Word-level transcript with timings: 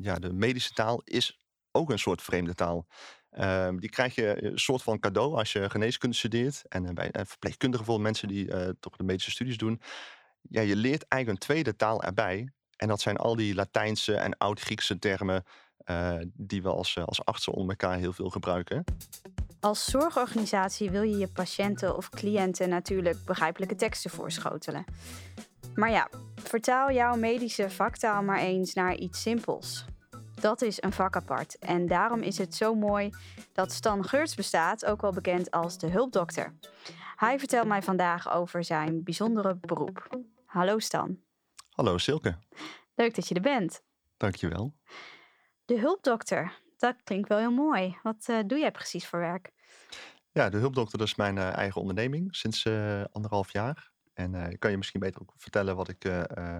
ja, 0.00 0.18
de 0.18 0.32
medische 0.32 0.72
taal 0.72 1.00
is 1.04 1.38
ook 1.72 1.90
een 1.90 1.98
soort 1.98 2.22
vreemde 2.22 2.54
taal. 2.54 2.86
Ehm, 3.30 3.76
die 3.76 3.90
krijg 3.90 4.14
je 4.14 4.44
een 4.44 4.58
soort 4.58 4.82
van 4.82 4.98
cadeau 4.98 5.36
als 5.36 5.52
je 5.52 5.70
geneeskunde 5.70 6.16
studeert. 6.16 6.62
En 6.68 6.84
uh, 6.84 6.90
bij 6.90 7.10
uh, 7.12 7.22
verpleegkundigen, 7.24 7.86
bijvoorbeeld 7.86 8.18
mensen 8.18 8.28
die 8.28 8.76
toch 8.80 8.96
de 8.96 9.04
medische 9.04 9.30
studies 9.30 9.56
doen. 9.56 9.80
Ja, 10.42 10.60
je 10.60 10.76
leert 10.76 11.08
eigenlijk 11.08 11.28
een 11.28 11.46
tweede 11.46 11.76
taal 11.76 12.02
erbij. 12.02 12.52
En 12.76 12.88
dat 12.88 13.00
zijn 13.00 13.16
al 13.16 13.36
die 13.36 13.54
Latijnse 13.54 14.14
en 14.14 14.36
Oud-Griekse 14.36 14.98
termen 14.98 15.44
die 16.32 16.62
we 16.62 16.68
als, 16.68 16.98
als 16.98 17.24
artsen 17.24 17.52
onder 17.52 17.76
elkaar 17.76 17.98
heel 17.98 18.12
veel 18.12 18.30
gebruiken. 18.30 18.84
Als 19.60 19.84
zorgorganisatie 19.84 20.90
wil 20.90 21.02
je 21.02 21.16
je 21.16 21.28
patiënten 21.28 21.96
of 21.96 22.08
cliënten 22.08 22.68
natuurlijk 22.68 23.24
begrijpelijke 23.24 23.74
teksten 23.74 24.10
voorschotelen. 24.10 24.84
Maar 25.74 25.90
ja, 25.90 26.08
vertaal 26.34 26.92
jouw 26.92 27.16
medische 27.16 27.70
vaktaal 27.70 28.22
maar 28.22 28.38
eens 28.38 28.74
naar 28.74 28.94
iets 28.94 29.22
simpels. 29.22 29.84
Dat 30.40 30.62
is 30.62 30.82
een 30.82 30.92
vak 30.92 31.16
apart 31.16 31.58
en 31.58 31.86
daarom 31.86 32.20
is 32.20 32.38
het 32.38 32.54
zo 32.54 32.74
mooi 32.74 33.10
dat 33.52 33.72
Stan 33.72 34.04
Geurts 34.04 34.34
bestaat, 34.34 34.84
ook 34.84 35.00
wel 35.00 35.12
bekend 35.12 35.50
als 35.50 35.78
de 35.78 35.86
hulpdokter. 35.86 36.54
Hij 37.16 37.38
vertelt 37.38 37.66
mij 37.66 37.82
vandaag 37.82 38.32
over 38.32 38.64
zijn 38.64 39.02
bijzondere 39.04 39.56
beroep. 39.56 40.08
Hallo 40.44 40.78
Stan. 40.78 41.18
Hallo 41.70 41.98
Silke. 41.98 42.38
Leuk 42.94 43.14
dat 43.14 43.28
je 43.28 43.34
er 43.34 43.40
bent. 43.40 43.82
Dankjewel. 44.16 44.74
De 45.64 45.78
hulpdokter, 45.78 46.60
dat 46.76 46.96
klinkt 47.04 47.28
wel 47.28 47.38
heel 47.38 47.52
mooi. 47.52 47.98
Wat 48.02 48.26
uh, 48.30 48.38
doe 48.46 48.58
jij 48.58 48.70
precies 48.70 49.06
voor 49.06 49.18
werk? 49.18 49.52
Ja, 50.32 50.48
de 50.48 50.56
hulpdokter 50.58 51.00
is 51.00 51.14
mijn 51.14 51.36
uh, 51.36 51.56
eigen 51.56 51.80
onderneming 51.80 52.36
sinds 52.36 52.64
uh, 52.64 53.04
anderhalf 53.12 53.52
jaar. 53.52 53.90
En 54.18 54.34
ik 54.34 54.60
kan 54.60 54.70
je 54.70 54.76
misschien 54.76 55.00
beter 55.00 55.20
ook 55.20 55.32
vertellen 55.36 55.76
wat 55.76 55.88
ik, 55.88 56.02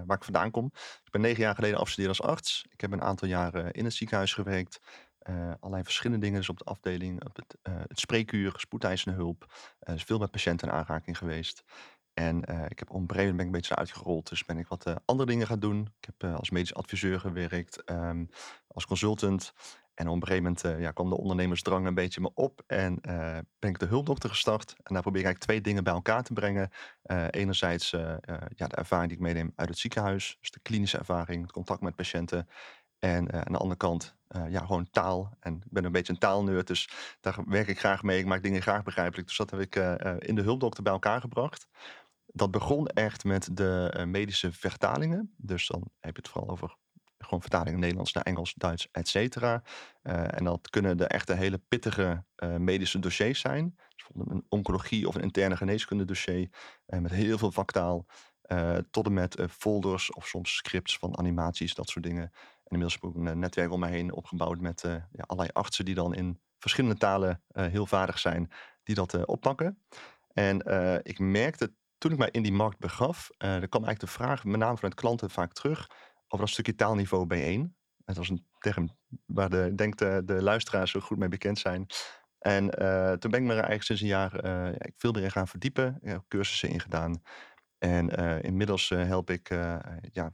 waar 0.05 0.17
ik 0.17 0.23
vandaan 0.23 0.51
kom. 0.51 0.65
Ik 1.03 1.11
ben 1.11 1.21
negen 1.21 1.43
jaar 1.43 1.55
geleden 1.55 1.77
afgestudeerd 1.77 2.19
als 2.19 2.27
arts. 2.29 2.65
Ik 2.69 2.81
heb 2.81 2.91
een 2.91 3.01
aantal 3.01 3.27
jaren 3.27 3.71
in 3.71 3.83
het 3.83 3.93
ziekenhuis 3.93 4.33
gewerkt. 4.33 4.79
allerlei 5.59 5.83
verschillende 5.83 6.25
dingen, 6.25 6.39
dus 6.39 6.49
op 6.49 6.57
de 6.57 6.63
afdeling, 6.63 7.25
op 7.25 7.35
het, 7.35 7.57
het 7.87 7.99
spreekuur, 7.99 8.53
spoedeisende 8.57 9.17
hulp. 9.17 9.53
dus 9.79 10.03
veel 10.03 10.17
met 10.17 10.31
patiënten 10.31 10.67
in 10.67 10.73
aanraking 10.73 11.17
geweest. 11.17 11.63
En 12.13 12.41
ik 12.69 12.79
heb 12.79 12.89
op 12.89 12.95
een 12.95 13.07
ben 13.07 13.29
ik 13.29 13.39
een 13.39 13.51
beetje 13.51 13.75
uitgerold. 13.75 14.29
Dus 14.29 14.45
ben 14.45 14.57
ik 14.57 14.67
wat 14.67 14.93
andere 15.05 15.29
dingen 15.29 15.47
gaan 15.47 15.59
doen. 15.59 15.93
Ik 15.99 16.09
heb 16.11 16.33
als 16.33 16.49
medisch 16.49 16.73
adviseur 16.73 17.19
gewerkt, 17.19 17.91
um, 17.91 18.29
als 18.67 18.85
consultant. 18.85 19.53
En 19.99 20.07
op 20.07 20.15
een 20.15 20.27
gegeven 20.27 20.43
moment 20.43 20.63
uh, 20.65 20.79
ja, 20.79 20.91
kwam 20.91 21.09
de 21.09 21.17
ondernemersdrang 21.17 21.85
een 21.85 21.93
beetje 21.93 22.21
me 22.21 22.31
op. 22.33 22.63
En 22.67 22.99
uh, 23.01 23.37
ben 23.59 23.69
ik 23.69 23.79
de 23.79 23.85
hulpdokter 23.85 24.29
gestart. 24.29 24.75
En 24.83 24.93
daar 24.93 25.01
probeer 25.01 25.25
ik 25.25 25.37
twee 25.37 25.61
dingen 25.61 25.83
bij 25.83 25.93
elkaar 25.93 26.23
te 26.23 26.33
brengen. 26.33 26.69
Uh, 27.05 27.25
enerzijds 27.29 27.89
ja, 27.89 28.67
de 28.67 28.75
ervaring 28.75 29.09
die 29.09 29.17
ik 29.17 29.23
meeneem 29.23 29.51
uit 29.55 29.69
het 29.69 29.77
ziekenhuis. 29.77 30.37
Dus 30.39 30.51
de 30.51 30.59
klinische 30.59 30.97
ervaring, 30.97 31.41
het 31.41 31.51
contact 31.51 31.81
met 31.81 31.95
patiënten. 31.95 32.49
En 32.99 33.33
aan 33.33 33.51
de 33.51 33.57
andere 33.57 33.79
kant 33.79 34.15
ja, 34.27 34.59
gewoon 34.59 34.89
taal. 34.89 35.37
En 35.39 35.55
ik 35.55 35.71
ben 35.71 35.85
een 35.85 35.91
beetje 35.91 36.13
een 36.13 36.19
taalneurt, 36.19 36.67
dus 36.67 36.89
daar 37.19 37.37
werk 37.45 37.67
ik 37.67 37.79
graag 37.79 38.03
mee. 38.03 38.19
Ik 38.19 38.25
maak 38.25 38.43
dingen 38.43 38.61
graag 38.61 38.83
begrijpelijk. 38.83 39.27
Dus 39.27 39.37
dat 39.37 39.51
heb 39.51 39.59
ik 39.59 39.75
in 40.19 40.35
de 40.35 40.41
hulpdokter 40.41 40.83
bij 40.83 40.93
elkaar 40.93 41.21
gebracht. 41.21 41.67
Dat 42.25 42.51
begon 42.51 42.87
echt 42.87 43.23
met 43.23 43.49
de 43.57 44.03
medische 44.07 44.51
vertalingen. 44.51 45.33
Dus 45.37 45.67
dan 45.67 45.83
heb 45.99 46.15
je 46.15 46.21
het 46.21 46.31
vooral 46.31 46.49
over 46.49 46.75
gewoon 47.25 47.41
vertalingen 47.41 47.79
Nederlands 47.79 48.13
naar 48.13 48.23
Engels, 48.23 48.53
Duits, 48.53 48.87
et 48.91 49.07
cetera. 49.07 49.63
Uh, 50.03 50.37
en 50.37 50.43
dat 50.43 50.69
kunnen 50.69 50.97
de 50.97 51.05
echte 51.05 51.33
hele 51.33 51.57
pittige 51.57 52.23
uh, 52.43 52.55
medische 52.55 52.99
dossiers 52.99 53.39
zijn. 53.39 53.75
Dus 53.75 54.07
bijvoorbeeld 54.07 54.37
een 54.37 54.45
oncologie 54.49 55.07
of 55.07 55.15
een 55.15 55.21
interne 55.21 55.57
geneeskunde 55.57 56.05
dossier 56.05 56.49
uh, 56.87 56.99
met 56.99 57.11
heel 57.11 57.37
veel 57.37 57.51
vaktaal. 57.51 58.05
tot 58.91 59.05
en 59.05 59.13
met 59.13 59.37
folders 59.49 60.11
of 60.11 60.27
soms 60.27 60.55
scripts 60.55 60.97
van 60.97 61.17
animaties, 61.17 61.73
dat 61.73 61.89
soort 61.89 62.05
dingen. 62.05 62.23
En 62.23 62.75
inmiddels 62.75 62.93
heb 62.93 63.03
ook 63.03 63.15
een 63.15 63.39
netwerk 63.39 63.71
om 63.71 63.79
me 63.79 63.87
heen 63.87 64.13
opgebouwd 64.13 64.59
met 64.59 64.81
ja, 65.11 65.23
allerlei 65.25 65.49
artsen 65.53 65.85
die 65.85 65.95
dan 65.95 66.13
in 66.13 66.41
verschillende 66.57 66.97
talen 66.97 67.43
heel 67.53 67.85
vaardig 67.85 68.19
zijn, 68.19 68.51
die 68.83 68.95
dat 68.95 69.25
oppakken. 69.25 69.83
En 70.33 70.57
ik 71.03 71.19
merkte 71.19 71.73
toen 71.97 72.11
ik 72.11 72.17
mij 72.17 72.29
in 72.31 72.43
die 72.43 72.51
markt 72.51 72.79
begaf, 72.79 73.29
er 73.37 73.69
kwam 73.69 73.83
eigenlijk 73.83 73.99
de 73.99 74.07
vraag, 74.07 74.43
met 74.43 74.59
name 74.59 74.75
vanuit 74.75 74.95
klanten 74.95 75.29
vaak 75.29 75.53
terug 75.53 75.89
over 76.29 76.45
dat 76.45 76.49
stukje 76.49 76.75
taalniveau 76.75 77.25
bijeen. 77.25 77.75
Dat 77.97 78.17
was 78.17 78.29
een 78.29 78.45
term 78.59 78.89
waar 79.25 79.49
de, 79.49 79.75
denk 79.75 79.97
de, 79.97 80.21
de 80.25 80.41
luisteraars 80.41 80.91
zo 80.91 80.99
goed 80.99 81.17
mee 81.17 81.29
bekend 81.29 81.59
zijn. 81.59 81.87
En 82.39 82.63
uh, 82.81 83.11
toen 83.11 83.31
ben 83.31 83.39
ik 83.39 83.45
me 83.45 83.53
er 83.53 83.63
eigenlijk 83.63 83.83
sinds 83.83 84.01
een 84.01 84.07
jaar 84.07 84.45
uh, 84.45 84.73
ik 84.73 84.93
veel 84.97 85.29
gaan 85.29 85.47
verdiepen. 85.47 85.97
Ik 86.01 86.09
heb 86.09 86.23
cursussen 86.27 86.69
ingedaan. 86.69 87.21
En 87.77 88.19
uh, 88.19 88.43
inmiddels 88.43 88.89
help 88.89 89.29
ik 89.29 89.49
ja, 90.11 90.33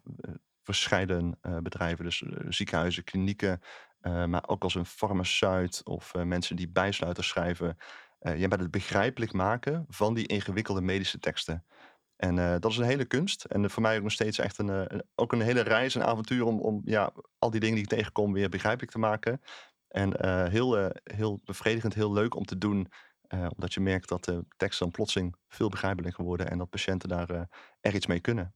verscheiden 0.64 1.40
bedrijven, 1.62 2.06
dus 2.06 2.24
ziekenhuizen, 2.50 3.04
klinieken, 3.04 3.62
maar 4.02 4.48
ook 4.48 4.64
als 4.64 4.76
een 4.76 4.86
farmaceut 4.86 5.82
of 5.84 6.14
mensen 6.14 6.56
die 6.56 6.70
bijsluiters 6.70 7.28
schrijven. 7.28 7.78
ja, 8.20 8.48
bij 8.48 8.58
het 8.58 8.72
begrijpelijk 8.72 9.34
maken 9.34 9.86
van 9.90 10.14
die 10.14 10.28
ingewikkelde 10.28 10.82
medische 10.82 11.20
teksten. 11.20 11.66
En 12.16 12.38
uh, 12.38 12.56
dat 12.60 12.72
is 12.72 12.78
een 12.78 12.84
hele 12.84 13.06
kunst. 13.06 13.44
En 13.44 13.70
voor 13.70 13.82
mij 13.82 13.98
ook 13.98 14.04
nog 14.04 14.12
steeds 14.12 14.40
echt 14.40 14.58
een, 14.58 14.68
uh, 14.68 15.00
ook 15.16 15.32
een 15.32 15.42
hele 15.42 15.62
reis, 15.62 15.96
een 15.96 16.04
avontuur 16.04 16.46
om, 16.46 16.60
om 16.60 16.82
ja, 16.86 17.12
al 17.38 17.52
die 17.52 17.60
dingen 17.60 17.76
die 17.76 17.84
ik 17.84 17.90
tegenkom 17.90 18.34
weer 18.34 18.50
begrijpelijk 18.50 18.92
te 18.92 19.00
maken. 19.00 19.42
En 19.88 20.26
uh, 20.26 20.46
heel, 20.46 20.92
heel 21.04 21.42
bevredigend, 21.44 21.94
heel 21.94 22.14
leuk 22.14 22.36
om 22.36 22.46
te 22.46 22.58
doen. 22.58 22.88
omdat 23.30 23.74
je 23.74 23.80
merkt 23.80 24.10
dat 24.10 24.24
de 24.24 24.46
teksten 24.58 24.86
dan 24.86 24.96
plotseling 24.96 25.36
veel 25.48 25.70
begrijpelijker 25.70 26.24
worden 26.24 26.50
en 26.50 26.58
dat 26.58 26.70
patiënten 26.70 27.10
daar 27.10 27.48
er 27.82 27.96
iets 27.96 28.08
mee 28.08 28.20
kunnen. 28.20 28.54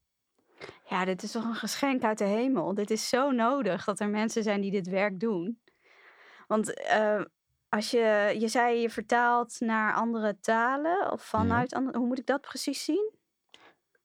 Ja, 0.85 1.05
dit 1.05 1.23
is 1.23 1.31
toch 1.31 1.43
een 1.43 1.55
geschenk 1.55 2.03
uit 2.03 2.17
de 2.17 2.23
hemel. 2.23 2.73
Dit 2.73 2.91
is 2.91 3.09
zo 3.09 3.31
nodig 3.31 3.83
dat 3.85 3.99
er 3.99 4.09
mensen 4.09 4.43
zijn 4.43 4.61
die 4.61 4.71
dit 4.71 4.87
werk 4.87 5.19
doen. 5.19 5.61
Want 6.47 6.73
als 7.69 7.91
je, 7.91 8.35
je 8.39 8.47
zei 8.47 8.81
je 8.81 8.89
vertaalt 8.89 9.59
naar 9.59 9.93
andere 9.93 10.39
talen 10.39 11.11
of 11.11 11.21
vanuit 11.21 11.71
ja. 11.71 11.77
andere, 11.77 11.97
hoe 11.97 12.07
moet 12.07 12.19
ik 12.19 12.25
dat 12.25 12.41
precies 12.41 12.83
zien? 12.83 13.18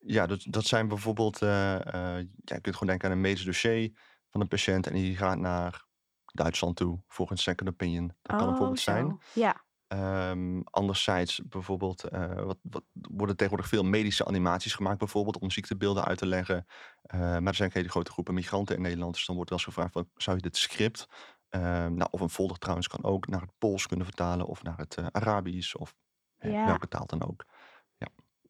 Ja, 0.07 0.27
dat, 0.27 0.45
dat 0.49 0.65
zijn 0.65 0.89
bijvoorbeeld, 0.89 1.43
uh, 1.43 1.49
uh, 1.51 1.79
ja, 1.85 2.21
je 2.45 2.61
kunt 2.61 2.75
gewoon 2.77 2.87
denken 2.89 3.09
aan 3.09 3.15
een 3.15 3.21
medisch 3.21 3.45
dossier 3.45 3.93
van 4.31 4.41
een 4.41 4.49
patiënt 4.49 4.87
en 4.87 4.95
die 4.95 5.17
gaat 5.17 5.39
naar 5.39 5.87
Duitsland 6.25 6.77
toe 6.77 7.03
voor 7.09 7.31
een 7.31 7.37
second 7.39 7.69
opinion. 7.69 8.07
Dat 8.23 8.37
kan 8.37 8.41
Oh, 8.41 8.47
bijvoorbeeld 8.47 8.81
zijn. 8.81 9.19
Ja. 9.33 9.65
Ehm, 9.87 10.61
anderzijds 10.65 11.41
bijvoorbeeld, 11.49 12.03
eh, 12.05 12.43
wat, 12.43 12.59
wat 12.63 12.85
worden 12.93 13.37
tegenwoordig 13.37 13.69
veel 13.71 13.83
medische 13.85 14.25
animaties 14.25 14.75
gemaakt, 14.75 14.99
bijvoorbeeld 14.99 15.39
om 15.39 15.51
ziektebeelden 15.51 16.05
uit 16.05 16.19
te 16.19 16.27
leggen. 16.27 16.65
Eh, 17.03 17.19
maar 17.21 17.47
er 17.47 17.55
zijn 17.55 17.69
ook 17.69 17.75
hele 17.75 17.89
grote 17.89 18.11
groepen 18.11 18.35
migranten 18.35 18.77
in 18.77 18.83
Nederland, 18.83 19.15
dus 19.15 19.27
dan 19.27 19.35
wordt 19.35 19.51
wel 19.51 19.59
eens 19.59 19.69
gevraagd: 19.69 19.93
van, 19.93 20.09
zou 20.15 20.37
je 20.37 20.43
dit 20.43 20.57
script, 20.57 21.07
ehm, 21.49 21.95
nou, 21.95 22.09
of 22.11 22.21
een 22.21 22.29
folder 22.31 22.59
trouwens 22.59 22.89
kan 22.89 23.05
ook, 23.05 23.27
naar 23.27 23.41
het 23.41 23.53
Pools 23.59 23.87
kunnen 23.87 24.07
vertalen 24.07 24.47
of 24.47 24.63
naar 24.63 24.77
het 24.77 24.95
eh, 24.97 25.07
Arabisch 25.11 25.75
of 25.75 25.95
eh, 26.37 26.53
Ja. 26.53 26.65
welke 26.67 26.89
taal 26.89 27.07
dan 27.07 27.23
ook. 27.23 27.45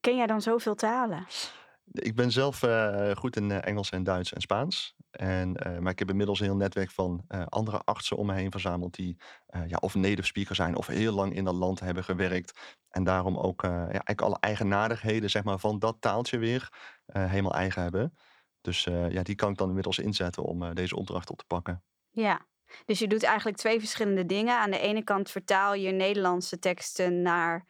Ken 0.05 0.17
jij 0.17 0.27
dan 0.27 0.43
zoveel 0.43 0.75
talen? 0.75 1.27
Ik 1.93 2.15
ben 2.15 2.31
zelf 2.31 2.63
eh, 2.63 3.11
goed 3.11 3.37
in 3.37 3.51
eh, 3.51 3.59
Engels 3.69 3.91
en 3.91 4.03
Duits 4.03 4.33
en 4.33 4.41
Spaans. 4.41 4.95
En, 5.11 5.57
eh, 5.57 5.79
maar 5.79 5.93
ik 5.93 5.99
heb 5.99 6.11
inmiddels 6.11 6.41
een 6.41 6.47
heel 6.47 6.57
netwerk 6.57 6.91
van 6.91 7.25
andere 7.49 7.81
artsen 7.85 8.17
om 8.17 8.27
me 8.27 8.35
heen 8.35 8.51
verzameld. 8.51 8.95
Die 8.95 9.17
ja, 9.67 9.77
of 9.81 9.95
native 9.95 10.27
speaker 10.27 10.55
zijn 10.55 10.77
of 10.77 10.87
heel 10.87 11.13
lang 11.13 11.35
in 11.35 11.45
dat 11.45 11.55
land 11.55 11.81
hebben 11.81 12.05
gewerkt. 12.05 12.79
En 12.91 13.05
daarom 13.05 13.37
ook 13.37 13.63
ja, 13.63 13.87
eigenlijk 13.87 14.21
alle 14.21 14.37
eigenaardigheden 14.41 15.31
zeg 15.31 15.45
maar, 15.45 15.59
van 15.59 15.79
dat 15.79 15.97
taaltje 16.01 16.39
weer 16.39 16.73
helemaal 17.13 17.55
eigen 17.55 17.83
hebben. 17.83 18.17
Dus 18.61 18.85
ja, 18.85 19.23
die 19.23 19.35
kan 19.35 19.51
ik 19.51 19.57
dan 19.57 19.69
inmiddels 19.69 19.99
inzetten 19.99 20.43
om 20.43 20.75
deze 20.75 20.97
opdracht 20.97 21.31
op 21.31 21.39
te 21.39 21.45
pakken. 21.47 21.83
Ja. 22.11 22.47
Dus 22.85 22.99
je 22.99 23.07
doet 23.07 23.23
eigenlijk 23.23 23.57
twee 23.57 23.79
verschillende 23.79 24.27
dingen. 24.27 24.59
Aan 24.59 24.71
de 24.71 24.79
ene 24.79 25.05
kant 25.05 25.31
vertaal 25.31 25.75
je 25.75 25.91
Nederlandse 25.91 26.59
teksten 26.59 27.23
naar 27.23 27.67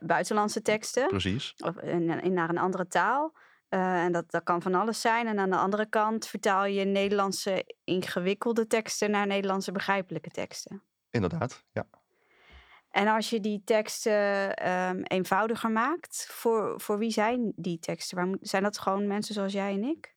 buitenlandse 0.00 0.62
teksten. 0.62 1.06
Precies. 1.06 1.54
Of 1.56 1.76
in, 1.76 2.10
in- 2.22 2.32
naar 2.32 2.48
een 2.48 2.58
andere 2.58 2.86
taal. 2.86 3.36
Eh, 3.68 4.04
en 4.04 4.12
dat, 4.12 4.30
dat 4.30 4.42
kan 4.42 4.62
van 4.62 4.74
alles 4.74 5.00
zijn. 5.00 5.26
En 5.26 5.38
aan 5.38 5.50
de 5.50 5.56
andere 5.56 5.86
kant 5.86 6.26
vertaal 6.26 6.64
je 6.64 6.84
Nederlandse 6.84 7.74
ingewikkelde 7.84 8.66
teksten 8.66 9.10
naar 9.10 9.26
Nederlandse 9.26 9.72
begrijpelijke 9.72 10.30
teksten. 10.30 10.82
Inderdaad, 11.10 11.64
ja. 11.72 11.86
En 12.90 13.08
als 13.08 13.30
je 13.30 13.40
die 13.40 13.62
teksten 13.64 14.54
ehm, 14.56 15.00
eenvoudiger 15.02 15.70
maakt, 15.70 16.26
voor, 16.30 16.80
voor 16.80 16.98
wie 16.98 17.10
zijn 17.10 17.52
die 17.56 17.78
teksten? 17.78 18.16
Waar, 18.16 18.36
zijn 18.40 18.62
dat 18.62 18.78
gewoon 18.78 19.06
mensen 19.06 19.34
zoals 19.34 19.52
jij 19.52 19.72
en 19.72 19.84
ik? 19.84 20.16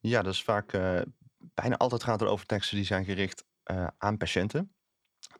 Ja, 0.00 0.22
dat 0.22 0.32
is 0.32 0.42
vaak, 0.42 0.72
eh, 0.72 1.00
bijna 1.38 1.76
altijd 1.76 2.02
gaat 2.02 2.20
het 2.20 2.28
over 2.28 2.46
teksten 2.46 2.76
die 2.76 2.86
zijn 2.86 3.04
gericht 3.04 3.44
eh, 3.62 3.86
aan 3.98 4.16
patiënten. 4.16 4.74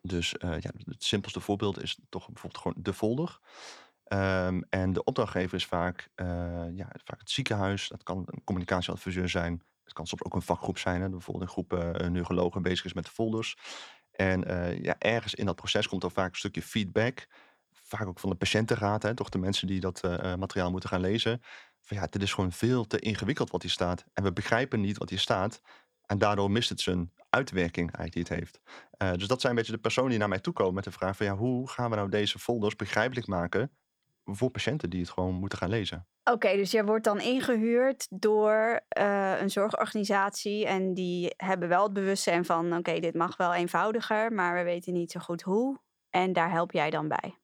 Dus 0.01 0.37
eh, 0.37 0.59
ja, 0.59 0.71
het 0.85 1.03
simpelste 1.03 1.39
voorbeeld 1.39 1.81
is 1.81 1.99
toch 2.09 2.25
bijvoorbeeld 2.25 2.61
gewoon 2.61 2.83
de 2.83 2.93
folder. 2.93 3.39
Ehm, 4.03 4.61
en 4.69 4.93
de 4.93 5.03
opdrachtgever 5.03 5.57
is 5.57 5.65
vaak, 5.65 6.09
eh, 6.15 6.27
ja, 6.75 6.89
vaak 7.03 7.19
het 7.19 7.31
ziekenhuis. 7.31 7.87
Dat 7.87 8.03
kan 8.03 8.17
een 8.25 8.43
communicatieadviseur 8.43 9.29
zijn. 9.29 9.63
Het 9.83 9.93
kan 9.93 10.07
soms 10.07 10.23
ook 10.23 10.33
een 10.33 10.41
vakgroep 10.41 10.77
zijn. 10.77 11.01
Hè, 11.01 11.09
bijvoorbeeld 11.09 11.45
een 11.45 11.51
groep 11.51 11.73
eh, 11.73 12.09
neurologen 12.09 12.61
bezig 12.61 12.85
is 12.85 12.93
met 12.93 13.05
de 13.05 13.11
folders. 13.11 13.57
En 14.11 14.41
ja, 14.81 14.95
ergens 14.99 15.33
in 15.33 15.45
dat 15.45 15.55
proces 15.55 15.87
komt 15.87 16.03
er 16.03 16.11
vaak 16.11 16.29
een 16.29 16.37
stukje 16.37 16.61
feedback. 16.61 17.27
Vaak 17.71 18.07
ook 18.07 18.19
van 18.19 18.29
de 18.29 18.35
patiëntenraad, 18.35 19.03
hè, 19.03 19.15
toch 19.15 19.29
de 19.29 19.37
mensen 19.37 19.67
die 19.67 19.79
dat 19.79 20.01
materiaal 20.37 20.71
moeten 20.71 20.89
gaan 20.89 21.01
lezen. 21.01 21.41
Van 21.81 21.97
ja, 21.97 22.07
dit 22.07 22.21
is 22.21 22.33
gewoon 22.33 22.51
veel 22.51 22.87
te 22.87 22.99
ingewikkeld 22.99 23.49
wat 23.49 23.61
hier 23.61 23.71
staat. 23.71 24.05
En 24.13 24.23
we 24.23 24.33
begrijpen 24.33 24.81
niet 24.81 24.97
wat 24.97 25.09
hier 25.09 25.19
staat. 25.19 25.61
En 26.11 26.17
daardoor 26.17 26.51
mist 26.51 26.69
het 26.69 26.81
zijn 26.81 27.11
uitwerking 27.29 27.95
eigenlijk 27.95 28.13
die 28.13 28.23
het 28.23 28.33
heeft. 28.43 28.59
Uh, 28.97 29.17
dus 29.19 29.27
dat 29.27 29.41
zijn 29.41 29.51
een 29.51 29.57
beetje 29.57 29.73
de 29.73 29.81
personen 29.81 30.09
die 30.09 30.19
naar 30.19 30.29
mij 30.29 30.39
toe 30.39 30.53
komen 30.53 30.73
met 30.73 30.83
de 30.83 30.91
vraag 30.91 31.17
van 31.17 31.25
ja, 31.25 31.35
hoe 31.35 31.69
gaan 31.69 31.89
we 31.89 31.95
nou 31.95 32.09
deze 32.09 32.39
folders 32.39 32.75
begrijpelijk 32.75 33.27
maken 33.27 33.71
voor 34.25 34.49
patiënten 34.49 34.89
die 34.89 35.01
het 35.01 35.09
gewoon 35.09 35.33
moeten 35.33 35.57
gaan 35.57 35.69
lezen. 35.69 36.07
Oké, 36.23 36.55
dus 36.55 36.71
je 36.71 36.83
wordt 36.83 37.03
dan 37.03 37.19
ingehuurd 37.19 38.07
door 38.09 38.81
uh, 38.97 39.41
een 39.41 39.49
zorgorganisatie 39.49 40.65
en 40.65 40.93
die 40.93 41.33
hebben 41.37 41.69
wel 41.69 41.83
het 41.83 41.93
bewustzijn 41.93 42.45
van 42.45 42.77
oké, 42.77 42.99
dit 42.99 43.13
mag 43.13 43.37
wel 43.37 43.53
eenvoudiger, 43.53 44.33
maar 44.33 44.55
we 44.55 44.63
weten 44.63 44.93
niet 44.93 45.11
zo 45.11 45.19
goed 45.19 45.41
hoe. 45.41 45.79
En 46.09 46.33
daar 46.33 46.51
help 46.51 46.71
jij 46.71 46.89
dan 46.89 47.07
bij. 47.07 47.35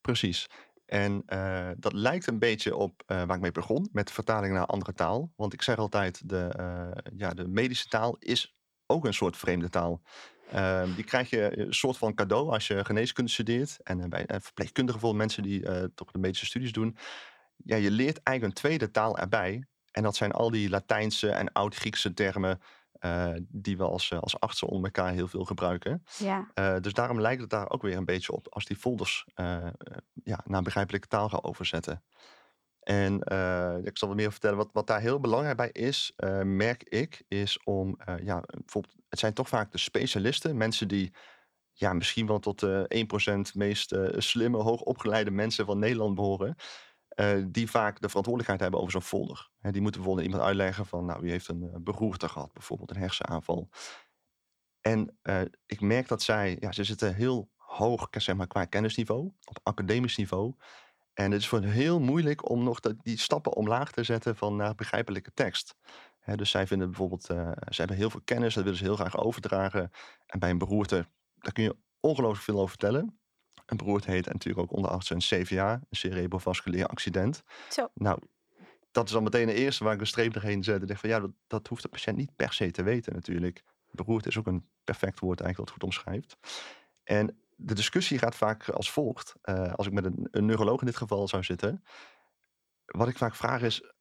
Precies. 0.00 0.48
En 0.92 1.22
uh, 1.26 1.70
dat 1.76 1.92
lijkt 1.92 2.26
een 2.26 2.38
beetje 2.38 2.76
op 2.76 3.02
uh, 3.06 3.22
waar 3.22 3.36
ik 3.36 3.42
mee 3.42 3.52
begon, 3.52 3.88
met 3.92 4.10
vertaling 4.10 4.54
naar 4.54 4.66
andere 4.66 4.92
taal. 4.92 5.32
Want 5.36 5.52
ik 5.52 5.62
zeg 5.62 5.76
altijd, 5.76 6.28
de, 6.28 6.54
uh, 6.58 7.12
ja, 7.16 7.30
de 7.34 7.48
medische 7.48 7.88
taal 7.88 8.16
is 8.18 8.56
ook 8.86 9.04
een 9.04 9.14
soort 9.14 9.36
vreemde 9.36 9.68
taal. 9.68 10.02
Ehm, 10.50 10.94
die 10.94 11.04
krijg 11.04 11.30
je 11.30 11.58
een 11.58 11.74
soort 11.74 11.96
van 11.96 12.14
cadeau 12.14 12.52
als 12.52 12.66
je 12.66 12.84
geneeskunde 12.84 13.30
studeert. 13.30 13.78
En 13.82 14.08
bij 14.08 14.24
verpleegkundigen, 14.26 15.00
bijvoorbeeld 15.00 15.16
mensen 15.16 15.42
die 15.42 15.92
toch 15.94 16.10
de 16.10 16.18
medische 16.18 16.46
studies 16.46 16.72
doen. 16.72 16.96
Ja, 17.56 17.76
je 17.76 17.90
leert 17.90 18.20
eigenlijk 18.22 18.42
een 18.42 18.62
tweede 18.62 18.90
taal 18.90 19.18
erbij. 19.18 19.66
En 19.90 20.02
dat 20.02 20.16
zijn 20.16 20.32
al 20.32 20.50
die 20.50 20.68
Latijnse 20.68 21.30
en 21.30 21.52
Oud-Griekse 21.52 22.14
termen 22.14 22.60
uh, 23.04 23.32
die 23.48 23.76
we 23.76 23.84
als, 23.84 24.12
als 24.20 24.40
artsen 24.40 24.68
onder 24.68 24.84
elkaar 24.84 25.12
heel 25.12 25.28
veel 25.28 25.44
gebruiken. 25.44 26.04
Ja. 26.18 26.50
Uh, 26.54 26.76
dus 26.80 26.92
daarom 26.92 27.20
lijkt 27.20 27.40
het 27.40 27.50
daar 27.50 27.70
ook 27.70 27.82
weer 27.82 27.96
een 27.96 28.04
beetje 28.04 28.32
op 28.32 28.46
als 28.48 28.64
die 28.64 28.76
folders 28.76 29.26
uh, 29.34 29.66
ja, 30.24 30.40
naar 30.44 30.62
begrijpelijke 30.62 31.08
taal 31.08 31.28
gaan 31.28 31.44
overzetten. 31.44 32.02
En 32.80 33.14
ik 33.84 33.98
zal 33.98 34.08
wat 34.08 34.16
meer 34.16 34.30
vertellen. 34.30 34.56
Wat, 34.56 34.70
wat 34.72 34.86
daar 34.86 35.00
heel 35.00 35.20
belangrijk 35.20 35.56
bij 35.56 35.70
is, 35.72 36.12
merk 36.44 36.82
ik, 36.82 37.22
is 37.28 37.62
om, 37.64 37.98
ja, 38.22 38.40
bijvoorbeeld, 38.40 38.94
het 39.08 39.18
zijn 39.18 39.32
toch 39.32 39.48
vaak 39.48 39.72
de 39.72 39.78
specialisten, 39.78 40.56
mensen 40.56 40.88
die 40.88 41.12
ja, 41.72 41.92
misschien 41.92 42.26
wel 42.26 42.38
tot 42.38 42.60
de 42.60 43.06
1% 43.52 43.56
meest 43.56 43.96
slimme, 44.16 44.58
hoogopgeleide 44.58 45.30
mensen 45.30 45.66
van 45.66 45.78
Nederland 45.78 46.14
behoren. 46.14 46.56
Uh, 47.16 47.44
die 47.46 47.70
vaak 47.70 48.00
de 48.00 48.08
verantwoordelijkheid 48.08 48.60
hebben 48.60 48.80
over 48.80 48.92
zo'n 48.92 49.02
folder. 49.02 49.50
Die 49.60 49.80
moeten 49.80 50.00
bijvoorbeeld 50.00 50.26
iemand 50.26 50.48
uitleggen 50.48 50.86
van, 50.86 51.04
nou, 51.04 51.20
wie 51.20 51.30
heeft 51.30 51.48
een 51.48 51.62
uh, 51.62 51.74
beroerte 51.80 52.28
gehad, 52.28 52.52
bijvoorbeeld 52.52 52.90
een 52.90 52.96
hersenaanval. 52.96 53.68
En 54.80 55.18
uh, 55.22 55.40
ik 55.66 55.80
merk 55.80 56.08
dat 56.08 56.22
zij, 56.22 56.56
ja, 56.60 56.72
ze 56.72 56.84
zitten 56.84 57.14
heel 57.14 57.50
hoog 57.56 58.08
zeg 58.10 58.36
maar, 58.36 58.46
qua 58.46 58.64
kennisniveau, 58.64 59.32
op 59.44 59.58
academisch 59.62 60.16
niveau. 60.16 60.54
En 61.14 61.30
het 61.30 61.40
is 61.40 61.48
voor 61.48 61.60
hen 61.60 61.70
heel 61.70 62.00
moeilijk 62.00 62.48
om 62.48 62.64
nog 62.64 62.80
die 62.80 63.18
stappen 63.18 63.52
omlaag 63.52 63.92
te 63.92 64.04
zetten 64.04 64.36
van 64.36 64.56
naar 64.56 64.74
begrijpelijke 64.74 65.32
tekst. 65.34 65.76
Dus 66.36 66.50
zij 66.50 66.66
vinden 66.66 66.88
bijvoorbeeld, 66.88 67.22
ze 67.22 67.54
hebben 67.68 67.96
heel 67.96 68.10
veel 68.10 68.20
kennis, 68.24 68.54
dat 68.54 68.62
willen 68.62 68.78
ze 68.78 68.84
heel 68.84 68.96
graag 68.96 69.16
overdragen. 69.16 69.90
En 70.26 70.38
bij 70.38 70.50
een 70.50 70.58
beroerte, 70.58 71.06
daar 71.34 71.52
kun 71.52 71.62
je 71.62 71.76
ongelooflijk 72.00 72.44
veel 72.44 72.56
over 72.56 72.68
vertellen. 72.68 73.20
Een 73.72 73.78
beroerte 73.78 74.10
heet 74.10 74.32
natuurlijk 74.32 74.70
ook 74.70 74.76
onder 74.76 75.10
een 75.10 75.18
CVA, 75.18 75.72
een 75.72 75.96
cerebrovasculair 75.96 76.86
accident. 76.86 77.42
Zo. 77.70 77.88
Nou, 77.94 78.18
dat 78.90 79.08
is 79.08 79.14
al 79.14 79.20
meteen 79.20 79.46
de 79.46 79.54
eerste 79.54 79.84
waar 79.84 79.94
ik 79.94 80.00
een 80.00 80.06
streep 80.06 80.32
doorheen 80.32 80.64
zet. 80.64 80.80
Ik 80.80 80.86
denk 80.86 80.98
van 80.98 81.08
ja, 81.08 81.20
dat, 81.20 81.30
dat 81.46 81.68
hoeft 81.68 81.82
de 81.82 81.88
patiënt 81.88 82.16
niet 82.16 82.36
per 82.36 82.52
se 82.52 82.70
te 82.70 82.82
weten 82.82 83.12
natuurlijk. 83.12 83.62
Beroerte 83.90 84.28
is 84.28 84.38
ook 84.38 84.46
een 84.46 84.68
perfect 84.84 85.20
woord 85.20 85.40
eigenlijk 85.40 85.70
wat 85.70 85.80
goed 85.80 85.96
omschrijft. 85.96 86.36
En 87.04 87.38
de 87.56 87.74
discussie 87.74 88.18
gaat 88.18 88.34
vaak 88.34 88.68
als 88.68 88.90
volgt. 88.90 89.34
Uh, 89.44 89.72
als 89.72 89.86
ik 89.86 89.92
met 89.92 90.04
een, 90.04 90.28
een 90.30 90.46
neuroloog 90.46 90.80
in 90.80 90.86
dit 90.86 90.96
geval 90.96 91.28
zou 91.28 91.42
zitten. 91.42 91.84
Wat 92.84 93.08
ik 93.08 93.16
vaak 93.16 93.34
vraag 93.34 93.62
is, 93.62 93.92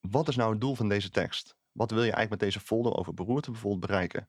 wat 0.00 0.28
is 0.28 0.36
nou 0.36 0.50
het 0.50 0.60
doel 0.60 0.74
van 0.74 0.88
deze 0.88 1.10
tekst? 1.10 1.56
Wat 1.72 1.90
wil 1.90 2.02
je 2.02 2.12
eigenlijk 2.12 2.30
met 2.30 2.40
deze 2.40 2.60
folder 2.66 2.96
over 2.96 3.14
beroerte 3.14 3.50
bijvoorbeeld 3.50 3.86
bereiken? 3.86 4.28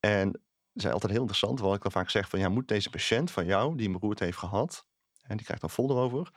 En 0.00 0.40
is 0.84 0.90
altijd 0.90 1.12
heel 1.12 1.20
interessant, 1.20 1.60
wat 1.60 1.74
ik 1.74 1.82
dan 1.82 1.92
vaak 1.92 2.10
zeg 2.10 2.28
van 2.28 2.38
ja, 2.38 2.48
moet 2.48 2.68
deze 2.68 2.90
patiënt 2.90 3.30
van 3.30 3.46
jou, 3.46 3.76
die 3.76 3.86
een 3.86 3.92
beroerte 3.92 4.24
heeft 4.24 4.38
gehad, 4.38 4.86
en 5.22 5.36
die 5.36 5.44
krijgt 5.44 5.62
dan 5.62 5.70
folder 5.70 5.96
over, 5.96 6.30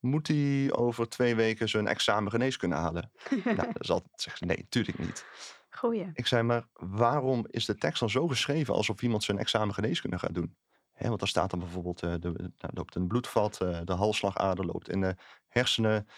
moet 0.00 0.28
hij 0.28 0.72
over 0.72 1.08
twee 1.08 1.34
weken 1.34 1.68
zijn 1.68 1.86
examen 1.86 2.30
geneeskunde 2.30 2.76
halen? 2.76 3.10
nou, 3.44 3.56
dat 3.56 3.82
is 3.82 3.90
altijd 3.90 4.12
zeggen 4.14 4.46
nee, 4.46 4.58
natuurlijk 4.58 4.98
niet. 4.98 5.26
Goeie. 5.70 6.10
Ik 6.12 6.26
zei 6.26 6.42
maar, 6.42 6.68
waarom 6.72 7.46
is 7.50 7.64
de 7.64 7.74
tekst 7.74 8.00
dan 8.00 8.10
zo 8.10 8.28
geschreven 8.28 8.74
alsof 8.74 9.02
iemand 9.02 9.24
zijn 9.24 9.38
examen 9.38 9.74
geneeskunde 9.74 10.18
gaat 10.18 10.34
doen? 10.34 10.56
He, 10.92 11.08
want 11.08 11.18
daar 11.18 11.28
staat 11.28 11.50
dan 11.50 11.58
bijvoorbeeld, 11.58 12.02
uh, 12.02 12.14
de, 12.20 12.30
nou, 12.32 12.72
loopt 12.74 12.94
een 12.94 13.06
bloedvat, 13.06 13.60
uh, 13.62 13.80
de 13.84 13.92
halsslagader 13.92 14.66
loopt 14.66 14.88
in 14.88 15.00
de 15.00 15.16
hersenen. 15.48 16.08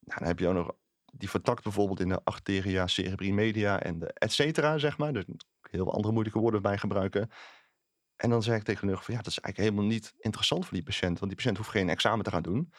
Nou, 0.00 0.18
dan 0.18 0.28
heb 0.28 0.38
je 0.38 0.48
ook 0.48 0.54
nog 0.54 0.72
die 1.12 1.30
vertakt 1.30 1.62
bijvoorbeeld 1.62 2.00
in 2.00 2.08
de 2.08 2.20
arteria 2.24 2.86
cerebri 2.86 3.32
media 3.32 3.80
en 3.80 3.98
de 3.98 4.12
et 4.12 4.32
cetera, 4.32 4.78
zeg 4.78 4.98
maar. 4.98 5.12
Dus 5.12 5.24
heel 5.70 5.92
andere 5.92 6.12
moeilijke 6.12 6.38
woorden 6.38 6.62
bij 6.62 6.78
gebruiken. 6.78 7.30
En 8.16 8.30
dan 8.30 8.42
zeg 8.42 8.56
ik 8.56 8.62
tegen 8.62 8.80
de 8.80 8.86
neuroloog 8.86 9.04
van 9.04 9.14
ja, 9.14 9.20
dat 9.20 9.32
is 9.32 9.38
eigenlijk 9.38 9.74
helemaal 9.74 9.92
niet 9.94 10.14
interessant 10.18 10.64
voor 10.64 10.74
die 10.74 10.82
patiënt. 10.82 11.18
Want 11.18 11.30
die 11.30 11.40
patiënt 11.40 11.56
hoeft 11.56 11.70
geen 11.70 11.88
examen 11.88 12.24
te 12.24 12.30
gaan 12.30 12.42
doen. 12.42 12.72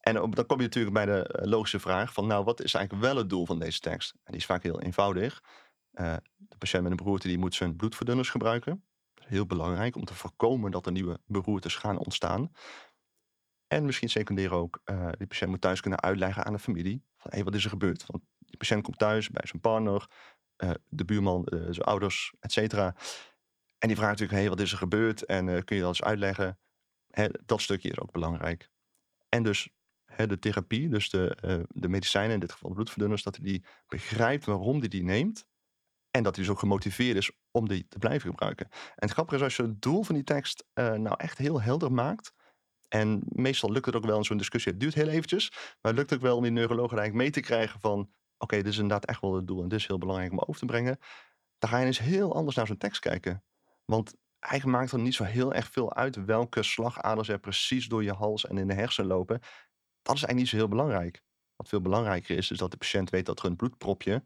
En 0.00 0.14
dan 0.14 0.46
kom 0.46 0.56
je 0.56 0.62
natuurlijk 0.62 0.94
bij 0.94 1.06
de 1.06 1.26
eh, 1.26 1.46
logische 1.46 1.80
vraag 1.80 2.12
van 2.12 2.26
nou, 2.26 2.44
wat 2.44 2.62
is 2.62 2.74
eigenlijk 2.74 3.04
wel 3.04 3.16
het 3.16 3.28
doel 3.28 3.46
van 3.46 3.58
deze 3.58 3.80
tekst? 3.80 4.10
En 4.12 4.32
die 4.32 4.40
is 4.40 4.46
vaak 4.46 4.62
heel 4.62 4.80
eenvoudig. 4.80 5.42
Uh, 5.92 6.16
de 6.36 6.56
patiënt 6.58 6.82
met 6.82 6.90
een 6.90 6.96
beroerte 6.96 7.28
die 7.28 7.38
moet 7.38 7.54
zijn 7.54 7.76
bloedverdunners 7.76 8.30
gebruiken. 8.30 8.84
Heel 9.14 9.46
belangrijk 9.46 9.96
om 9.96 10.04
te 10.04 10.14
voorkomen 10.14 10.70
dat 10.70 10.86
er 10.86 10.92
nieuwe 10.92 11.20
beroertes 11.26 11.76
gaan 11.76 11.98
ontstaan. 11.98 12.52
En 13.66 13.84
misschien 13.84 14.08
secundair 14.08 14.52
ook, 14.52 14.80
uh, 14.84 15.08
die 15.18 15.26
patiënt 15.26 15.50
moet 15.50 15.60
thuis 15.60 15.80
kunnen 15.80 16.00
uitleggen 16.00 16.44
aan 16.44 16.52
de 16.52 16.58
familie 16.58 17.04
hé, 17.28 17.42
wat 17.42 17.54
is 17.54 17.64
er 17.64 17.70
gebeurd? 17.70 18.04
Want 18.06 18.24
die 18.38 18.56
patiënt 18.56 18.82
komt 18.82 18.98
thuis 18.98 19.30
bij 19.30 19.46
zijn 19.46 19.60
partner, 19.60 20.06
uh, 20.62 20.70
de 20.88 21.04
buurman, 21.04 21.46
uh, 21.50 21.60
zijn 21.60 21.86
ouders, 21.86 22.34
et 22.40 22.52
cetera. 22.52 22.94
En 23.78 23.88
die 23.88 23.96
vraagt 23.96 24.10
natuurlijk, 24.10 24.40
hey, 24.40 24.48
wat 24.48 24.60
is 24.60 24.72
er 24.72 24.78
gebeurd? 24.78 25.24
En 25.24 25.46
uh, 25.46 25.60
kun 25.64 25.76
je 25.76 25.82
dat 25.82 25.90
eens 25.90 26.02
uitleggen? 26.02 26.58
Dat 27.44 27.60
stukje 27.60 27.90
is 27.90 28.00
ook 28.00 28.12
belangrijk. 28.12 28.70
En 29.28 29.42
dus 29.42 29.68
hè, 30.04 30.26
de 30.26 30.38
therapie, 30.38 30.88
dus 30.88 31.10
de, 31.10 31.66
de 31.68 31.88
medicijnen, 31.88 32.34
in 32.34 32.40
dit 32.40 32.52
geval 32.52 32.68
de 32.68 32.74
bloedverdunners, 32.74 33.22
dat 33.22 33.36
hij 33.36 33.44
die 33.44 33.64
begrijpt 33.86 34.44
waarom 34.44 34.78
hij 34.78 34.88
die 34.88 35.04
neemt. 35.04 35.46
En 36.10 36.22
dat 36.22 36.34
hij 36.34 36.44
dus 36.44 36.52
ook 36.52 36.58
gemotiveerd 36.58 37.16
is 37.16 37.30
om 37.50 37.68
die 37.68 37.88
te 37.88 37.98
blijven 37.98 38.30
gebruiken. 38.30 38.66
En 38.70 38.94
het 38.94 39.10
grappige 39.10 39.36
is 39.36 39.42
als 39.42 39.56
je 39.56 39.62
het 39.62 39.82
doel 39.82 40.02
van 40.02 40.14
die 40.14 40.24
tekst 40.24 40.64
nou 40.74 41.14
echt 41.16 41.38
heel 41.38 41.60
helder 41.60 41.92
maakt. 41.92 42.32
En 42.88 43.22
meestal 43.24 43.72
lukt 43.72 43.86
het 43.86 43.96
ook 43.96 44.04
wel 44.04 44.18
in 44.18 44.24
zo'n 44.24 44.36
discussie. 44.36 44.72
Het 44.72 44.80
duurt 44.80 44.94
heel 44.94 45.08
eventjes, 45.08 45.50
maar 45.50 45.92
het 45.92 45.96
lukt 45.96 46.14
ook 46.14 46.20
wel 46.20 46.36
om 46.36 46.42
die 46.42 46.52
neurologen 46.52 46.98
eigenlijk 46.98 47.14
mee 47.14 47.42
te 47.42 47.48
krijgen 47.48 47.80
van 47.80 48.10
oké, 48.40 48.56
dit 48.56 48.66
is 48.66 48.78
inderdaad 48.78 49.04
echt 49.04 49.20
wel 49.20 49.34
het 49.34 49.46
doel 49.46 49.62
en 49.62 49.68
dit 49.68 49.78
is 49.78 49.86
heel 49.86 49.98
belangrijk 49.98 50.32
om 50.32 50.38
over 50.38 50.60
te 50.60 50.66
brengen. 50.66 50.98
Dan 51.58 51.70
ga 51.70 51.78
je 51.78 51.86
eens 51.86 51.98
heel 51.98 52.34
anders 52.34 52.56
naar 52.56 52.66
zo'n 52.66 52.76
tekst 52.76 53.00
kijken. 53.00 53.44
Want 53.84 54.14
eigenlijk 54.38 54.78
maakt 54.78 54.90
het 54.92 55.00
niet 55.00 55.14
zo 55.14 55.24
heel 55.24 55.54
erg 55.54 55.70
veel 55.70 55.94
uit 55.94 56.24
welke 56.24 56.62
slagaders 56.62 57.28
er 57.28 57.38
precies 57.38 57.88
door 57.88 58.02
je 58.02 58.12
hals 58.12 58.46
en 58.46 58.58
in 58.58 58.66
de 58.66 58.74
hersen 58.74 59.06
lopen. 59.06 59.38
Dat 60.02 60.14
is 60.16 60.22
eigenlijk 60.22 60.38
niet 60.38 60.48
zo 60.48 60.56
heel 60.56 60.68
belangrijk. 60.68 61.22
Wat 61.56 61.68
veel 61.68 61.80
belangrijker 61.80 62.36
is, 62.36 62.50
is 62.50 62.58
dat 62.58 62.70
de 62.70 62.76
patiënt 62.76 63.10
weet 63.10 63.26
dat 63.26 63.38
er 63.38 63.44
een 63.44 63.56
bloedpropje 63.56 64.24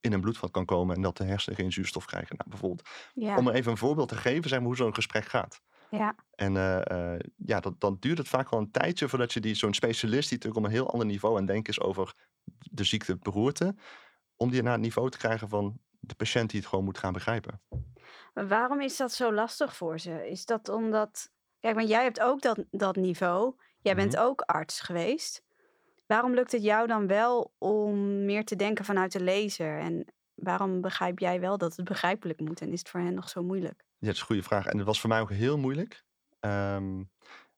in 0.00 0.12
een 0.12 0.20
bloedvat 0.20 0.50
kan 0.50 0.64
komen 0.64 0.96
en 0.96 1.02
dat 1.02 1.16
de 1.16 1.24
hersenen 1.24 1.58
geen 1.58 1.72
zuurstof 1.72 2.04
krijgen. 2.04 2.36
Nou, 2.36 2.50
bijvoorbeeld, 2.50 2.88
ja. 3.14 3.36
om 3.36 3.48
er 3.48 3.54
even 3.54 3.70
een 3.70 3.78
voorbeeld 3.78 4.08
te 4.08 4.16
geven, 4.16 4.48
zeg 4.48 4.58
maar, 4.58 4.68
hoe 4.68 4.76
zo'n 4.76 4.94
gesprek 4.94 5.24
gaat. 5.24 5.60
Ja. 5.90 6.14
En 6.34 6.54
uh, 6.54 6.80
uh, 6.92 7.18
ja, 7.36 7.60
dat, 7.60 7.80
dan 7.80 7.96
duurt 8.00 8.18
het 8.18 8.28
vaak 8.28 8.50
wel 8.50 8.60
een 8.60 8.70
tijdje 8.70 9.08
voordat 9.08 9.32
je 9.32 9.40
die, 9.40 9.54
zo'n 9.54 9.74
specialist, 9.74 10.28
die 10.28 10.38
natuurlijk 10.38 10.64
op 10.64 10.70
een 10.70 10.78
heel 10.78 10.90
ander 10.90 11.06
niveau 11.06 11.38
aan 11.38 11.46
denken 11.46 11.72
is 11.72 11.80
over 11.80 12.14
de 12.70 12.84
ziekte 12.84 13.16
beroerte, 13.16 13.74
om 14.36 14.50
die 14.50 14.62
naar 14.62 14.72
het 14.72 14.80
niveau 14.80 15.10
te 15.10 15.18
krijgen 15.18 15.48
van 15.48 15.78
de 16.00 16.14
patiënt 16.14 16.50
die 16.50 16.60
het 16.60 16.68
gewoon 16.68 16.84
moet 16.84 16.98
gaan 16.98 17.12
begrijpen. 17.12 17.60
Maar 18.34 18.48
waarom 18.48 18.80
is 18.80 18.96
dat 18.96 19.12
zo 19.12 19.32
lastig 19.32 19.76
voor 19.76 19.98
ze? 19.98 20.28
Is 20.28 20.44
dat 20.44 20.68
omdat. 20.68 21.30
Kijk, 21.60 21.74
want 21.74 21.88
jij 21.88 22.02
hebt 22.02 22.20
ook 22.20 22.42
dat, 22.42 22.64
dat 22.70 22.96
niveau. 22.96 23.54
Jij 23.80 23.94
bent 23.94 24.12
mm 24.12 24.18
-hmm. 24.18 24.28
ook 24.28 24.40
arts 24.40 24.80
geweest. 24.80 25.42
Waarom 26.06 26.34
lukt 26.34 26.52
het 26.52 26.62
jou 26.62 26.86
dan 26.86 27.06
wel 27.06 27.52
om 27.58 28.24
meer 28.24 28.44
te 28.44 28.56
denken 28.56 28.84
vanuit 28.84 29.12
de 29.12 29.20
lezer? 29.20 29.78
En 29.78 30.06
waarom 30.34 30.80
begrijp 30.80 31.18
jij 31.18 31.40
wel 31.40 31.58
dat 31.58 31.76
het 31.76 31.84
begrijpelijk 31.84 32.40
moet 32.40 32.60
en 32.60 32.72
is 32.72 32.78
het 32.78 32.88
voor 32.88 33.00
hen 33.00 33.14
nog 33.14 33.28
zo 33.28 33.42
moeilijk? 33.42 33.85
Ja, 33.98 34.06
dat 34.06 34.14
is 34.14 34.20
een 34.20 34.26
goede 34.26 34.42
vraag. 34.42 34.66
En 34.66 34.76
het 34.76 34.86
was 34.86 35.00
voor 35.00 35.08
mij 35.08 35.20
ook 35.20 35.30
heel 35.30 35.58
moeilijk. 35.58 36.04
Um, 36.40 37.10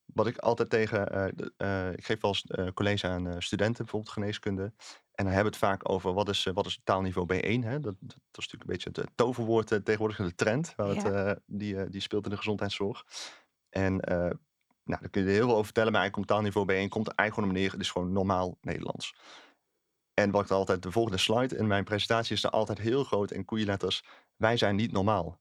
wat 0.04 0.26
ik 0.26 0.38
altijd 0.38 0.70
tegen. 0.70 1.14
Uh, 1.14 1.48
uh, 1.58 1.92
ik 1.92 2.04
geef 2.04 2.20
wel 2.20 2.30
eens 2.30 2.44
uh, 2.48 2.66
college 2.74 3.06
aan 3.06 3.42
studenten, 3.42 3.84
bijvoorbeeld 3.84 4.12
geneeskunde. 4.12 4.62
En 4.62 5.24
dan 5.24 5.34
hebben 5.34 5.52
we 5.52 5.58
het 5.58 5.68
vaak 5.68 5.88
over 5.88 6.12
wat 6.12 6.28
is, 6.28 6.44
wat 6.44 6.66
is 6.66 6.80
taalniveau 6.84 7.26
B1. 7.34 7.64
Hè? 7.64 7.80
Dat, 7.80 7.94
dat, 8.00 8.16
is 8.32 8.48
natuurlijk 8.48 8.62
een 8.62 8.66
beetje 8.66 8.90
het 8.92 9.10
toverwoord 9.14 9.66
tegenwoordig, 9.66 10.16
de 10.16 10.34
trend. 10.34 10.74
Waar 10.76 10.88
het, 10.88 11.40
die, 11.46 11.88
die 11.88 12.00
speelt 12.00 12.24
in 12.24 12.30
de 12.30 12.36
gezondheidszorg. 12.36 13.04
En 13.68 13.94
nou, 14.84 15.00
daar 15.00 15.10
kun 15.10 15.22
je 15.22 15.28
er 15.28 15.34
heel 15.34 15.44
veel 15.44 15.52
over 15.52 15.64
vertellen. 15.64 15.92
Maar 15.92 16.00
eigenlijk 16.00 16.12
komt 16.12 16.26
taalniveau 16.26 16.66
B1 16.66 16.88
komt 16.88 17.06
er 17.06 17.12
eigenlijk 17.14 17.34
gewoon 17.34 17.48
om 17.48 17.54
neer. 17.54 17.70
Het 17.72 17.80
is 17.80 17.90
gewoon 17.90 18.12
normaal 18.12 18.58
Nederlands. 18.60 19.14
En 20.14 20.30
wat 20.30 20.44
ik 20.44 20.50
altijd, 20.50 20.82
de 20.82 20.90
volgende 20.90 21.18
slide 21.18 21.56
in 21.56 21.66
mijn 21.66 21.84
presentatie 21.84 22.36
is 22.36 22.44
er 22.44 22.50
altijd 22.50 22.78
heel 22.78 23.04
groot 23.04 23.30
in 23.30 23.44
koeienletters. 23.44 24.04
Wij 24.36 24.56
zijn 24.56 24.76
niet 24.76 24.92
normaal. 24.92 25.40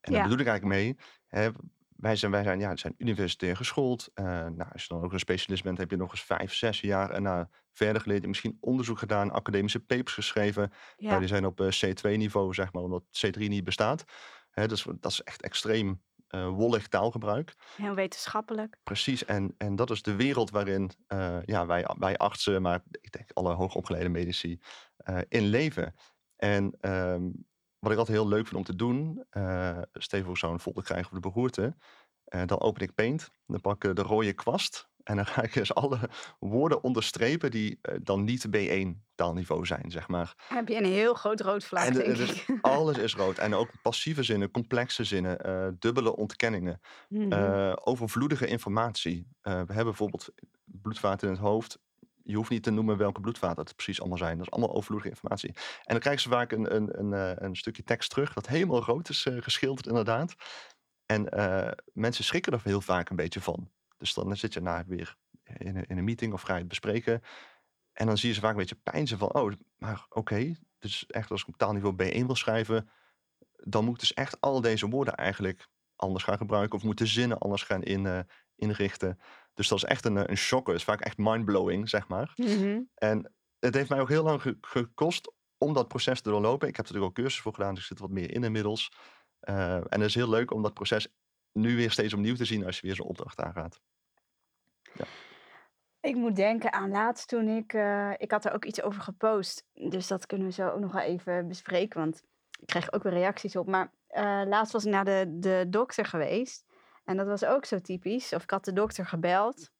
En 0.00 0.12
daar 0.12 0.22
bedoel 0.22 0.38
ik 0.38 0.46
eigenlijk 0.46 0.80
mee. 0.80 0.96
Hè, 1.26 1.50
wij 1.98 2.16
zijn, 2.16 2.32
wij 2.32 2.42
zijn, 2.42 2.60
ja, 2.60 2.76
zijn 2.76 2.94
universitair 2.98 3.56
geschoold. 3.56 4.10
Uh, 4.14 4.24
nou, 4.24 4.66
als 4.72 4.82
je 4.82 4.88
dan 4.88 5.02
ook 5.02 5.12
een 5.12 5.18
specialist 5.18 5.62
bent, 5.62 5.78
heb 5.78 5.90
je 5.90 5.96
nog 5.96 6.10
eens 6.10 6.22
vijf, 6.22 6.54
zes 6.54 6.80
jaar 6.80 7.10
en 7.10 7.22
nou, 7.22 7.46
verder 7.72 8.02
geleerd. 8.02 8.26
Misschien 8.26 8.56
onderzoek 8.60 8.98
gedaan, 8.98 9.30
academische 9.30 9.80
papers 9.80 10.14
geschreven. 10.14 10.72
Ja. 10.96 11.18
die 11.18 11.28
zijn 11.28 11.46
op 11.46 11.60
C2-niveau, 11.60 12.54
zeg 12.54 12.72
maar, 12.72 12.82
omdat 12.82 13.04
C3 13.26 13.38
niet 13.38 13.64
bestaat. 13.64 14.04
Hè, 14.50 14.68
dus 14.68 14.86
dat 15.00 15.10
is 15.12 15.22
echt 15.22 15.42
extreem 15.42 16.02
uh, 16.30 16.48
wollig 16.48 16.88
taalgebruik. 16.88 17.54
Heel 17.76 17.94
wetenschappelijk. 17.94 18.76
Precies, 18.82 19.24
en, 19.24 19.54
en 19.56 19.76
dat 19.76 19.90
is 19.90 20.02
de 20.02 20.16
wereld 20.16 20.50
waarin 20.50 20.90
ja, 21.44 21.66
wij, 21.66 21.86
wij 21.98 22.16
artsen, 22.16 22.62
maar 22.62 22.82
ik 22.90 23.12
denk 23.12 23.30
alle 23.32 23.54
hoogopgeleide 23.54 24.08
medici, 24.08 24.60
in 25.28 25.44
leven. 25.44 25.94
En 26.36 26.76
ehm, 26.80 27.28
wat 27.78 27.92
ik 27.92 27.98
altijd 27.98 28.16
heel 28.18 28.28
leuk 28.28 28.46
vind 28.46 28.56
om 28.56 28.64
te 28.64 28.76
doen, 28.76 29.24
uh, 29.32 29.78
stel 29.92 30.22
voor 30.22 30.38
zo'n 30.38 30.60
folder 30.60 30.84
krijgen 30.84 31.06
voor 31.06 31.20
de 31.20 31.28
beroerte, 31.28 31.76
uh, 32.34 32.42
dan 32.46 32.60
open 32.60 32.82
ik 32.82 32.94
Paint, 32.94 33.30
dan 33.46 33.60
pak 33.60 33.84
ik 33.84 33.96
de 33.96 34.02
rode 34.02 34.32
kwast 34.32 34.88
en 35.02 35.16
dan 35.16 35.26
ga 35.26 35.42
ik 35.42 35.52
dus 35.52 35.74
alle 35.74 35.98
woorden 36.38 36.82
onderstrepen 36.82 37.50
die 37.50 37.78
uh, 37.82 37.94
dan 38.02 38.24
niet 38.24 38.46
B1 38.46 39.04
taalniveau 39.14 39.66
zijn, 39.66 39.90
zeg 39.90 40.08
maar. 40.08 40.34
Heb 40.48 40.68
je 40.68 40.76
een 40.76 40.84
heel 40.84 41.14
groot 41.14 41.40
rood 41.40 41.64
vlak, 41.64 41.84
en, 41.84 41.92
denk 41.92 42.16
dus 42.16 42.46
Alles 42.60 42.98
is 42.98 43.14
rood. 43.14 43.38
En 43.38 43.54
ook 43.54 43.70
passieve 43.82 44.22
zinnen, 44.22 44.50
complexe 44.50 45.04
zinnen, 45.04 45.76
dubbele 45.78 46.16
ontkenningen, 46.16 46.80
mm 47.08 47.32
-hmm. 47.32 47.76
overvloedige 47.84 48.46
informatie. 48.46 49.26
we 49.40 49.50
hebben 49.50 49.84
bijvoorbeeld 49.84 50.28
bloedvaten 50.64 51.28
in 51.28 51.34
het 51.34 51.42
hoofd 51.42 51.78
je 52.28 52.36
hoeft 52.36 52.50
niet 52.50 52.62
te 52.62 52.70
noemen 52.70 52.96
welke 52.96 53.20
bloedvaten 53.20 53.64
het 53.64 53.74
precies 53.74 54.00
allemaal 54.00 54.18
zijn. 54.18 54.36
Dat 54.36 54.46
is 54.46 54.52
allemaal 54.52 54.74
overvloedige 54.74 55.08
informatie. 55.08 55.48
En 55.54 55.84
dan 55.84 55.98
krijgen 55.98 56.22
ze 56.22 56.28
vaak 56.28 56.52
een, 56.52 56.74
een, 56.74 56.98
een, 56.98 57.12
eh, 57.12 57.44
een 57.46 57.56
stukje 57.56 57.82
tekst 57.82 58.10
terug 58.10 58.32
dat 58.32 58.46
helemaal 58.46 58.84
rood 58.84 59.08
is 59.08 59.26
uh, 59.26 59.42
geschilderd 59.42 59.86
inderdaad. 59.86 60.34
En 61.06 61.38
uh, 61.38 61.70
mensen 61.92 62.24
schrikken 62.24 62.52
er 62.52 62.60
heel 62.64 62.80
vaak 62.80 63.10
een 63.10 63.16
beetje 63.16 63.40
van. 63.40 63.70
Dus 63.96 64.14
dan 64.14 64.36
zit 64.36 64.52
je 64.52 64.60
na 64.60 64.84
weer 64.86 65.16
in 65.56 65.76
een, 65.76 65.86
in 65.86 65.98
een 65.98 66.04
meeting 66.04 66.32
of 66.32 66.42
ga 66.42 66.52
je 66.52 66.58
het 66.58 66.68
bespreken. 66.68 67.22
En 67.92 68.06
dan 68.06 68.18
zie 68.18 68.28
je 68.28 68.34
ze 68.34 68.40
vaak 68.40 68.50
een 68.50 68.56
beetje 68.56 68.80
pijnzen 68.82 69.18
van, 69.18 69.34
oh, 69.34 69.52
maar 69.78 70.06
oké, 70.08 70.54
dus 70.78 71.06
echt 71.06 71.30
als 71.30 71.40
ik 71.40 71.48
op 71.48 71.56
taalniveau 71.56 71.94
B1 71.94 72.26
wil 72.26 72.36
schrijven, 72.36 72.90
dan 73.52 73.84
moet 73.84 73.94
ik 73.94 74.00
dus 74.00 74.14
echt 74.14 74.40
al 74.40 74.60
deze 74.60 74.88
woorden 74.88 75.14
eigenlijk 75.14 75.68
anders 75.96 76.24
gaan 76.24 76.36
gebruiken 76.36 76.78
of 76.78 76.84
moeten 76.84 77.06
zinnen 77.06 77.38
anders 77.38 77.62
gaan 77.62 77.82
in, 77.82 78.26
inrichten. 78.56 79.18
Dus 79.58 79.68
dat 79.68 79.78
is 79.78 79.84
echt 79.84 80.04
een, 80.04 80.16
eh, 80.16 80.24
een 80.26 80.36
shocker. 80.36 80.72
Het 80.72 80.80
is 80.80 80.88
vaak 80.88 81.00
echt 81.00 81.18
mindblowing, 81.18 81.88
zeg 81.88 82.08
maar. 82.08 82.32
Mhm. 82.36 82.80
En 82.94 83.32
het 83.58 83.74
heeft 83.74 83.88
mij 83.88 84.00
ook 84.00 84.08
heel 84.08 84.22
lang 84.22 84.56
gekost 84.60 85.32
om 85.58 85.72
dat 85.72 85.88
proces 85.88 86.20
te 86.20 86.30
doorlopen. 86.30 86.68
Ik 86.68 86.76
heb 86.76 86.86
er 86.86 86.92
natuurlijk 86.92 87.18
ook 87.18 87.24
cursus 87.24 87.40
voor 87.40 87.54
gedaan, 87.54 87.74
dus 87.74 87.82
ik 87.82 87.88
zit 87.88 87.98
wat 87.98 88.10
meer 88.10 88.34
in 88.34 88.44
inmiddels. 88.44 88.92
Uh, 89.42 89.74
en 89.74 89.86
het 89.88 90.02
is 90.02 90.14
heel 90.14 90.28
leuk 90.28 90.52
om 90.52 90.62
dat 90.62 90.74
proces 90.74 91.08
nu 91.52 91.76
weer 91.76 91.90
steeds 91.90 92.14
opnieuw 92.14 92.34
te 92.34 92.44
zien 92.44 92.64
als 92.64 92.80
je 92.80 92.86
weer 92.86 92.96
zo'n 92.96 93.06
opdracht 93.06 93.40
aangaat. 93.40 93.80
Ja. 94.94 95.04
Ik 96.00 96.14
moet 96.14 96.36
denken 96.36 96.72
aan 96.72 96.90
laatst 96.90 97.28
toen 97.28 97.48
ik... 97.48 97.72
Uh, 97.72 98.12
ik 98.16 98.30
had 98.30 98.44
er 98.44 98.52
ook 98.54 98.64
iets 98.64 98.82
over 98.82 99.02
gepost. 99.02 99.64
Dus 99.72 100.06
dat 100.06 100.26
kunnen 100.26 100.46
we 100.46 100.52
zo 100.52 100.68
ook 100.68 100.80
nog 100.80 100.92
wel 100.92 101.02
even 101.02 101.48
bespreken. 101.48 102.00
Want 102.00 102.22
ik 102.60 102.66
kreeg 102.66 102.92
ook 102.92 103.02
weer 103.02 103.12
reacties 103.12 103.56
op. 103.56 103.66
Maar 103.66 103.92
uh, 104.10 104.42
laatst 104.46 104.72
was 104.72 104.84
ik 104.84 104.90
naar 104.90 105.04
de, 105.04 105.26
de 105.38 105.66
dokter 105.68 106.04
geweest. 106.04 106.64
En 107.08 107.16
dat 107.16 107.26
was 107.26 107.44
ook 107.44 107.64
zo 107.64 107.78
typisch. 107.78 108.32
Of 108.32 108.42
ik 108.42 108.50
had 108.50 108.64
de 108.64 108.72
dokter 108.72 109.06
gebeld. 109.06 109.70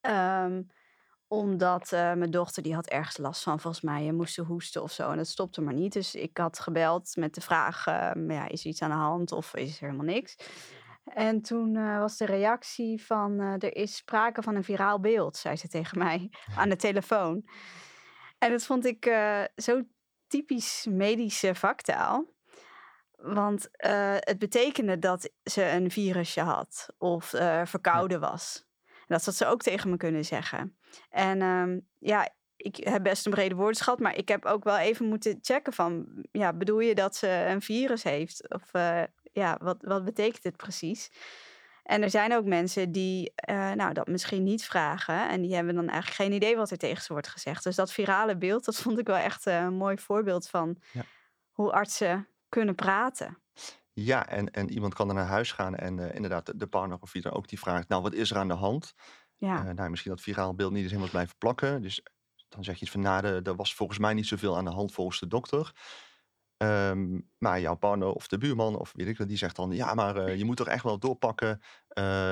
Um, 0.00 0.70
omdat 1.26 1.92
uh, 1.92 2.12
mijn 2.12 2.30
dochter 2.30 2.62
die 2.62 2.74
had 2.74 2.86
ergens 2.86 3.16
last 3.16 3.42
van, 3.42 3.60
volgens 3.60 3.82
mij, 3.82 4.04
je 4.04 4.12
moest 4.12 4.34
ze 4.34 4.42
hoesten 4.42 4.82
of 4.82 4.92
zo. 4.92 5.10
En 5.10 5.16
dat 5.16 5.26
stopte 5.26 5.60
maar 5.60 5.74
niet. 5.74 5.92
Dus 5.92 6.14
ik 6.14 6.38
had 6.38 6.58
gebeld 6.58 7.16
met 7.16 7.34
de 7.34 7.40
vraag, 7.40 7.86
uh, 7.86 8.10
ja, 8.28 8.48
is 8.48 8.60
er 8.60 8.70
iets 8.70 8.82
aan 8.82 8.90
de 8.90 8.96
hand 8.96 9.32
of 9.32 9.54
is 9.54 9.80
er 9.80 9.86
helemaal 9.86 10.14
niks? 10.14 10.36
En 11.04 11.42
toen 11.42 11.74
uh, 11.74 11.98
was 11.98 12.16
de 12.16 12.26
reactie 12.26 13.04
van, 13.04 13.40
er 13.40 13.76
is 13.76 13.96
sprake 13.96 14.42
van 14.42 14.54
een 14.54 14.64
viraal 14.64 15.00
beeld, 15.00 15.36
zei 15.36 15.56
ze 15.56 15.68
tegen 15.68 15.98
mij 16.04 16.30
aan 16.56 16.68
de 16.68 16.76
telefoon. 16.88 17.48
En 18.38 18.50
dat 18.50 18.62
vond 18.62 18.84
ik 18.84 19.04
zo 19.56 19.82
typisch 20.26 20.86
medische 20.90 21.54
vaktaal. 21.54 22.36
Want 23.22 23.68
uh, 23.86 24.14
het 24.18 24.38
betekende 24.38 24.98
dat 24.98 25.30
ze 25.44 25.70
een 25.70 25.90
virusje 25.90 26.40
had 26.40 26.88
of 26.98 27.32
uh, 27.32 27.64
verkouden 27.64 28.20
was. 28.20 28.66
En 28.86 29.14
dat 29.14 29.24
had 29.24 29.34
ze 29.34 29.46
ook 29.46 29.62
tegen 29.62 29.90
me 29.90 29.96
kunnen 29.96 30.24
zeggen. 30.24 30.78
En 31.10 31.42
um, 31.42 31.86
ja, 31.98 32.28
ik 32.56 32.76
heb 32.76 33.02
best 33.02 33.26
een 33.26 33.32
brede 33.32 33.54
woordenschat, 33.54 33.98
maar 33.98 34.16
ik 34.16 34.28
heb 34.28 34.44
ook 34.44 34.64
wel 34.64 34.78
even 34.78 35.06
moeten 35.06 35.38
checken 35.42 35.72
van, 35.72 36.06
ja, 36.32 36.52
bedoel 36.52 36.80
je 36.80 36.94
dat 36.94 37.16
ze 37.16 37.28
een 37.28 37.62
virus 37.62 38.02
heeft? 38.02 38.50
Of 38.50 38.74
uh, 38.74 39.02
ja, 39.32 39.58
wat, 39.62 39.76
wat 39.80 40.04
betekent 40.04 40.44
het 40.44 40.56
precies? 40.56 41.10
En 41.82 42.02
er 42.02 42.10
zijn 42.10 42.34
ook 42.34 42.44
mensen 42.44 42.92
die 42.92 43.32
nou, 43.74 43.92
dat 43.92 44.06
misschien 44.06 44.42
niet 44.42 44.64
vragen. 44.64 45.28
En 45.28 45.42
die 45.42 45.54
hebben 45.54 45.74
dan 45.74 45.88
eigenlijk 45.88 46.20
geen 46.20 46.32
idee 46.32 46.56
wat 46.56 46.70
er 46.70 46.78
tegen 46.78 47.02
ze 47.02 47.12
wordt 47.12 47.28
gezegd. 47.28 47.64
Dus 47.64 47.76
dat 47.76 47.92
virale 47.92 48.36
beeld, 48.36 48.64
dat 48.64 48.76
vond 48.76 48.98
ik 48.98 49.06
wel 49.06 49.16
echt 49.16 49.46
een 49.46 49.74
mooi 49.74 49.98
voorbeeld 49.98 50.48
van 50.48 50.76
ja. 50.92 51.02
hoe 51.50 51.72
artsen 51.72 52.28
kunnen 52.48 52.74
praten. 52.74 53.38
Ja, 54.00 54.28
en, 54.28 54.50
en 54.50 54.70
iemand 54.70 54.94
kan 54.94 55.06
dan 55.06 55.16
naar 55.16 55.26
huis 55.26 55.52
gaan 55.52 55.74
en 55.74 55.98
uh, 55.98 56.14
inderdaad 56.14 56.58
de, 56.58 56.66
partner 56.66 56.98
of 57.00 57.12
wie 57.12 57.22
dan 57.22 57.32
ook 57.32 57.48
die 57.48 57.58
vraagt, 57.58 57.88
nou 57.88 58.02
wat 58.02 58.14
is 58.14 58.30
er 58.30 58.36
aan 58.36 58.48
de 58.48 58.54
hand? 58.54 58.94
Ja. 59.36 59.66
Uh, 59.66 59.72
nou, 59.72 59.90
misschien 59.90 60.10
dat 60.10 60.20
viraal 60.20 60.54
beeld 60.54 60.70
niet 60.70 60.80
eens 60.80 60.90
helemaal 60.90 61.10
blijven 61.10 61.36
plakken. 61.38 61.82
Dus 61.82 62.02
dan 62.48 62.64
zeg 62.64 62.74
je 62.74 62.82
iets 62.82 62.90
van, 62.90 63.00
nou, 63.00 63.24
er 63.42 63.56
was 63.56 63.74
volgens 63.74 63.98
mij 63.98 64.14
niet 64.14 64.26
zoveel 64.26 64.56
aan 64.56 64.64
de 64.64 64.70
hand 64.70 64.92
volgens 64.92 65.20
de 65.20 65.26
dokter. 65.26 65.72
Um, 66.56 67.30
maar 67.38 67.60
jouw 67.60 67.74
partner 67.74 68.08
of 68.08 68.28
de 68.28 68.38
buurman 68.38 68.76
of 68.76 68.92
weet 68.96 69.06
ik 69.06 69.18
wat, 69.18 69.28
die 69.28 69.36
zegt 69.36 69.56
dan, 69.56 69.70
ja, 69.70 69.94
maar 69.94 70.28
uh, 70.28 70.36
je 70.36 70.44
moet 70.44 70.56
toch 70.56 70.66
echt 70.66 70.82
wel 70.82 70.98
doorpakken, 70.98 71.60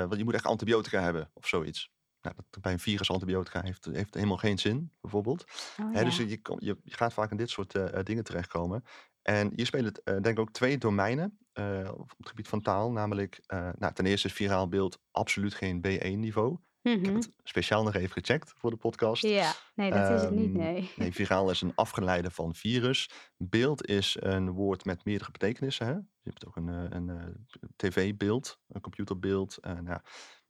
want 0.08 0.16
je 0.16 0.24
moet 0.24 0.34
echt 0.34 0.46
antibiotica 0.46 1.00
hebben 1.00 1.30
of 1.32 1.46
zoiets. 1.46 1.90
Nou, 2.20 2.36
dat 2.50 2.62
bij 2.62 2.72
een 2.72 2.78
virus 2.78 3.10
antibiotica 3.10 3.62
heeft, 3.62 3.84
heeft 3.84 4.14
helemaal 4.14 4.36
geen 4.36 4.58
zin, 4.58 4.92
bijvoorbeeld. 5.00 5.44
Oh, 5.80 5.94
dus 6.04 6.16
je, 6.16 6.28
je, 6.28 6.40
je, 6.58 6.78
gaat 6.84 7.12
vaak 7.12 7.30
in 7.30 7.36
dit 7.36 7.50
soort 7.50 7.78
dingen 8.06 8.24
terechtkomen. 8.24 8.84
En 9.26 9.52
hier 9.56 9.66
spelen 9.66 9.86
het, 9.86 10.00
uh, 10.04 10.14
denk 10.14 10.26
ik 10.26 10.38
ook 10.38 10.52
twee 10.52 10.78
domeinen 10.78 11.38
uh, 11.54 11.90
op 11.96 12.14
het 12.16 12.28
gebied 12.28 12.48
van 12.48 12.60
taal. 12.60 12.92
Namelijk, 12.92 13.40
uh, 13.46 13.68
nou, 13.78 13.92
ten 13.92 14.06
eerste 14.06 14.26
is 14.28 14.34
viraal 14.34 14.68
beeld 14.68 14.98
absoluut 15.10 15.54
geen 15.54 15.84
B1-niveau. 15.86 16.50
Mm 16.50 16.58
-hmm. 16.82 16.92
Ik 16.92 17.04
heb 17.04 17.14
mhm. 17.14 17.22
het 17.22 17.32
speciaal 17.42 17.82
nog 17.82 17.94
even 17.94 18.10
gecheckt 18.10 18.52
voor 18.56 18.70
de 18.70 18.76
podcast. 18.76 19.22
Ja, 19.22 19.52
nee, 19.74 19.90
dat 19.90 20.10
is 20.10 20.22
het 20.22 20.30
niet, 20.30 20.48
ehm, 20.48 20.56
nee. 20.56 20.90
Nee, 20.96 21.12
viraal 21.12 21.50
is 21.50 21.60
een 21.60 21.72
afgeleide 21.74 22.30
van 22.30 22.54
virus. 22.54 23.10
Beeld 23.36 23.86
is 23.86 24.16
een 24.20 24.50
woord 24.50 24.84
met 24.84 25.04
meerdere 25.04 25.30
betekenissen. 25.30 25.86
Hè? 25.86 25.92
Je 25.92 26.30
hebt 26.30 26.46
ook 26.46 26.56
een, 26.56 26.68
een, 26.96 27.46
tv-beeld, 27.76 28.58
een 28.68 28.80
computerbeeld, 28.80 29.58
nou, 29.62 29.98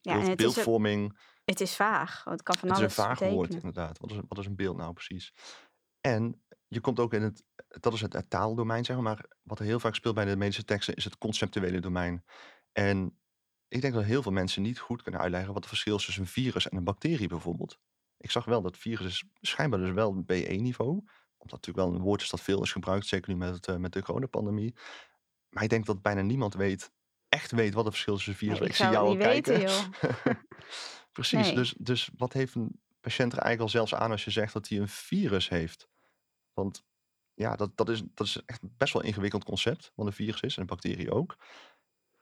ja, 0.01 0.21
beeld, 0.21 0.37
beeldvorming. 0.37 1.09
Het, 1.09 1.19
het 1.45 1.61
is 1.61 1.77
vaag, 1.77 2.25
het 2.25 2.43
kan 2.43 2.57
van 2.57 2.69
het 2.69 2.79
alles 2.79 2.91
Het 2.91 2.91
is 2.91 2.99
een 2.99 3.05
vaag 3.05 3.19
betekenen. 3.19 3.49
woord, 3.49 3.55
inderdaad. 3.55 3.99
Wat 3.99 4.11
is, 4.11 4.17
wat 4.29 4.39
is 4.39 4.47
een 4.47 4.57
beeld 4.57 4.77
nou 4.77 4.93
precies? 4.93 5.33
En 6.01 6.43
je 6.69 6.81
komt 6.81 7.01
ook 7.01 7.15
in 7.15 7.23
het, 7.23 7.45
dat 7.69 7.93
is 7.93 8.01
het, 8.01 8.13
het, 8.13 8.31
taaldomein, 8.31 8.85
zeg 8.85 8.97
maar. 8.97 9.05
Maar 9.05 9.27
wat 9.43 9.59
er 9.59 9.65
heel 9.65 9.81
vaak 9.81 9.95
speelt 9.95 10.15
bij 10.15 10.25
de 10.25 10.37
medische 10.37 10.65
teksten 10.65 10.95
is 10.95 11.05
het 11.05 11.19
conceptuele 11.19 11.81
domein. 11.81 12.25
En 12.73 13.19
ik 13.69 13.81
denk 13.81 13.95
dat 13.95 14.05
heel 14.05 14.23
veel 14.23 14.33
mensen 14.33 14.63
niet 14.63 14.79
goed 14.79 15.03
kunnen 15.03 15.21
uitleggen 15.21 15.53
wat 15.53 15.63
het 15.63 15.69
verschil 15.69 15.97
is 15.97 16.05
tussen 16.05 16.23
een 16.23 16.29
virus 16.29 16.69
en 16.69 16.77
een 16.77 16.85
bacterie 16.85 17.29
bijvoorbeeld. 17.29 17.79
Ik 18.19 18.31
zag 18.31 18.45
wel 18.45 18.63
dat 18.63 18.77
virus 18.77 19.07
is 19.07 19.25
schijnbaar 19.41 19.81
dus 19.81 19.91
wel 19.91 20.15
B1-niveau. 20.15 21.05
Omdat 21.39 21.67
natuurlijk 21.67 21.87
wel 21.87 21.95
een 21.95 22.03
woord 22.03 22.23
is 22.23 22.31
dat 22.31 22.41
veel 22.41 22.63
is 22.63 22.73
gebruikt, 22.73 23.07
zeker 23.07 23.31
nu 23.31 23.37
met, 23.37 23.55
het, 23.55 23.67
uh, 23.67 23.77
met 23.77 23.93
de 23.93 24.03
coronapandemie. 24.03 24.75
Maar 25.49 25.63
ik 25.63 25.69
denk 25.69 25.87
dat 25.87 26.03
bijna 26.03 26.21
niemand 26.21 26.55
weet, 26.55 26.91
echt 27.29 27.51
weet 27.51 27.75
wat 27.75 27.85
het 27.85 27.93
verschil 27.93 28.15
is 28.15 28.25
tussen 28.25 28.47
virus. 28.47 28.59
Nee, 28.59 28.69
ik, 28.69 28.75
ik 28.75 28.81
zie 28.81 28.91
jou 28.91 29.07
al 29.07 29.17
kijken. 29.17 29.59
Weten, 29.59 29.91
Precies, 31.13 31.47
nee. 31.47 31.55
dus, 31.55 31.75
dus 31.79 32.11
wat 32.17 32.33
heeft 32.33 32.55
een 32.55 32.81
patiënt 33.01 33.33
er 33.33 33.39
eigenlijk 33.39 33.61
al 33.61 33.79
zelfs 33.79 33.95
aan 33.95 34.11
als 34.11 34.25
je 34.25 34.31
zegt 34.31 34.53
dat 34.53 34.69
hij 34.69 34.79
een 34.79 34.89
virus 34.89 35.49
heeft? 35.49 35.89
Want 36.53 36.85
ja, 37.37 37.57
dat, 37.57 37.71
dat, 37.75 37.89
is, 37.89 38.03
dat 38.15 38.27
is 38.27 38.43
echt 38.47 38.61
best 38.63 38.93
wel 38.93 39.03
een 39.03 39.09
ingewikkeld 39.09 39.45
concept, 39.45 39.93
wat 39.95 40.07
een 40.07 40.13
virus 40.13 40.41
is 40.41 40.55
en 40.55 40.61
een 40.61 40.67
bacterie 40.67 41.11
ook. 41.11 41.37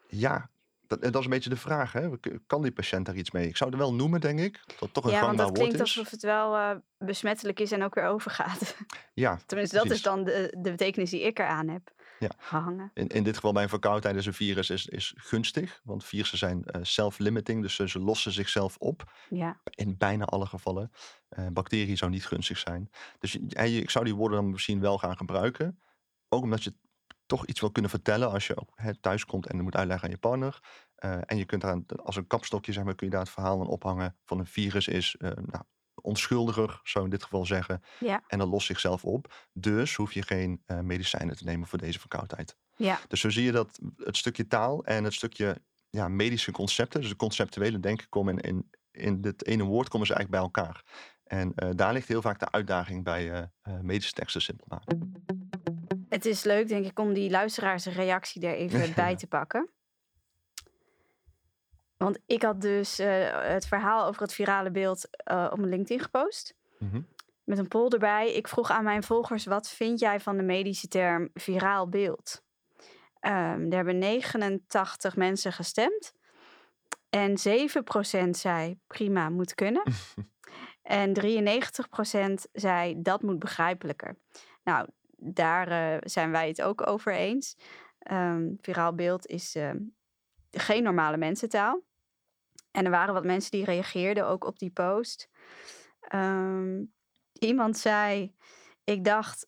Ja, 0.09 0.51
dat, 0.87 1.03
dat 1.03 1.17
is 1.17 1.25
een 1.25 1.31
beetje 1.31 1.51
de 1.51 1.57
vraag. 1.57 1.93
Hè? 1.93 2.11
Kan 2.47 2.63
die 2.63 2.73
patiënt 2.73 3.07
daar 3.07 3.17
iets 3.17 3.31
mee? 3.31 3.49
Ik 3.49 3.57
zou 3.57 3.73
er 3.73 3.79
wel 3.79 3.95
noemen, 3.95 4.21
denk 4.21 4.41
ik. 4.41 4.61
Dat 4.79 4.95
toch 4.95 5.05
een 5.05 5.11
ja, 5.11 5.21
want 5.21 5.39
dat 5.39 5.53
klinkt 5.53 5.81
alsof 5.81 6.11
het 6.11 6.23
wel 6.23 6.55
uh, 6.55 6.71
besmettelijk 6.99 7.61
is 7.61 7.73
en 7.73 7.83
ook 7.83 7.95
weer 7.95 8.07
overgaat. 8.07 8.77
Ja, 9.15 9.39
Tenminste, 9.47 9.77
dat 9.77 9.91
is 9.91 10.03
dan 10.03 10.25
de, 10.25 10.55
de 10.59 10.71
betekenis 10.71 11.11
die 11.11 11.23
ik 11.23 11.39
eraan 11.39 11.69
heb 11.69 11.93
ja. 12.19 12.31
gehangen. 12.39 12.91
In, 12.95 13.07
in 13.07 13.23
dit 13.23 13.35
geval 13.35 13.53
bij 13.53 13.63
een 13.63 13.69
verkoudheid 13.69 14.17
is 14.17 14.27
een 14.27 14.35
virus 14.35 14.71
is, 14.71 14.87
is 14.87 15.15
gunstig. 15.17 15.81
Want 15.85 16.05
virussen 16.05 16.39
zijn 16.39 16.65
uh, 16.67 16.83
self-limiting, 16.83 17.63
dus 17.63 17.75
ze 17.75 17.99
lossen 17.99 18.33
zichzelf 18.33 18.77
op. 18.77 19.13
Ja. 19.29 19.61
In 19.71 19.97
bijna 19.97 20.25
alle 20.25 20.47
gevallen. 20.47 20.93
Uh, 21.39 21.47
bacteriën 21.53 21.97
zou 21.97 22.11
niet 22.11 22.27
gunstig 22.27 22.59
zijn. 22.59 22.91
Dus 23.19 23.37
ik 23.37 23.91
zou 23.91 24.05
die 24.05 24.15
woorden 24.15 24.39
dan 24.41 24.51
misschien 24.51 24.81
wel 24.81 24.99
gaan 24.99 25.17
gebruiken. 25.17 25.81
Ook 26.29 26.43
omdat 26.43 26.65
je 26.65 26.75
toch 27.27 27.47
iets 27.47 27.61
wil 27.61 27.71
kunnen 27.71 27.91
vertellen 27.91 28.31
als 28.31 28.47
je 28.47 28.57
ook 28.57 28.71
thuis 29.01 29.25
komt 29.25 29.47
en 29.47 29.63
moet 29.63 29.77
uitleggen 29.77 30.05
aan 30.05 30.15
je 30.15 30.21
partner. 30.21 30.63
Uh, 31.05 31.19
en 31.25 31.37
je 31.37 31.45
kunt 31.45 31.63
daar 31.63 31.83
als 32.03 32.17
een 32.17 32.27
kapstokje, 32.27 32.73
zeg 32.73 32.85
maar, 32.85 32.95
kun 32.95 33.07
je 33.07 33.13
daar 33.13 33.23
het 33.23 33.31
verhaal 33.31 33.61
aan 33.61 33.67
ophangen 33.67 34.17
van 34.25 34.39
een 34.39 34.47
virus 34.47 34.89
is 34.89 35.17
uh, 35.19 35.31
nou, 35.31 35.65
onschuldiger, 36.05 36.81
zou 36.83 37.05
in 37.05 37.11
dit 37.11 37.23
geval 37.23 37.47
zeggen. 37.47 37.83
Ja. 38.01 38.23
En 38.27 38.39
dat 38.39 38.49
lost 38.49 38.67
zichzelf 38.67 39.05
op. 39.05 39.35
Dus 39.53 39.95
hoef 39.95 40.13
je 40.13 40.23
geen 40.23 40.63
uh, 40.67 40.81
medicijnen 40.81 41.37
te 41.37 41.45
nemen 41.45 41.69
voor 41.69 41.79
deze 41.79 41.99
verkoudheid. 41.99 42.57
Ja. 42.77 43.01
Dus 43.09 43.21
zo 43.21 43.31
zie 43.31 43.45
je 43.45 43.53
dat 43.53 43.81
het 43.97 44.17
stukje 44.17 44.47
taal 44.47 44.85
en 44.85 45.05
het 45.05 45.15
stukje 45.15 45.57
ja, 45.91 46.09
medische 46.09 46.51
concepten. 46.51 47.01
Dus 47.01 47.11
de 47.11 47.17
conceptuele 47.17 47.81
denken 47.81 48.09
komen 48.09 48.39
in, 48.39 48.41
in, 48.51 48.71
in 48.91 49.21
dit 49.21 49.47
ene 49.47 49.65
woord 49.65 49.89
komen 49.89 50.07
ze 50.07 50.15
eigenlijk 50.15 50.45
bij 50.45 50.63
elkaar. 50.63 50.85
En 51.25 51.53
uh, 51.57 51.71
daar 51.75 51.93
ligt 51.93 52.09
heel 52.09 52.23
vaak 52.23 52.39
de 52.39 52.51
uitdaging 52.51 53.05
bij 53.05 53.31
uh, 53.31 53.39
uh, 53.69 53.81
medische 53.81 54.13
teksten 54.13 54.43
simpel 54.43 54.67
maken. 54.69 55.13
Het 56.09 56.25
is 56.25 56.45
leuk, 56.45 56.69
denk 56.69 56.87
ik, 56.87 56.99
om 56.99 57.13
die 57.13 57.31
luisteraarsreactie 57.31 58.47
er 58.47 58.55
even 58.55 58.95
bij 59.05 59.17
te 59.17 59.27
pakken. 59.27 59.71
Want 62.05 62.19
ik 62.27 62.43
had 62.43 62.61
dus 62.61 62.97
het 63.43 63.67
verhaal 63.67 64.07
over 64.07 64.23
het 64.23 64.33
virale 64.33 64.71
beeld 64.71 65.09
op 65.25 65.57
mijn 65.57 65.69
LinkedIn 65.69 66.01
gepost. 66.01 66.55
Mm 66.79 66.91
-hmm. 66.91 67.07
Met 67.45 67.59
een 67.59 67.69
poll 67.69 67.89
erbij. 67.89 68.33
Ik 68.33 68.49
vroeg 68.49 68.71
aan 68.71 68.85
mijn 68.85 69.03
volgers: 69.03 69.45
wat 69.45 69.69
vind 69.69 70.01
jij 70.01 70.21
van 70.21 70.37
de 70.37 70.43
medische 70.43 70.89
term 70.89 71.31
viraal 71.35 71.89
beeld? 71.89 72.43
Um, 73.21 73.71
er 73.71 73.75
hebben 73.75 73.99
89 73.99 75.17
mensen 75.17 75.53
gestemd. 75.53 76.15
En 77.11 77.37
7% 78.27 78.31
zei 78.31 78.79
prima, 78.87 79.29
moet 79.29 79.55
kunnen. 79.55 79.83
en 80.83 81.13
93% 81.21 82.51
zei 82.53 83.03
dat 83.03 83.23
moet 83.23 83.39
begrijpelijker. 83.39 84.17
Nou, 84.65 84.89
daar 85.17 85.69
uh, 85.69 85.99
zijn 86.01 86.31
wij 86.31 86.49
het 86.49 86.63
ook 86.63 86.87
over 86.87 87.15
eens. 87.15 87.57
Um, 88.11 88.59
viraal 88.61 88.95
beeld 88.95 89.27
is 89.27 89.57
uh, 89.57 89.71
geen 90.51 90.83
normale 90.83 91.17
mensentaal. 91.17 91.83
En 92.75 92.85
er 92.85 92.91
waren 92.91 93.15
wat 93.15 93.25
mensen 93.25 93.51
die 93.51 93.65
reageerden 93.65 94.27
ook 94.27 94.45
op 94.45 94.59
die 94.59 94.71
post. 94.71 95.29
Um, 96.15 96.93
iemand 97.33 97.79
zei: 97.79 98.35
Ik 98.85 99.05
dacht 99.05 99.47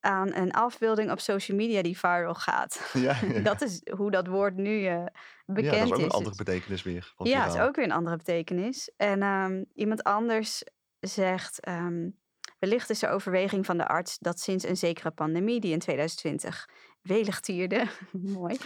aan 0.00 0.34
een 0.34 0.52
afbeelding 0.52 1.10
op 1.10 1.20
social 1.20 1.56
media 1.56 1.82
die 1.82 1.98
viral 1.98 2.34
gaat. 2.34 2.80
Ja, 2.92 3.16
ja. 3.28 3.40
dat 3.50 3.62
is 3.62 3.80
hoe 3.96 4.10
dat 4.10 4.26
woord 4.26 4.56
nu 4.56 4.80
uh, 4.80 5.04
bekend 5.46 5.72
is. 5.72 5.78
Ja, 5.78 5.78
dat 5.78 5.86
is 5.86 5.92
ook 5.92 5.98
een 5.98 6.10
andere 6.10 6.36
betekenis 6.36 6.82
weer. 6.82 7.14
Ja, 7.16 7.44
het 7.44 7.54
is 7.54 7.60
ook 7.60 7.76
weer 7.76 7.84
een 7.84 7.92
andere 7.92 8.16
betekenis. 8.16 8.90
En 8.96 9.22
um, 9.22 9.64
iemand 9.74 10.02
anders 10.02 10.62
zegt... 11.00 11.68
Um, 11.68 12.22
wellicht 12.58 12.90
is 12.90 13.02
er 13.02 13.10
overweging 13.10 13.66
van 13.66 13.76
de 13.76 13.86
arts 13.86 14.18
dat 14.18 14.40
sinds 14.40 14.64
een 14.64 14.76
zekere 14.76 15.10
pandemie... 15.10 15.60
die 15.60 15.72
in 15.72 15.78
2020 15.78 16.68
welig 17.02 17.40
tierde, 17.40 17.86
mooi... 18.12 18.56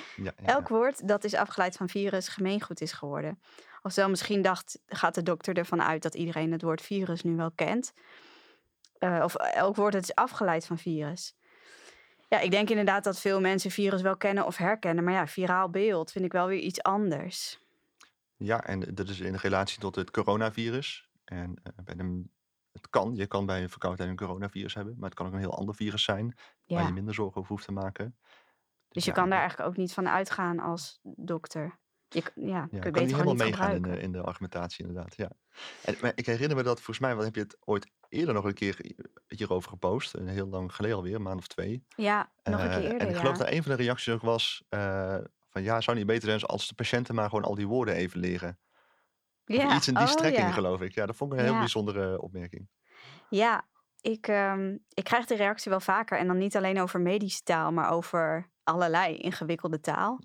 elk 0.44 0.68
woord 0.68 1.08
dat 1.08 1.24
is 1.24 1.34
afgeleid 1.34 1.76
van 1.76 1.88
virus 1.88 2.28
gemeengoed 2.28 2.80
is 2.80 2.92
geworden. 2.92 3.40
Ofwel 3.82 4.08
misschien 4.08 4.42
dacht, 4.42 4.78
gaat 4.86 5.14
de 5.14 5.22
dokter 5.22 5.56
ervan 5.56 5.82
uit 5.82 6.02
dat 6.02 6.14
iedereen 6.14 6.52
het 6.52 6.62
woord 6.62 6.82
virus 6.82 7.22
nu 7.22 7.36
wel 7.36 7.50
kent... 7.50 7.92
Uh, 8.98 9.20
of 9.24 9.34
elk 9.34 9.76
woord 9.76 9.94
het 9.94 10.02
is 10.02 10.14
afgeleid 10.14 10.66
van 10.66 10.78
virus. 10.78 11.36
Ja, 12.28 12.40
ik 12.40 12.50
denk 12.50 12.70
inderdaad 12.70 13.04
dat 13.04 13.20
veel 13.20 13.40
mensen 13.40 13.70
virus 13.70 14.02
wel 14.02 14.16
kennen 14.16 14.46
of 14.46 14.56
herkennen. 14.56 15.04
Maar 15.04 15.12
ja, 15.12 15.26
viraal 15.26 15.70
beeld 15.70 16.12
vind 16.12 16.24
ik 16.24 16.32
wel 16.32 16.46
weer 16.46 16.58
iets 16.60 16.82
anders. 16.82 17.60
Ja, 18.36 18.64
en 18.64 18.94
dat 18.94 19.08
is 19.08 19.20
in 19.20 19.34
relatie 19.34 19.80
tot 19.80 19.94
het 19.94 20.10
coronavirus. 20.10 21.08
En 21.24 21.50
uh, 21.50 21.84
bij 21.84 21.94
de, 21.94 22.24
het 22.72 22.88
kan, 22.90 23.14
je 23.14 23.26
kan 23.26 23.46
bij 23.46 23.62
een 23.62 23.70
verkoudheid 23.70 24.10
een 24.10 24.16
coronavirus 24.16 24.74
hebben. 24.74 24.94
Maar 24.98 25.08
het 25.08 25.18
kan 25.18 25.26
ook 25.26 25.32
een 25.32 25.38
heel 25.38 25.56
ander 25.56 25.74
virus 25.74 26.02
zijn. 26.02 26.36
Ja. 26.64 26.76
Waar 26.76 26.86
je 26.86 26.92
minder 26.92 27.14
zorgen 27.14 27.36
over 27.40 27.52
hoeft 27.52 27.64
te 27.64 27.72
maken. 27.72 28.16
Dus, 28.18 28.34
dus 28.88 29.04
je 29.04 29.12
kan 29.12 29.30
daar 29.30 29.40
eigenlijk 29.40 29.70
ook 29.70 29.76
niet 29.76 29.92
van 29.92 30.08
uitgaan 30.08 30.60
als 30.60 31.00
dokter. 31.02 31.78
Je, 32.08 32.22
ja, 32.34 32.66
kun 32.66 32.80
je 32.80 32.90
kan 32.90 33.02
niet 33.02 33.12
helemaal 33.12 33.34
meegaan 33.34 33.74
in 33.74 33.82
de, 33.82 34.00
in 34.00 34.12
de 34.12 34.22
argumentatie, 34.22 34.86
inderdaad. 34.86 35.16
Ja. 35.16 35.30
En, 35.84 35.96
maar 36.00 36.12
ik 36.14 36.26
herinner 36.26 36.56
me 36.56 36.62
dat 36.62 36.76
volgens 36.76 36.98
mij, 36.98 37.14
wat 37.14 37.24
heb 37.24 37.34
je 37.34 37.40
het 37.40 37.56
ooit 37.64 37.90
eerder 38.08 38.34
nog 38.34 38.44
een 38.44 38.54
keer 38.54 38.94
hierover 39.26 39.70
gepost. 39.70 40.14
Een 40.14 40.28
heel 40.28 40.48
lang 40.48 40.74
geleden 40.74 40.96
alweer, 40.96 41.14
een 41.14 41.22
maand 41.22 41.38
of 41.38 41.46
twee. 41.46 41.84
Ja, 41.96 42.32
nog 42.42 42.62
een 42.62 42.70
keer 42.70 42.82
eerder. 42.82 43.00
En 43.00 43.08
ik 43.08 43.16
geloof 43.16 43.36
dat 43.36 43.50
een 43.50 43.62
van 43.62 43.76
de 43.76 43.82
reacties 43.82 44.12
ook 44.12 44.22
was 44.22 44.64
uh, 44.70 45.16
van 45.48 45.62
ja, 45.62 45.80
zou 45.80 45.96
niet 45.96 46.06
beter 46.06 46.28
zijn 46.28 46.42
als 46.42 46.68
de 46.68 46.74
patiënten 46.74 47.14
maar 47.14 47.28
gewoon 47.28 47.44
al 47.44 47.54
die 47.54 47.66
woorden 47.66 47.94
even 47.94 48.20
leren. 48.20 48.58
Ja. 49.44 49.76
iets 49.76 49.88
in 49.88 49.94
die 49.94 50.02
oh, 50.02 50.08
strekking, 50.08 50.46
ja. 50.46 50.52
geloof 50.52 50.80
ik. 50.80 50.94
Ja, 50.94 51.06
dat 51.06 51.16
vond 51.16 51.32
ik 51.32 51.38
een 51.38 51.44
heel 51.44 51.58
bijzondere 51.58 52.20
opmerking. 52.20 52.68
Ja, 53.28 53.68
ik, 54.00 54.28
um, 54.28 54.84
ik 54.88 55.04
krijg 55.04 55.26
de 55.26 55.36
reactie 55.36 55.70
wel 55.70 55.80
vaker. 55.80 56.18
En 56.18 56.26
dan 56.26 56.38
niet 56.38 56.56
alleen 56.56 56.80
over 56.80 57.00
medische 57.00 57.42
taal, 57.42 57.72
maar 57.72 57.90
over 57.90 58.50
allerlei 58.62 59.16
ingewikkelde 59.16 59.80
taal. 59.80 60.20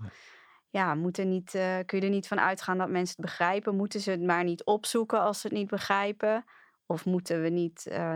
Ja 0.74 0.84
ja, 0.84 0.96
moet 0.96 1.18
er 1.18 1.26
niet, 1.26 1.54
uh, 1.54 1.78
kun 1.86 2.00
je 2.00 2.06
er 2.06 2.12
niet 2.12 2.28
van 2.28 2.40
uitgaan 2.40 2.78
dat 2.78 2.90
mensen 2.90 3.16
het 3.16 3.26
begrijpen? 3.26 3.76
Moeten 3.76 4.00
ze 4.00 4.12
het 4.12 4.22
maar 4.22 4.44
niet 4.44 4.64
opzoeken 4.64 5.22
als 5.22 5.42
ze 5.42 5.48
het 5.48 5.58
niet 5.58 5.70
begrijpen? 5.70 6.46
Of 6.86 7.06
moeten 7.06 7.42
we 7.42 7.50
niet 7.50 7.86
uh, 7.92 8.16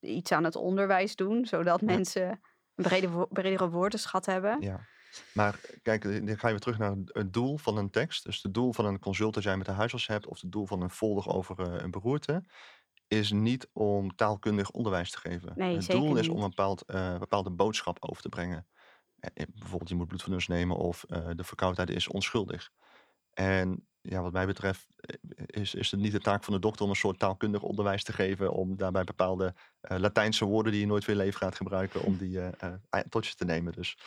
iets 0.00 0.32
aan 0.32 0.44
het 0.44 0.56
onderwijs 0.56 1.16
doen, 1.16 1.46
zodat 1.46 1.80
mensen 1.82 2.28
een 2.74 2.84
brede, 2.84 3.26
bredere 3.30 3.70
woordenschat 3.70 4.26
hebben? 4.26 4.60
Ja. 4.60 4.86
Maar 5.34 5.60
kijk, 5.82 6.02
dan 6.02 6.38
ga 6.38 6.46
je 6.46 6.52
weer 6.52 6.58
terug 6.58 6.78
naar 6.78 6.96
het 7.04 7.32
doel 7.32 7.58
van 7.58 7.76
een 7.76 7.90
tekst. 7.90 8.24
Dus 8.24 8.42
het 8.42 8.54
doel 8.54 8.72
van 8.72 8.84
een 8.84 8.98
consult 8.98 9.34
dat 9.34 9.42
jij 9.42 9.56
met 9.56 9.66
de 9.66 9.72
huisarts 9.72 10.06
hebt, 10.06 10.26
of 10.26 10.40
het 10.40 10.52
doel 10.52 10.66
van 10.66 10.82
een 10.82 10.90
folder 10.90 11.28
over 11.28 11.60
uh, 11.60 11.82
een 11.82 11.90
beroerte, 11.90 12.44
is 13.08 13.32
niet 13.32 13.68
om 13.72 14.16
taalkundig 14.16 14.70
onderwijs 14.70 15.10
te 15.10 15.18
geven. 15.18 15.52
Nee, 15.54 15.76
het 15.76 15.90
doel 15.90 16.16
is 16.16 16.28
om 16.28 16.42
een 16.42 16.48
bepaald, 16.48 16.84
bepaalde 17.18 17.50
boodschap 17.50 17.96
over 18.00 18.22
te 18.22 18.28
brengen. 18.28 18.66
Eh, 19.20 19.46
bijvoorbeeld 19.54 19.88
je 19.88 19.94
moet 19.94 20.06
bloedverdunners 20.06 20.48
nemen 20.48 20.76
of 20.76 21.04
uh, 21.08 21.28
de 21.34 21.44
verkoudheid 21.44 21.90
is 21.90 22.08
onschuldig. 22.08 22.70
En 23.32 23.86
ja, 24.02 24.22
wat 24.22 24.32
mij 24.32 24.46
betreft 24.46 24.86
eh, 24.96 25.16
is, 25.46 25.74
is 25.74 25.90
het 25.90 26.00
niet 26.00 26.12
de 26.12 26.20
taak 26.20 26.44
van 26.44 26.54
de 26.54 26.60
dokter 26.60 26.84
om 26.84 26.90
een 26.90 26.96
soort 26.96 27.18
taalkundig 27.18 27.62
onderwijs 27.62 28.04
te 28.04 28.12
geven. 28.12 28.52
Om 28.52 28.76
daarbij 28.76 29.04
bepaalde 29.04 29.54
uh, 29.82 29.98
Latijnse 29.98 30.44
woorden 30.44 30.72
die 30.72 30.80
je 30.80 30.86
nooit 30.86 31.04
weer 31.04 31.16
leven 31.16 31.40
gaat 31.40 31.54
gebruiken, 31.54 32.02
om 32.02 32.16
die 32.16 32.38
uh, 32.38 32.48
tot 33.08 33.26
je 33.26 33.34
te 33.34 33.44
nemen. 33.44 33.72
Dus. 33.72 33.98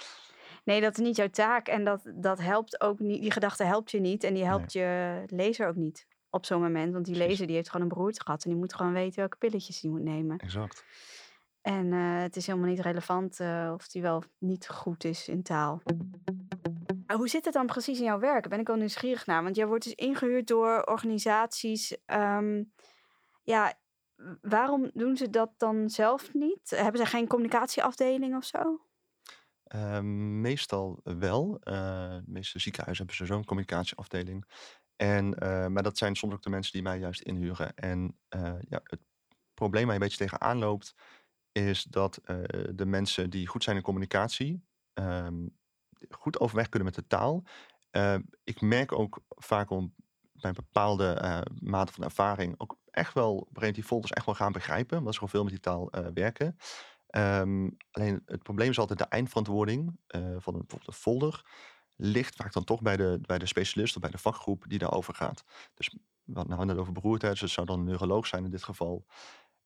Nee, 0.63 0.81
dat 0.81 0.97
is 0.97 1.05
niet 1.05 1.15
jouw 1.15 1.29
taak. 1.29 1.67
En 1.67 1.83
dat, 1.83 2.11
dat 2.15 2.39
helpt 2.39 2.81
ook 2.81 2.99
niet. 2.99 3.21
Die 3.21 3.31
gedachte 3.31 3.63
helpt 3.63 3.91
je 3.91 3.99
niet. 3.99 4.23
En 4.23 4.33
die 4.33 4.45
helpt 4.45 4.73
nee. 4.73 4.83
je 4.83 5.23
lezer 5.27 5.67
ook 5.67 5.75
niet 5.75 6.07
op 6.29 6.45
zo'n 6.45 6.61
moment. 6.61 6.93
Want 6.93 7.05
die 7.05 7.15
lezer 7.15 7.47
die 7.47 7.55
heeft 7.55 7.69
gewoon 7.69 7.85
een 7.85 7.93
beroerte 7.93 8.21
gehad. 8.23 8.43
En 8.43 8.49
die 8.49 8.59
moet 8.59 8.73
gewoon 8.73 8.93
weten 8.93 9.19
welke 9.19 9.37
pilletjes 9.37 9.81
hij 9.81 9.89
moet 9.89 10.03
nemen. 10.03 10.37
Exact. 10.37 10.83
En 11.63 11.85
uh, 11.91 12.21
het 12.21 12.35
is 12.35 12.47
helemaal 12.47 12.69
niet 12.69 12.79
relevant 12.79 13.39
uh, 13.39 13.71
of 13.73 13.87
die 13.87 14.01
wel 14.01 14.23
niet 14.37 14.67
goed 14.69 15.03
is 15.03 15.27
in 15.27 15.43
taal. 15.43 15.81
Hoe 17.15 17.27
zit 17.27 17.45
het 17.45 17.53
dan 17.53 17.65
precies 17.65 17.97
in 17.97 18.05
jouw 18.05 18.19
werk? 18.19 18.49
Ben 18.49 18.59
ik 18.59 18.67
wel 18.67 18.75
nieuwsgierig 18.75 19.25
naar. 19.25 19.43
Want 19.43 19.55
jij 19.55 19.67
wordt 19.67 19.83
dus 19.83 19.93
ingehuurd 19.93 20.47
door 20.47 20.83
organisaties. 20.83 21.97
Um, 22.05 22.73
ja, 23.43 23.73
waarom 24.41 24.91
doen 24.93 25.17
ze 25.17 25.29
dat 25.29 25.53
dan 25.57 25.89
zelf 25.89 26.33
niet? 26.33 26.69
Hebben 26.69 27.01
ze 27.01 27.07
geen 27.07 27.27
communicatieafdeling 27.27 28.35
of 28.35 28.43
zo? 28.43 28.81
Uh, 29.75 29.99
meestal 29.99 30.99
wel. 31.03 31.59
Uh, 31.63 31.73
de 32.09 32.23
meeste 32.25 32.59
ziekenhuizen 32.59 33.05
hebben 33.05 33.27
zo'n 33.27 33.45
communicatieafdeling. 33.45 34.45
En, 34.95 35.29
maar 35.73 35.83
dat 35.83 35.97
zijn 35.97 36.15
soms 36.15 36.33
ook 36.33 36.43
de 36.43 36.49
mensen 36.49 36.73
die 36.73 36.81
mij 36.81 36.99
juist 36.99 37.21
inhuren. 37.21 37.73
En 37.75 38.17
ja, 38.69 38.79
het 38.83 39.01
probleem 39.53 39.83
waar 39.83 39.95
je 39.95 40.01
een 40.01 40.07
beetje 40.07 40.25
tegenaan 40.25 40.57
loopt 40.57 40.95
is 41.53 41.83
dat 41.83 42.19
uh, 42.25 42.37
de 42.75 42.85
mensen 42.85 43.29
die 43.29 43.47
goed 43.47 43.63
zijn 43.63 43.75
in 43.75 43.81
communicatie 43.81 44.63
um, 44.93 45.57
goed 46.09 46.39
overweg 46.39 46.69
kunnen 46.69 46.87
met 46.87 46.95
de 46.95 47.07
taal. 47.07 47.43
Uh, 47.91 48.15
ik 48.43 48.61
merk 48.61 48.91
ook 48.91 49.23
vaak 49.29 49.69
om 49.69 49.93
bij 50.33 50.51
bepaalde 50.51 51.19
uh, 51.23 51.41
mate 51.69 51.91
van 51.93 52.03
ervaring 52.03 52.55
ook 52.57 52.77
echt 52.91 53.13
wel 53.13 53.49
die 53.51 53.83
folders 53.83 54.11
echt 54.11 54.25
wel 54.25 54.35
gaan 54.35 54.51
begrijpen, 54.51 54.97
omdat 54.97 55.13
ze 55.13 55.19
gewoon 55.19 55.33
veel 55.33 55.43
met 55.43 55.51
die 55.51 55.61
taal 55.61 55.89
werken. 56.13 56.57
Um, 57.09 57.77
alleen 57.91 58.21
het 58.25 58.43
probleem 58.43 58.69
is 58.69 58.79
altijd 58.79 58.99
de 58.99 59.05
eindverantwoording 59.05 59.99
van 60.07 60.21
een, 60.21 60.31
bijvoorbeeld 60.39 60.87
een 60.87 60.93
folder 60.93 61.45
ligt 61.95 62.35
vaak 62.35 62.53
dan 62.53 62.63
toch 62.63 62.81
bij 62.81 62.97
de, 62.97 63.19
bij 63.21 63.37
de 63.37 63.45
specialist 63.45 63.95
of 63.95 64.01
bij 64.01 64.11
de 64.11 64.17
vakgroep 64.17 64.65
die 64.67 64.79
daarover 64.79 65.15
gaat. 65.15 65.43
Dus 65.73 65.97
we 66.23 66.39
hadden 66.39 66.67
het 66.67 66.77
over 66.77 66.93
beroerdheid, 66.93 67.33
dus 67.33 67.41
het 67.41 67.51
zou 67.51 67.65
dan 67.65 67.79
een 67.79 67.85
neuroloog 67.85 68.27
zijn 68.27 68.43
in 68.43 68.51
dit 68.51 68.63
geval. 68.63 69.05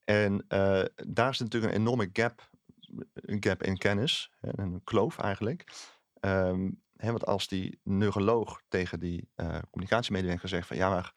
En 0.08 0.34
uh, 0.34 0.84
daar 1.08 1.30
is 1.30 1.39
natuurlijk 1.39 1.74
een 1.74 1.80
enorme 1.80 2.10
gap, 2.13 2.50
een 3.13 3.43
gap 3.43 3.63
in 3.63 3.78
kennis, 3.78 4.32
een 4.41 4.82
kloof 4.84 5.20
eigenlijk. 5.20 5.63
Um, 6.20 6.82
hè, 6.96 7.08
want 7.08 7.26
als 7.26 7.48
die 7.48 7.80
neuroloog 7.84 8.62
tegen 8.67 9.00
die 9.00 9.30
uh, 9.36 9.58
communicatiemedewerker 9.72 10.50
zegt 10.50 10.67
van 10.67 10.78
ja, 10.78 10.89
maar 10.89 11.13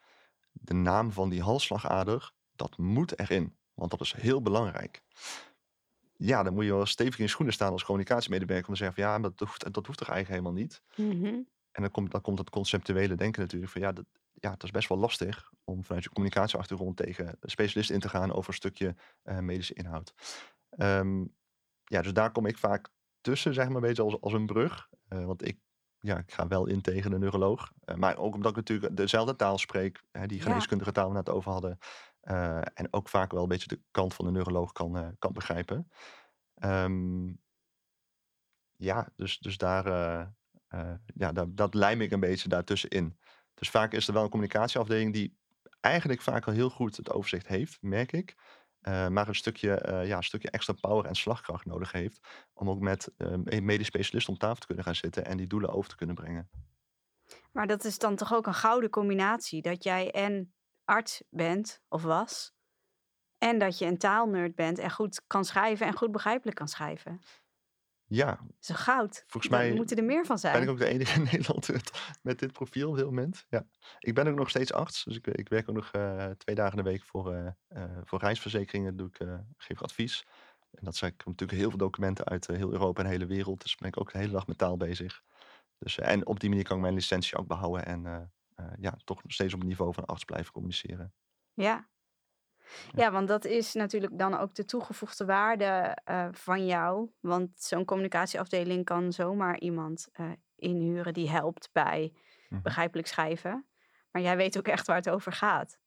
de 0.53 0.75
naam 0.75 1.13
van 1.13 1.29
die 1.29 1.43
halsslagader, 1.43 2.33
dat 2.57 2.79
moet 2.79 3.19
erin, 3.19 3.57
want 3.75 3.91
dat 3.91 4.01
is 4.01 4.13
heel 4.13 4.43
belangrijk. 4.43 5.03
Ja, 6.17 6.43
dan 6.43 6.55
moet 6.55 6.65
je 6.65 6.75
wel 6.75 6.87
stevig 6.87 7.19
in 7.19 7.25
je 7.25 7.31
schoenen 7.31 7.55
staan 7.55 7.73
als 7.73 7.85
communicatiemedewerker 7.85 8.69
om 8.69 8.75
te 8.75 8.81
zeggen 8.81 9.03
van 9.03 9.13
ja, 9.13 9.19
maar 9.19 9.31
dat 9.31 9.49
hoeft, 9.49 9.73
dat 9.73 9.87
hoeft 9.87 9.99
toch 9.99 10.09
eigenlijk 10.09 10.43
helemaal 10.43 10.63
niet. 10.63 10.83
Mm 10.97 11.25
-hmm. 11.25 11.49
En 11.71 11.83
dan 11.83 11.91
komt, 11.91 12.11
dan 12.11 12.21
komt 12.21 12.39
het 12.39 12.51
conceptuele 12.51 13.15
denken 13.15 13.41
natuurlijk 13.41 13.73
van 13.73 13.81
ja, 13.81 13.93
dat, 13.93 14.05
ja, 14.41 14.51
het 14.51 14.63
is 14.63 14.71
best 14.71 14.89
wel 14.89 14.99
lastig 14.99 15.53
om 15.65 15.85
vanuit 15.85 16.05
je 16.05 16.11
communicatieachtergrond 16.11 16.97
tegen 16.97 17.37
specialisten 17.41 17.95
in 17.95 18.01
te 18.01 18.09
gaan 18.09 18.33
over 18.33 18.49
een 18.49 18.57
stukje 18.57 18.97
uh, 19.25 19.39
medische 19.39 19.75
inhoud. 19.75 20.15
Um, 20.77 21.35
ja, 21.85 22.03
dus 22.03 22.13
daar 22.13 22.33
kom 22.33 22.47
ik 22.47 22.59
vaak 22.59 22.89
tussen, 23.21 23.55
zeg 23.55 23.67
maar, 23.67 23.75
een 23.75 23.83
beetje 23.83 24.03
als, 24.03 24.21
als 24.21 24.33
een 24.33 24.47
brug. 24.47 24.89
Uh, 25.09 25.25
want 25.25 25.47
ik, 25.47 25.59
ja, 25.99 26.19
ik 26.19 26.33
ga 26.33 26.47
wel 26.47 26.67
in 26.67 26.81
tegen 26.81 27.11
de 27.11 27.19
neuroloog. 27.19 27.73
Uh, 27.85 27.95
maar 27.95 28.17
ook 28.17 28.35
omdat 28.35 28.51
ik 28.51 28.57
natuurlijk 28.57 28.97
dezelfde 28.97 29.37
taal 29.37 29.59
spreek, 29.59 30.03
hè, 30.11 30.27
die 30.27 30.41
geneeskundige 30.41 30.93
taal 30.93 31.09
we 31.09 31.15
net 31.15 31.29
over 31.29 31.53
hadden. 31.53 31.79
en 32.75 32.89
ook 32.91 33.09
vaak 33.09 33.33
wel 33.33 33.43
een 33.43 33.49
beetje 33.49 33.69
de 33.69 33.83
kant 33.91 34.15
van 34.15 34.25
de 34.25 34.31
neuroloog 34.31 34.73
kan, 34.73 35.17
kan 35.19 35.33
begrijpen. 35.33 35.89
Um, 36.65 37.41
ja, 38.77 39.13
dus, 39.17 39.39
dus 39.39 39.57
daar 39.57 39.87
eh, 40.71 40.95
ja, 41.15 41.33
dat, 41.33 41.57
dat 41.57 41.75
lijm 41.75 42.01
ik 42.01 42.11
een 42.11 42.21
beetje 42.21 42.49
daartussenin. 42.49 43.19
Dus 43.61 43.71
vaak 43.71 43.93
is 43.93 44.07
er 44.09 44.15
wel 44.15 44.23
een 44.23 44.31
communicatieafdeling 44.31 45.13
die 45.13 45.39
eigenlijk 45.81 46.23
vaak 46.23 46.47
al 46.47 46.53
heel 46.53 46.71
goed 46.71 46.97
het 46.97 47.13
overzicht 47.13 47.47
heeft, 47.47 47.79
merk 47.83 48.13
ik. 48.13 48.35
eh, 48.81 49.09
maar 49.09 49.29
een 49.29 49.35
stukje, 49.35 49.75
eh, 49.75 50.07
ja, 50.07 50.17
een 50.17 50.23
stukje 50.23 50.51
extra 50.51 50.75
power 50.81 51.05
en 51.05 51.15
slagkracht 51.15 51.65
nodig 51.65 51.93
heeft. 51.93 52.21
Om 52.53 52.71
ook 52.71 52.81
met 52.81 53.13
eh, 53.17 53.33
een 53.45 53.65
medisch 53.65 53.87
specialist 53.87 54.29
om 54.29 54.39
tafel 54.39 54.61
te 54.61 54.67
kunnen 54.67 54.85
gaan 54.85 54.95
zitten 54.95 55.25
en 55.25 55.37
die 55.37 55.47
doelen 55.47 55.73
over 55.73 55.91
te 55.91 55.97
kunnen 55.97 56.15
brengen. 56.15 56.51
Maar 57.53 57.67
dat 57.67 57.85
is 57.85 57.99
dan 57.99 58.17
toch 58.17 58.35
ook 58.35 58.47
een 58.47 58.55
gouden 58.55 58.91
combinatie. 58.91 59.63
Dat 59.63 59.85
jij 59.85 60.11
en 60.11 60.55
arts 60.85 61.23
bent 61.31 61.81
of 61.89 62.03
was. 62.03 62.53
En 63.39 63.59
dat 63.59 63.79
je 63.79 63.87
een 63.87 63.99
taalnerd 63.99 64.55
bent 64.55 64.79
en 64.79 64.91
goed 64.91 65.23
kan 65.27 65.45
schrijven 65.45 65.87
en 65.87 65.97
goed 65.97 66.13
begrijpelijk 66.13 66.57
kan 66.57 66.69
schrijven. 66.69 67.21
Ja, 68.13 68.27
Dat 68.27 68.57
is 68.61 68.69
een 68.69 68.75
goud. 68.75 69.25
volgens 69.27 69.53
mij 69.53 69.73
moeten 69.73 69.97
er 69.97 70.05
meer 70.05 70.27
van 70.27 70.39
ben 70.43 70.51
ik 70.51 70.57
zijn. 70.57 70.69
ook 70.69 70.79
de 70.79 70.87
enige 70.87 71.15
in 71.21 71.23
Nederland 71.23 71.69
met- 72.23 72.39
dit 72.39 72.53
profiel 72.53 72.89
op 72.91 72.97
dit 72.97 73.05
moment. 73.05 73.47
Ja. 73.49 73.67
Ik 73.99 74.15
ben 74.15 74.27
ook 74.29 74.37
nog 74.37 74.49
steeds 74.49 74.73
arts, 74.73 75.05
dus 75.05 75.17
ik, 75.17 75.27
ik 75.27 75.49
werk 75.49 75.69
ook 75.69 75.75
nog 75.75 75.91
eh, 75.93 76.31
twee 76.31 76.55
dagen 76.55 76.79
in 76.79 76.85
de 76.85 76.91
week 76.91 77.03
voor, 77.05 77.33
eh, 77.33 77.47
eh, 77.69 77.99
voor 78.05 78.19
reisverzekeringen. 78.19 78.97
Doe 78.97 79.07
ik, 79.09 79.17
geef 79.57 79.77
ik 79.77 79.81
advies. 79.83 80.27
En 80.71 80.85
dat 80.85 80.97
zijn 80.97 81.15
natuurlijk 81.25 81.59
heel 81.59 81.69
veel 81.69 81.79
documenten 81.79 82.25
uit 82.25 82.47
heel 82.47 82.73
Europa 82.73 83.01
en 83.01 83.07
de 83.07 83.13
hele 83.13 83.27
wereld. 83.27 83.63
Dus 83.63 83.77
ben 83.77 83.89
ik 83.89 84.01
ook 84.01 84.13
de 84.13 84.19
hele 84.19 84.33
dag 84.33 84.47
met 84.47 84.59
taal 84.59 84.77
bezig. 84.77 85.23
Dus, 85.79 85.99
en 85.99 86.27
op 86.27 86.41
die 86.41 86.49
manier 86.49 86.65
kan 86.65 86.77
ik 86.77 86.83
mijn 86.83 86.95
licentie 86.95 87.37
ook 87.37 87.47
behouden 87.47 87.87
en 87.87 88.33
ja, 88.81 88.95
toch 89.05 89.23
nog 89.23 89.33
steeds 89.33 89.55
op 89.55 89.59
het 89.61 89.69
niveau 89.69 89.95
van 89.95 90.05
arts 90.05 90.25
blijven 90.25 90.53
communiceren. 90.53 91.15
Ja. 91.55 91.89
Ja, 92.95 93.11
want 93.11 93.29
dat 93.29 93.45
is 93.45 93.75
natuurlijk 93.75 94.19
dan 94.19 94.35
ook 94.39 94.55
de 94.55 94.65
toegevoegde 94.65 95.25
waarde 95.25 95.97
eh, 96.05 96.29
van 96.33 96.67
jou. 96.67 97.11
Want 97.21 97.51
zo'n 97.63 97.85
communicatieafdeling 97.85 98.85
kan 98.85 99.13
zomaar 99.13 99.59
iemand 99.59 100.09
eh, 100.13 100.31
inhuren 100.57 101.13
die 101.15 101.31
helpt 101.31 101.69
bij 101.73 102.13
Mhm. 102.49 102.63
begrijpelijk 102.63 103.09
schrijven. 103.09 103.67
Maar 104.11 104.23
jij 104.23 104.37
weet 104.37 104.59
ook 104.59 104.69
echt 104.69 104.87
waar 104.87 104.97
het 104.97 105.11
over 105.11 105.33
gaat. 105.33 105.79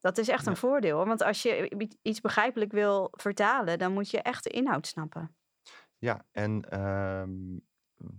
Dat 0.00 0.18
is 0.18 0.28
echt 0.28 0.44
Ja. 0.44 0.50
een 0.50 0.56
voordeel. 0.56 1.06
Want 1.06 1.22
als 1.22 1.42
je 1.42 1.76
iets 2.02 2.20
begrijpelijk 2.20 2.72
wil 2.72 3.08
vertalen, 3.12 3.78
dan 3.78 3.92
moet 3.92 4.10
je 4.10 4.22
echt 4.22 4.44
de 4.44 4.50
inhoud 4.50 4.86
snappen. 4.86 5.36
Ja, 5.98 6.26
en 6.32 6.62
ehm, 6.70 7.30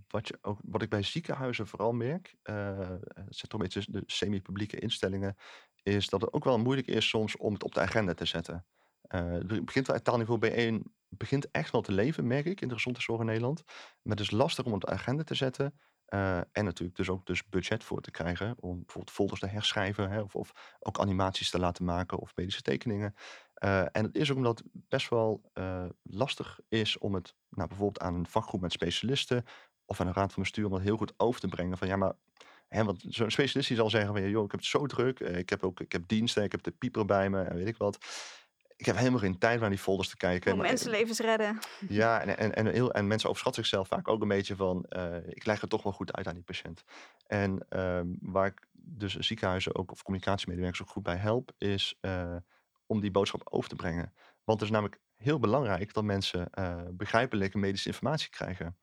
wat, 0.07 0.27
je 0.27 0.37
ook, 0.41 0.59
wat 0.63 0.81
ik 0.81 0.89
bij 0.89 1.01
ziekenhuizen 1.03 1.67
vooral 1.67 1.91
merk, 1.93 2.35
eh 2.43 2.89
het 3.13 3.35
zit 3.35 3.49
toch 3.49 3.59
een 3.59 3.65
beetje 3.69 3.91
de 3.91 4.03
semi-publieke 4.05 4.79
instellingen, 4.79 5.35
is 5.83 6.09
dat 6.09 6.21
het 6.21 6.33
ook 6.33 6.43
wel 6.43 6.59
moeilijk 6.59 6.87
is 6.87 7.07
soms 7.09 7.37
om 7.37 7.53
het 7.53 7.63
op 7.63 7.73
de 7.73 7.79
agenda 7.81 8.13
te 8.13 8.25
zetten. 8.25 8.65
Eh, 9.01 9.31
het 9.31 9.65
begint 9.65 9.87
wel, 9.87 10.01
taalniveau 10.01 10.39
B1 10.39 10.83
begint 11.09 11.51
echt 11.51 11.71
wel 11.71 11.81
te 11.81 11.91
leven, 11.91 12.27
merk 12.27 12.45
ik, 12.45 12.61
in 12.61 12.67
de 12.67 12.73
gezondheidszorg 12.73 13.19
in 13.19 13.25
Nederland. 13.25 13.63
Maar 14.01 14.15
het 14.15 14.19
is 14.19 14.31
lastig 14.31 14.65
om 14.65 14.73
het 14.73 14.83
op 14.83 14.89
de 14.89 14.95
agenda 14.95 15.23
te 15.23 15.35
zetten. 15.35 15.79
eh, 16.05 16.37
en 16.37 16.65
natuurlijk 16.65 16.97
dus 16.97 17.09
ook 17.09 17.25
dus 17.25 17.49
budget 17.49 17.83
voor 17.83 18.01
te 18.01 18.11
krijgen. 18.11 18.55
Om 18.59 18.75
bijvoorbeeld 18.77 19.11
folders 19.15 19.39
te 19.39 19.47
herschrijven. 19.47 20.09
Hè, 20.11 20.21
of, 20.21 20.35
of 20.35 20.77
ook 20.79 20.99
animaties 20.99 21.49
te 21.49 21.59
laten 21.59 21.85
maken. 21.85 22.17
Of 22.19 22.35
medische 22.35 22.61
tekeningen. 22.61 23.15
Eh, 23.53 23.81
en 23.81 24.03
het 24.03 24.15
is 24.15 24.31
ook 24.31 24.37
omdat 24.37 24.57
het 24.57 24.67
best 24.73 25.09
wel 25.09 25.49
eh, 25.53 25.85
lastig 26.03 26.59
is 26.67 26.97
om 26.97 27.13
het 27.13 27.35
nou, 27.49 27.67
bijvoorbeeld 27.67 27.99
aan 27.99 28.15
een 28.15 28.27
vakgroep 28.27 28.61
met 28.61 28.71
specialisten 28.71 29.43
of 29.85 30.01
aan 30.01 30.07
een 30.07 30.13
raad 30.13 30.33
van 30.33 30.43
bestuur 30.43 30.65
om 30.65 30.71
dat 30.71 30.81
heel 30.81 30.97
goed 30.97 31.13
over 31.17 31.39
te 31.41 31.47
brengen. 31.47 31.77
Van 31.77 31.87
ja, 31.87 31.95
maar 31.95 32.13
hè, 32.73 32.83
want 32.83 33.05
zo'n 33.09 33.31
specialist 33.31 33.67
die 33.67 33.77
zal 33.77 33.89
zeggen 33.89 34.13
van 34.13 34.21
ja, 34.21 34.27
joh, 34.27 34.43
ik 34.45 34.51
heb 34.51 34.59
het 34.59 34.69
zo 34.69 34.85
druk. 34.85 35.19
eh, 35.19 35.37
Ik 35.37 35.49
heb 35.49 35.63
ook 35.63 35.79
ik 35.79 35.91
heb 35.91 36.07
diensten, 36.07 36.43
ik 36.43 36.51
heb 36.51 36.63
de 36.63 36.71
pieper 36.71 37.05
bij 37.05 37.29
me 37.29 37.41
en 37.41 37.55
weet 37.55 37.67
ik 37.67 37.77
wat. 37.77 37.97
Ik 38.75 38.85
heb 38.85 38.97
helemaal 38.97 39.19
geen 39.19 39.37
tijd 39.37 39.55
om 39.55 39.61
naar 39.61 39.69
die 39.69 39.79
folders 39.79 40.09
te 40.09 40.17
kijken. 40.17 40.53
Om 40.53 40.59
mensenlevens 40.59 41.19
redden. 41.19 41.59
ja, 41.87 42.21
en, 42.21 42.37
en, 42.37 42.55
en, 42.55 42.67
heel, 42.67 42.93
en 42.93 43.07
mensen 43.07 43.29
overschatten 43.29 43.63
zichzelf 43.63 43.87
vaak 43.87 44.07
ook 44.07 44.21
een 44.21 44.27
beetje 44.27 44.55
van, 44.55 44.83
eh, 44.89 45.15
ik 45.27 45.45
leg 45.45 45.61
het 45.61 45.69
toch 45.69 45.83
wel 45.83 45.91
goed 45.93 46.13
uit 46.13 46.27
aan 46.27 46.33
die 46.33 46.43
patiënt. 46.43 46.83
En 47.27 47.65
ehm, 47.69 48.07
waar 48.19 48.47
ik 48.47 48.67
dus 48.71 49.15
ziekenhuizen 49.15 49.75
ook, 49.75 49.91
of 49.91 50.03
communicatiemedewerkers 50.03 50.81
ook 50.81 50.89
goed 50.89 51.03
bij 51.03 51.15
help, 51.15 51.51
is 51.57 51.97
eh, 52.01 52.35
om 52.85 52.99
die 53.01 53.11
boodschap 53.11 53.41
over 53.49 53.69
te 53.69 53.75
brengen. 53.75 54.13
Want 54.43 54.59
het 54.59 54.69
is 54.69 54.75
namelijk 54.75 55.01
heel 55.15 55.39
belangrijk 55.39 55.93
dat 55.93 56.03
mensen 56.03 56.49
begrijpelijke 56.91 57.57
medische 57.57 57.87
informatie 57.87 58.29
krijgen. 58.29 58.77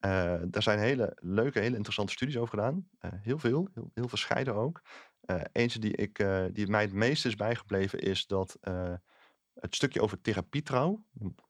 Eh 0.00 0.34
daar 0.44 0.62
zijn 0.62 0.78
hele 0.78 1.16
leuke, 1.20 1.58
hele 1.58 1.76
interessante 1.76 2.12
studies 2.12 2.36
over 2.36 2.58
gedaan. 2.58 2.88
Eh, 2.98 3.10
heel 3.22 3.38
veel, 3.38 3.68
heel, 3.74 3.90
heel 3.94 4.08
verscheiden 4.08 4.54
ook. 4.54 4.82
Eh, 5.20 5.40
eentje 5.52 5.78
die, 5.78 5.96
ik, 5.96 6.26
die 6.52 6.66
mij 6.66 6.82
het 6.82 6.92
meest 6.92 7.26
is 7.26 7.36
bijgebleven 7.36 7.98
is 7.98 8.26
dat 8.26 8.58
het 9.60 9.74
stukje 9.74 10.02
over 10.02 10.20
therapietrouw, 10.20 11.04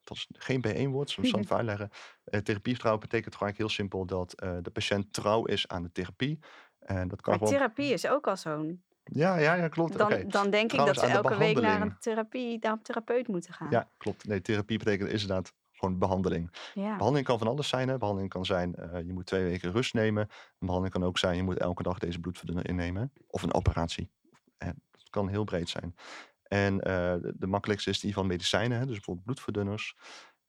dat 0.05 0.17
is 0.17 0.29
geen 0.33 0.65
B1-woord, 0.67 1.11
soms 1.11 1.29
zal 1.31 1.41
ik 1.41 1.51
uitleggen. 1.51 1.91
Eh, 2.25 2.41
therapietrouw 2.41 2.99
betekent 2.99 3.37
gewoon 3.37 3.53
heel 3.57 3.69
simpel 3.69 4.07
dat 4.07 4.31
de 4.63 4.71
patiënt 4.73 5.13
trouw 5.13 5.45
is 5.45 5.69
aan 5.69 5.83
de 5.83 5.93
therapie. 5.93 6.39
En 6.79 7.09
dat 7.09 7.21
kan 7.21 7.33
Maar 7.33 7.49
gewoon... 7.49 7.59
therapie 7.59 7.93
is 7.93 8.07
ook 8.07 8.27
al 8.27 8.37
zo'n. 8.37 8.83
Ja, 9.05 9.37
ja, 9.39 9.55
ja, 9.55 9.69
klopt. 9.69 9.99
Dan, 9.99 10.25
dan 10.29 10.51
denk 10.51 10.73
ik 10.73 10.79
dat 10.79 10.89
is 10.89 11.01
ze 11.01 11.07
elke 11.07 11.37
week 11.37 11.61
naar 11.61 11.81
een 11.81 11.99
therapie, 11.99 12.59
naar 12.61 12.73
een 12.73 12.83
therapeut 12.83 13.29
moeten 13.29 13.53
gaan. 13.53 13.71
Ja, 13.71 13.89
klopt. 13.97 14.27
Nee, 14.27 14.41
therapie 14.41 14.79
betekent 14.79 15.11
inderdaad 15.11 15.53
gewoon 15.81 15.99
behandeling. 15.99 16.51
Ja. 16.75 16.97
Behandeling 16.97 17.27
kan 17.27 17.39
van 17.39 17.49
alles 17.49 17.69
zijn. 17.69 17.89
Hè. 17.89 17.99
Behandeling 17.99 18.33
kan 18.33 18.45
zijn, 18.45 18.75
eh, 18.75 19.07
je 19.07 19.13
moet 19.13 19.27
twee 19.27 19.45
weken 19.45 19.73
rust 19.73 19.95
nemen. 19.95 20.23
Een 20.23 20.67
behandeling 20.67 20.93
kan 20.93 21.05
ook 21.05 21.19
zijn, 21.19 21.37
je 21.37 21.43
moet 21.43 21.59
elke 21.59 21.83
dag 21.83 21.99
deze 21.99 22.21
bloedverdunner 22.21 22.69
innemen. 22.69 23.13
Of 23.27 23.43
een 23.43 23.55
operatie. 23.55 24.11
Het 24.59 25.11
kan 25.11 25.29
heel 25.29 25.45
breed 25.45 25.69
zijn. 25.69 25.95
En 26.43 26.81
eh, 26.81 27.15
de, 27.35 27.47
makkelijkste 27.47 27.91
is 27.91 28.01
die 28.01 28.13
van 28.13 28.27
medicijnen, 28.27 28.79
hè, 28.79 28.87
dus 28.87 28.95
bijvoorbeeld 28.95 29.25
bloedverdunners. 29.25 29.97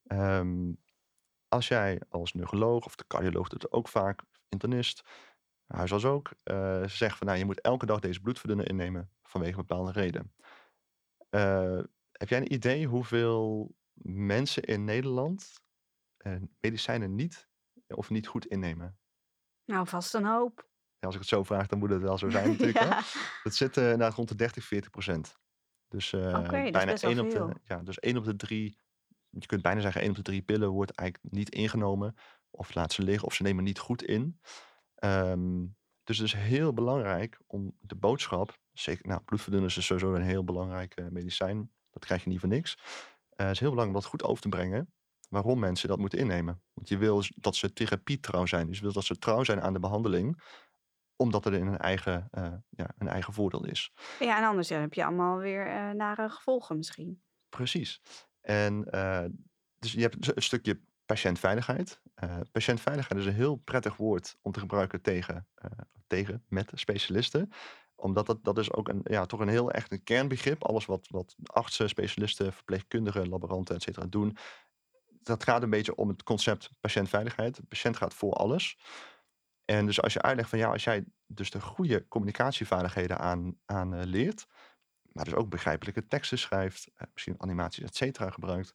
Ehm, 0.07 0.71
als 1.47 1.67
jij 1.67 2.01
als 2.09 2.33
neuroloog, 2.33 2.85
of 2.85 2.95
de 2.95 3.07
cardioloog 3.07 3.47
doet 3.47 3.61
het 3.61 3.71
ook 3.71 3.87
vaak, 3.87 4.21
internist, 4.49 5.03
huisarts 5.67 6.05
ook, 6.05 6.31
eh, 6.43 6.83
zegt 6.83 7.17
van 7.17 7.27
nou, 7.27 7.39
je 7.39 7.45
moet 7.45 7.61
elke 7.61 7.85
dag 7.85 7.99
deze 7.99 8.21
bloedverdunner 8.21 8.69
innemen 8.69 9.09
vanwege 9.23 9.59
een 9.59 9.65
bepaalde 9.67 9.91
reden. 9.91 10.33
Heb 12.11 12.29
jij 12.29 12.37
een 12.37 12.53
idee 12.53 12.87
hoeveel 12.87 13.71
mensen 14.03 14.63
in 14.63 14.83
Nederland 14.83 15.53
eh, 16.17 16.35
medicijnen 16.59 17.15
niet 17.15 17.49
of 17.87 18.09
niet 18.09 18.27
goed 18.27 18.45
innemen? 18.45 18.99
Nou, 19.65 19.87
vast 19.87 20.13
een 20.13 20.25
hoop. 20.25 20.69
Ja, 20.99 21.07
als 21.07 21.15
ik 21.15 21.21
het 21.21 21.29
zo 21.29 21.43
vraag, 21.43 21.67
dan 21.67 21.79
moet 21.79 21.89
het 21.89 22.01
wel 22.01 22.17
zo 22.17 22.29
zijn 22.39 22.49
natuurlijk. 22.49 22.79
hè? 22.79 22.99
Dat 23.43 23.55
zit 23.55 23.77
eh 23.77 23.83
inderdaad 23.83 24.13
rond 24.13 24.29
de 24.29 24.35
30, 24.35 24.63
40 24.63 24.89
procent. 24.89 25.39
Dus 25.87 26.13
eh, 26.13 26.41
is 26.63 26.71
bijna 26.71 26.95
1 26.95 27.19
op, 27.19 27.29
de, 27.29 27.55
ja, 27.63 27.77
dus 27.77 27.99
1 27.99 28.17
op 28.17 28.23
de 28.23 28.35
3, 28.35 28.77
je 29.29 29.45
kunt 29.45 29.61
bijna 29.61 29.81
zeggen 29.81 30.01
1 30.01 30.09
op 30.09 30.15
de 30.15 30.21
3 30.21 30.41
pillen 30.41 30.69
wordt 30.69 30.91
eigenlijk 30.91 31.33
niet 31.33 31.49
ingenomen. 31.49 32.15
Of 32.49 32.73
laat 32.73 32.93
ze 32.93 33.03
liggen, 33.03 33.27
of 33.27 33.33
ze 33.33 33.43
nemen 33.43 33.63
niet 33.63 33.79
goed 33.79 34.03
in. 34.03 34.39
Ehm, 34.95 35.65
dus 36.03 36.17
het 36.17 36.27
is 36.27 36.33
heel 36.33 36.73
belangrijk 36.73 37.39
om 37.47 37.77
de 37.79 37.95
boodschap, 37.95 38.59
zeker, 38.73 39.07
nou, 39.07 39.21
bloedverdunners 39.21 39.77
is 39.77 39.85
sowieso 39.85 40.13
een 40.13 40.21
heel 40.21 40.43
belangrijk 40.43 40.95
eh, 40.95 41.05
medicijn. 41.07 41.71
Dat 41.89 42.05
krijg 42.05 42.23
je 42.23 42.29
niet 42.29 42.39
voor 42.39 42.49
niks. 42.49 42.77
Eh, 43.41 43.47
het 43.47 43.55
is 43.55 43.61
heel 43.61 43.69
belangrijk 43.69 43.97
om 43.97 44.11
dat 44.11 44.19
goed 44.19 44.29
over 44.29 44.41
te 44.41 44.49
brengen. 44.49 44.93
Waarom 45.29 45.59
mensen 45.59 45.87
dat 45.87 45.97
moeten 45.97 46.19
innemen. 46.19 46.61
Want 46.73 46.89
je 46.89 46.97
wil 46.97 47.23
dat 47.35 47.55
ze 47.55 47.73
therapietrouw 47.73 48.45
zijn. 48.45 48.67
Dus 48.67 48.77
je 48.77 48.83
wil 48.83 48.93
dat 48.93 49.03
ze 49.03 49.17
trouw 49.17 49.43
zijn 49.43 49.61
aan 49.61 49.73
de 49.73 49.79
behandeling. 49.79 50.43
Omdat 51.15 51.43
het 51.43 51.53
in 51.53 51.67
hun 51.67 51.77
eigen, 51.77 52.27
eh, 52.31 52.53
ja, 52.69 52.93
een 52.97 53.07
eigen 53.07 53.33
voordeel 53.33 53.65
is. 53.65 53.91
ja, 54.19 54.37
en 54.37 54.43
anders 54.43 54.69
heb 54.69 54.93
je 54.93 55.05
allemaal 55.05 55.37
weer 55.37 55.67
eh, 55.67 55.89
nare 55.89 56.29
gevolgen 56.29 56.77
misschien. 56.77 57.23
Precies. 57.49 58.01
En 58.41 58.83
dus 59.79 59.91
je 59.91 60.01
hebt 60.01 60.35
een 60.35 60.41
stukje 60.41 60.81
patiëntveiligheid. 61.05 62.01
Patiëntveiligheid 62.51 63.19
is 63.19 63.25
een 63.25 63.33
heel 63.33 63.55
prettig 63.55 63.95
woord 63.95 64.37
om 64.41 64.51
te 64.51 64.59
gebruiken 64.59 65.01
tegen, 65.01 65.47
tegen 66.07 66.45
met 66.47 66.71
specialisten. 66.73 67.51
Omdat 68.01 68.25
dat, 68.25 68.43
dat 68.43 68.57
is 68.57 68.73
ook 68.73 68.87
een, 68.87 69.01
ja, 69.03 69.25
toch 69.25 69.39
een 69.39 69.47
heel 69.47 69.71
echt 69.71 69.91
een 69.91 70.03
kernbegrip. 70.03 70.63
Alles 70.63 70.85
wat, 70.85 71.07
wat 71.09 71.35
artsen, 71.43 71.89
specialisten, 71.89 72.53
verpleegkundigen, 72.53 73.29
laboranten, 73.29 73.75
et 73.75 73.81
cetera 73.81 74.05
doen. 74.05 74.37
Dat 75.09 75.43
gaat 75.43 75.63
een 75.63 75.69
beetje 75.69 75.95
om 75.95 76.07
het 76.07 76.23
concept 76.23 76.69
patiëntveiligheid. 76.79 77.55
De 77.55 77.63
patiënt 77.63 77.97
gaat 77.97 78.13
voor 78.13 78.33
alles. 78.33 78.77
En 79.65 79.85
dus 79.85 80.01
als 80.01 80.13
je 80.13 80.21
uitlegt 80.21 80.49
van 80.49 80.59
ja, 80.59 80.71
als 80.71 80.83
jij 80.83 81.03
dus 81.25 81.51
de 81.51 81.61
goede 81.61 82.07
communicatievaardigheden 82.07 83.19
aan, 83.19 83.59
aan 83.65 83.93
eh, 83.93 84.05
leert, 84.05 84.47
maar 85.11 85.25
dus 85.25 85.33
ook 85.33 85.49
begrijpelijke 85.49 86.07
teksten 86.07 86.37
schrijft, 86.37 86.91
eh, 86.95 87.07
misschien 87.13 87.35
animaties, 87.37 87.83
et 87.83 87.95
cetera 87.95 88.29
gebruikt, 88.29 88.73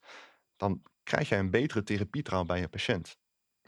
dan 0.57 0.83
krijg 1.03 1.29
jij 1.29 1.39
een 1.39 1.51
betere 1.51 1.83
therapietrouw 1.83 2.45
bij 2.45 2.61
je 2.61 2.69
patiënt. 2.69 3.19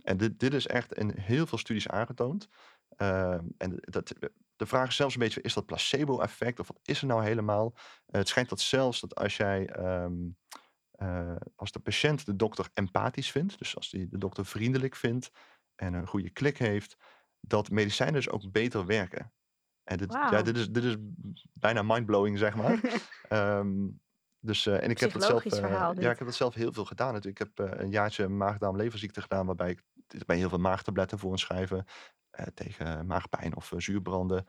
En 0.02 0.16
dit, 0.16 0.40
dit 0.40 0.54
is 0.54 0.66
echt 0.66 0.92
in 0.94 1.12
heel 1.16 1.46
veel 1.46 1.58
studies 1.58 1.88
aangetoond. 1.88 2.48
Ehm, 2.96 3.44
en 3.58 3.78
dat, 3.80 4.14
de 4.58 4.66
vraag 4.66 4.88
is 4.88 4.96
zelfs 4.96 5.14
een 5.14 5.20
beetje, 5.20 5.40
is 5.40 5.54
dat 5.54 5.66
placebo-effect 5.66 6.60
of 6.60 6.66
wat 6.66 6.80
is 6.82 7.00
er 7.00 7.06
nou 7.06 7.24
helemaal? 7.24 7.74
Eh, 7.76 8.18
het 8.18 8.28
schijnt 8.28 8.48
dat 8.48 8.60
zelfs 8.60 9.00
dat 9.00 9.14
als 9.14 9.36
jij, 9.36 9.66
ehm, 9.66 10.14
eh, 10.90 11.36
als 11.56 11.72
de 11.72 11.78
patiënt 11.78 12.26
de 12.26 12.36
dokter 12.36 12.68
empathisch 12.74 13.30
vindt, 13.30 13.58
dus 13.58 13.76
als 13.76 13.90
die 13.90 14.08
de 14.08 14.18
dokter 14.18 14.46
vriendelijk 14.46 14.96
vindt 14.96 15.30
en 15.74 15.94
een 15.94 16.06
goede 16.06 16.30
klik 16.30 16.58
heeft, 16.58 16.96
dat 17.40 17.70
medicijnen 17.70 18.14
dus 18.14 18.30
ook 18.30 18.50
beter 18.50 18.86
werken. 18.86 19.32
En 19.84 19.96
dit, 19.96 20.12
ja, 20.12 20.42
dit, 20.42 20.56
is, 20.56 20.70
dit 20.70 20.84
is 20.84 20.96
bijna 21.52 21.82
mindblowing, 21.82 22.38
zeg 22.38 22.56
maar. 22.56 22.80
Ehm, 23.28 23.88
dus, 24.40 24.66
eh, 24.66 24.82
en 24.82 24.90
ik 24.90 24.98
heb 24.98 25.12
dat 25.12 25.24
zelf, 25.24 25.42
verhaal 25.42 26.00
ja, 26.00 26.10
ik 26.10 26.18
heb 26.18 26.26
dat 26.26 26.36
zelf 26.36 26.54
heel 26.54 26.72
veel 26.72 26.84
gedaan. 26.84 27.12
natuurlijk. 27.12 27.40
Ik 27.40 27.56
heb 27.56 27.80
een 27.80 27.90
jaartje 27.90 28.28
maag-darm-leverziekte 28.28 29.20
gedaan, 29.20 29.46
waarbij 29.46 29.70
ik 29.70 29.82
ben 30.26 30.36
je 30.36 30.40
heel 30.40 30.48
veel 30.48 30.58
maagtabletten 30.58 31.18
voor 31.18 31.38
schrijven. 31.38 31.84
eh, 32.30 32.46
tegen 32.54 33.06
maagpijn 33.06 33.56
of 33.56 33.72
eh, 33.72 33.78
zuurbranden. 33.78 34.44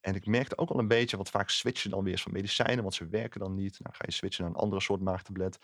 En 0.00 0.14
ik 0.14 0.26
merkte 0.26 0.58
ook 0.58 0.70
al 0.70 0.78
een 0.78 0.88
beetje, 0.88 1.16
want 1.16 1.30
vaak 1.30 1.50
switchen 1.50 1.90
dan 1.90 2.02
weer 2.02 2.12
eens 2.12 2.22
van 2.22 2.32
medicijnen, 2.32 2.82
want 2.82 2.94
ze 2.94 3.08
werken 3.08 3.40
dan 3.40 3.54
niet. 3.54 3.80
Nou 3.80 3.94
ga 3.94 4.04
je 4.06 4.12
switchen 4.12 4.44
naar 4.44 4.52
een 4.54 4.60
andere 4.60 4.80
soort 4.82 5.00
maagtablet. 5.00 5.58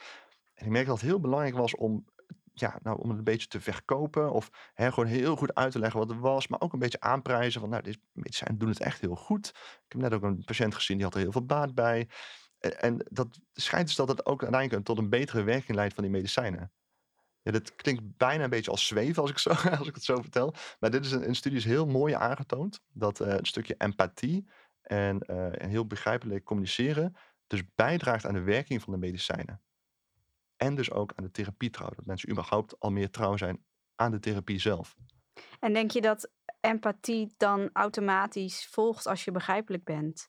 En 0.55 0.65
ik 0.67 0.71
merkte 0.73 0.91
dat 0.91 1.01
het 1.01 1.11
heel 1.11 1.21
belangrijk 1.21 1.55
was 1.57 1.75
om, 1.75 2.05
ja, 2.53 2.79
nou, 2.83 3.01
om 3.01 3.09
het 3.09 3.19
een 3.19 3.25
beetje 3.25 3.47
te 3.49 3.61
verkopen. 3.61 4.33
Of 4.33 4.51
hè, 4.75 4.93
gewoon 4.93 5.09
heel 5.09 5.37
goed 5.37 5.55
uit 5.55 5.73
te 5.73 5.79
leggen 5.79 6.01
wat 6.01 6.09
het 6.09 6.19
was. 6.19 6.49
Maar 6.49 6.61
ook 6.61 6.73
een 6.73 6.79
beetje 6.79 7.01
aanprijzen 7.01 7.61
van, 7.61 7.71
nou, 7.71 7.83
deze 7.83 7.99
medicijnen 8.13 8.59
doen 8.59 8.69
het 8.69 8.81
echt 8.81 9.01
heel 9.01 9.17
goed. 9.17 9.49
Ik 9.57 9.85
heb 9.89 10.01
net 10.01 10.13
ook 10.15 10.23
een 10.23 10.45
patiënt 10.45 10.75
gezien, 10.75 10.97
die 10.97 11.07
had 11.07 11.15
er 11.15 11.21
heel 11.21 11.33
veel 11.33 11.47
baat 11.47 11.75
bij. 11.75 12.09
En, 12.59 12.81
en 12.81 13.07
dat 13.11 13.41
schijnt 13.53 13.87
dus 13.87 13.97
dat 13.97 14.09
het 14.09 14.27
ook 14.27 14.43
uiteindelijk 14.43 14.85
tot 14.85 14.99
een 14.99 15.11
betere 15.11 15.43
werking 15.43 15.77
leidt 15.77 15.95
van 15.95 16.03
die 16.03 16.13
medicijnen. 16.13 16.73
Ja, 17.47 17.53
dat 17.53 17.75
klinkt 17.75 18.17
bijna 18.17 18.45
een 18.45 18.51
beetje 18.51 18.71
als 18.71 18.87
zweven 18.87 19.23
als 19.23 19.31
ik, 19.31 19.39
zo, 19.39 19.51
als 19.79 19.89
ik 19.89 19.95
het 19.95 20.05
zo 20.05 20.21
vertel. 20.21 20.55
Maar 20.81 20.91
dit 20.91 21.05
is 21.05 21.13
een, 21.13 21.29
een 21.29 21.35
studie 21.35 21.59
is 21.59 21.65
heel 21.65 21.87
mooi 21.87 22.15
aangetoond. 22.15 22.81
Dat 22.93 23.21
eh, 23.21 23.35
een 23.35 23.47
stukje 23.47 23.75
empathie 23.79 24.49
en, 24.83 25.21
eh, 25.21 25.63
en 25.63 25.69
heel 25.69 25.87
begrijpelijk 25.87 26.45
communiceren 26.45 27.17
dus 27.47 27.63
bijdraagt 27.75 28.27
aan 28.27 28.35
de 28.35 28.41
werking 28.41 28.83
van 28.83 28.93
de 28.93 28.99
medicijnen. 28.99 29.63
En 30.57 30.75
dus 30.75 30.91
ook 30.91 31.13
aan 31.15 31.25
de 31.25 31.31
therapie 31.31 31.71
trouw. 31.71 31.89
Dat 31.89 32.07
mensen 32.07 32.31
überhaupt 32.31 32.81
al 32.81 32.91
meer 32.91 33.11
trouw 33.11 33.37
zijn 33.37 33.65
aan 33.95 34.11
de 34.11 34.19
therapie 34.19 34.59
zelf. 34.59 34.97
En 35.61 35.73
denk 35.73 35.91
je 35.91 36.01
dat 36.01 36.31
empathie 36.61 37.35
dan 37.37 37.71
automatisch 37.73 38.67
volgt 38.67 39.07
als 39.07 39.25
je 39.25 39.31
begrijpelijk 39.31 39.85
bent? 39.85 40.29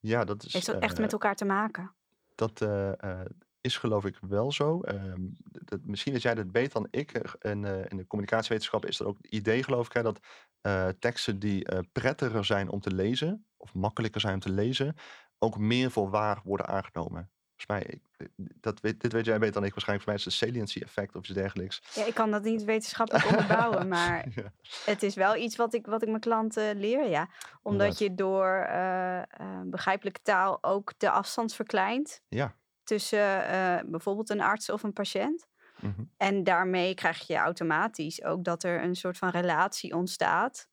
Ja, 0.00 0.24
dat 0.24 0.44
is, 0.44 0.52
Heeft 0.52 0.66
dat 0.66 0.82
echt 0.82 0.94
eh, 0.94 1.00
met 1.00 1.12
elkaar 1.12 1.36
te 1.36 1.44
maken? 1.44 1.94
dat 2.34 2.60
eh, 2.60 3.02
eh, 3.02 3.26
is 3.64 3.76
geloof 3.76 4.04
ik 4.04 4.18
wel 4.20 4.52
zo. 4.52 4.80
Ehm, 4.80 5.20
dat, 5.44 5.80
misschien 5.84 6.12
weet 6.12 6.22
jij 6.22 6.34
dat 6.34 6.52
beter 6.52 6.72
dan 6.72 6.88
ik. 6.90 7.12
Eh, 7.12 7.50
En, 7.50 7.64
eh, 7.64 7.90
in 7.90 7.96
de 7.96 8.06
communicatiewetenschap 8.06 8.86
is 8.86 8.98
er 9.00 9.06
ook 9.06 9.16
het 9.16 9.26
idee, 9.32 9.62
geloof 9.62 9.86
ik, 9.86 9.92
hè, 9.92 10.02
dat 10.02 10.20
eh, 10.60 10.88
teksten 10.98 11.38
die 11.38 11.64
eh, 11.64 11.78
prettiger 11.92 12.44
zijn 12.44 12.68
om 12.68 12.80
te 12.80 12.94
lezen, 12.94 13.46
of 13.56 13.74
makkelijker 13.74 14.20
zijn 14.20 14.34
om 14.34 14.40
te 14.40 14.50
lezen, 14.52 14.96
ook 15.38 15.58
meer 15.58 15.90
voor 15.90 16.10
waar 16.10 16.40
worden 16.44 16.66
aangenomen. 16.66 17.30
Volgens 17.56 17.66
mij, 17.86 17.94
ik, 17.94 18.02
eh, 18.16 18.26
dat 18.60 18.80
weet, 18.80 19.00
dit 19.00 19.12
weet 19.12 19.24
jij 19.24 19.38
beter 19.38 19.54
dan 19.54 19.64
ik 19.64 19.70
waarschijnlijk. 19.74 20.08
Voor 20.08 20.14
mij 20.18 20.24
is 20.26 20.38
het 20.38 20.48
saliency 20.48 20.80
effect 20.80 21.14
of 21.14 21.22
iets 21.24 21.32
dergelijks. 21.34 21.82
Ja, 21.94 22.04
ik 22.04 22.14
kan 22.14 22.30
dat 22.30 22.42
niet 22.42 22.64
wetenschappelijk 22.74 23.26
onderbouwen, 23.26 23.88
maar 23.88 24.26
Ja, 24.34 24.52
het 24.84 25.02
is 25.02 25.14
wel 25.14 25.36
iets 25.36 25.56
wat 25.56 25.74
ik, 25.74 25.86
wat 25.86 26.02
ik 26.02 26.08
mijn 26.08 26.20
klanten 26.20 26.76
leer, 26.76 27.08
ja. 27.08 27.28
Omdat 27.62 27.86
inderdaad. 27.86 27.98
je 27.98 28.14
door 28.14 28.48
eh, 28.48 29.18
eh, 29.18 29.26
begrijpelijke 29.64 30.22
taal 30.22 30.58
ook 30.62 30.92
de 30.98 31.10
afstand 31.10 31.54
verkleint 31.54 32.22
Ja. 32.28 32.54
Tussen 32.84 33.46
eh, 33.46 33.78
bijvoorbeeld 33.86 34.30
een 34.30 34.40
arts 34.40 34.70
of 34.70 34.82
een 34.82 34.92
patiënt. 34.92 35.46
mhm. 35.80 36.04
En 36.16 36.44
daarmee 36.44 36.94
krijg 36.94 37.26
je 37.26 37.36
automatisch 37.36 38.24
ook 38.24 38.44
dat 38.44 38.62
er 38.62 38.82
een 38.82 38.96
soort 38.96 39.18
van 39.18 39.28
relatie 39.28 39.94
ontstaat. 39.94 40.68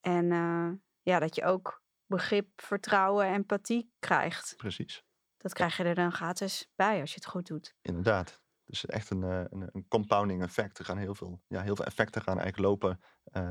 En 0.00 0.32
eh, 0.32 0.68
ja, 1.02 1.18
dat 1.18 1.34
je 1.34 1.44
ook 1.44 1.82
begrip, 2.06 2.48
vertrouwen, 2.56 3.26
empathie 3.26 3.92
krijgt. 3.98 4.54
Precies. 4.56 5.04
Dat 5.36 5.52
krijg 5.52 5.76
je 5.76 5.84
er 5.84 5.94
dan 5.94 6.12
gratis 6.12 6.70
bij 6.74 7.00
als 7.00 7.10
je 7.10 7.16
het 7.16 7.26
goed 7.26 7.46
doet. 7.46 7.74
Inderdaad. 7.82 8.44
Dus 8.64 8.86
echt 8.86 9.10
een, 9.10 9.22
eh, 9.22 9.44
een, 9.48 9.68
een 9.72 9.88
compounding 9.88 10.42
effect. 10.42 10.78
Er 10.78 10.84
gaan 10.84 10.98
heel 10.98 11.14
veel, 11.14 11.42
ja, 11.48 11.62
heel 11.62 11.76
veel 11.76 11.84
effecten 11.84 12.22
gaan 12.22 12.38
eigenlijk 12.38 12.68
lopen 12.68 13.00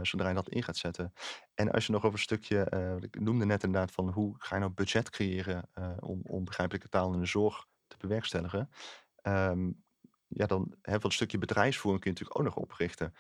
zodra 0.02 0.28
je 0.28 0.36
dat 0.36 0.50
in 0.50 0.64
gaat 0.64 0.78
zetten. 0.78 1.14
En 1.54 1.72
als 1.72 1.86
je 1.86 1.92
nog 1.92 2.04
over 2.04 2.18
een 2.18 2.24
stukje, 2.24 2.98
ik 3.00 3.20
noemde 3.20 3.46
net 3.46 3.64
inderdaad 3.64 3.92
van 3.92 4.10
hoe 4.10 4.36
ga 4.38 4.56
je 4.56 4.62
nou 4.62 4.74
budget 4.74 5.10
creëren 5.10 5.70
om, 6.00 6.22
om 6.24 6.44
begrijpelijke 6.44 6.90
taal 6.90 7.14
in 7.14 7.20
de 7.20 7.26
zorg 7.26 7.66
bewerkstelligen. 8.08 8.70
Ehm, 9.22 9.72
ja, 10.28 10.46
dan 10.46 10.76
hè, 10.82 10.94
van 10.94 11.04
een 11.10 11.12
stukje 11.12 11.38
bedrijfsvoering 11.38 12.04
kun 12.04 12.12
je 12.14 12.18
natuurlijk 12.20 12.40
ook 12.48 12.56
nog 12.56 12.64
oprichten. 12.64 13.14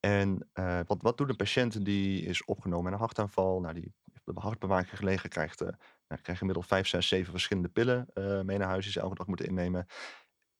En 0.00 0.48
eh, 0.52 0.80
wat, 0.86 1.02
wat 1.02 1.18
doet 1.18 1.28
een 1.28 1.36
patiënt 1.36 1.84
die 1.84 2.22
is 2.22 2.44
opgenomen 2.44 2.84
met 2.84 2.92
een 2.92 2.98
hartaanval, 2.98 3.60
nou, 3.60 3.74
die 3.74 3.94
heeft 4.12 4.28
op 4.28 4.34
de 4.34 4.40
hartbewaking 4.40 4.96
gelegen, 4.98 5.28
krijgt, 5.30 5.60
eh 5.60 5.68
nou, 6.08 6.20
krijgt 6.20 6.40
inmiddels 6.40 6.66
vijf, 6.66 6.86
zes, 6.86 7.08
zeven 7.08 7.32
verschillende 7.32 7.68
pillen 7.68 8.06
eh, 8.14 8.40
mee 8.40 8.58
naar 8.58 8.68
huis 8.68 8.84
die 8.84 8.92
ze 8.92 9.00
elke 9.00 9.14
dag 9.14 9.26
moeten 9.26 9.46
innemen. 9.46 9.86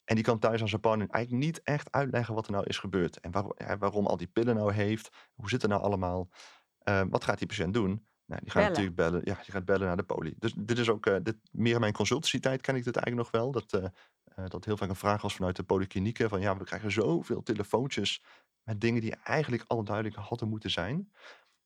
En 0.04 0.14
die 0.14 0.24
kan 0.24 0.38
thuis 0.38 0.60
aan 0.60 0.68
zijn 0.68 0.80
partner 0.80 1.08
eigenlijk 1.08 1.44
niet 1.44 1.62
echt 1.62 1.90
uitleggen 1.92 2.34
wat 2.34 2.46
er 2.46 2.52
nou 2.52 2.64
is 2.66 2.78
gebeurd. 2.78 3.20
En 3.20 3.30
waar- 3.30 3.78
waarom 3.78 4.06
al 4.06 4.16
die 4.16 4.26
pillen 4.26 4.54
nou 4.54 4.72
heeft. 4.72 5.10
Hoe 5.34 5.48
zit 5.48 5.62
het 5.62 5.70
nou 5.70 5.82
allemaal? 5.82 6.28
Eh, 6.78 7.02
wat 7.10 7.24
gaat 7.24 7.38
die 7.38 7.46
patiënt 7.46 7.74
doen? 7.74 8.06
Nou, 8.32 8.44
die 8.44 8.52
gaat 8.52 8.62
Bellen. 8.62 8.68
natuurlijk 8.68 8.96
bellen. 8.96 9.20
Ja, 9.24 9.42
die 9.44 9.52
gaat 9.52 9.64
bellen 9.64 9.86
naar 9.86 9.96
de 9.96 10.02
poli. 10.02 10.34
Dus 10.38 10.52
dit 10.56 10.78
is 10.78 10.88
ook, 10.88 11.06
eh, 11.06 11.16
dit, 11.22 11.36
meer 11.50 11.74
in 11.74 11.80
mijn 11.80 11.92
consultancytijd 11.92 12.60
ken 12.60 12.76
ik 12.76 12.84
dit 12.84 12.96
eigenlijk 12.96 13.32
nog 13.32 13.42
wel. 13.42 13.52
Dat, 13.52 13.72
eh, 13.72 13.84
eh, 14.24 14.48
dat 14.48 14.64
heel 14.64 14.76
vaak 14.76 14.88
een 14.88 14.96
vraag 14.96 15.22
was 15.22 15.34
vanuit 15.34 15.56
de 15.56 15.62
polyklinieken. 15.62 16.28
Van 16.28 16.40
ja, 16.40 16.56
we 16.56 16.64
krijgen 16.64 16.92
zoveel 16.92 17.42
telefoontjes 17.42 18.22
met 18.62 18.80
dingen 18.80 19.00
die 19.00 19.16
eigenlijk 19.24 19.64
al 19.66 19.84
duidelijk 19.84 20.16
hadden 20.16 20.48
moeten 20.48 20.70
zijn. 20.70 21.12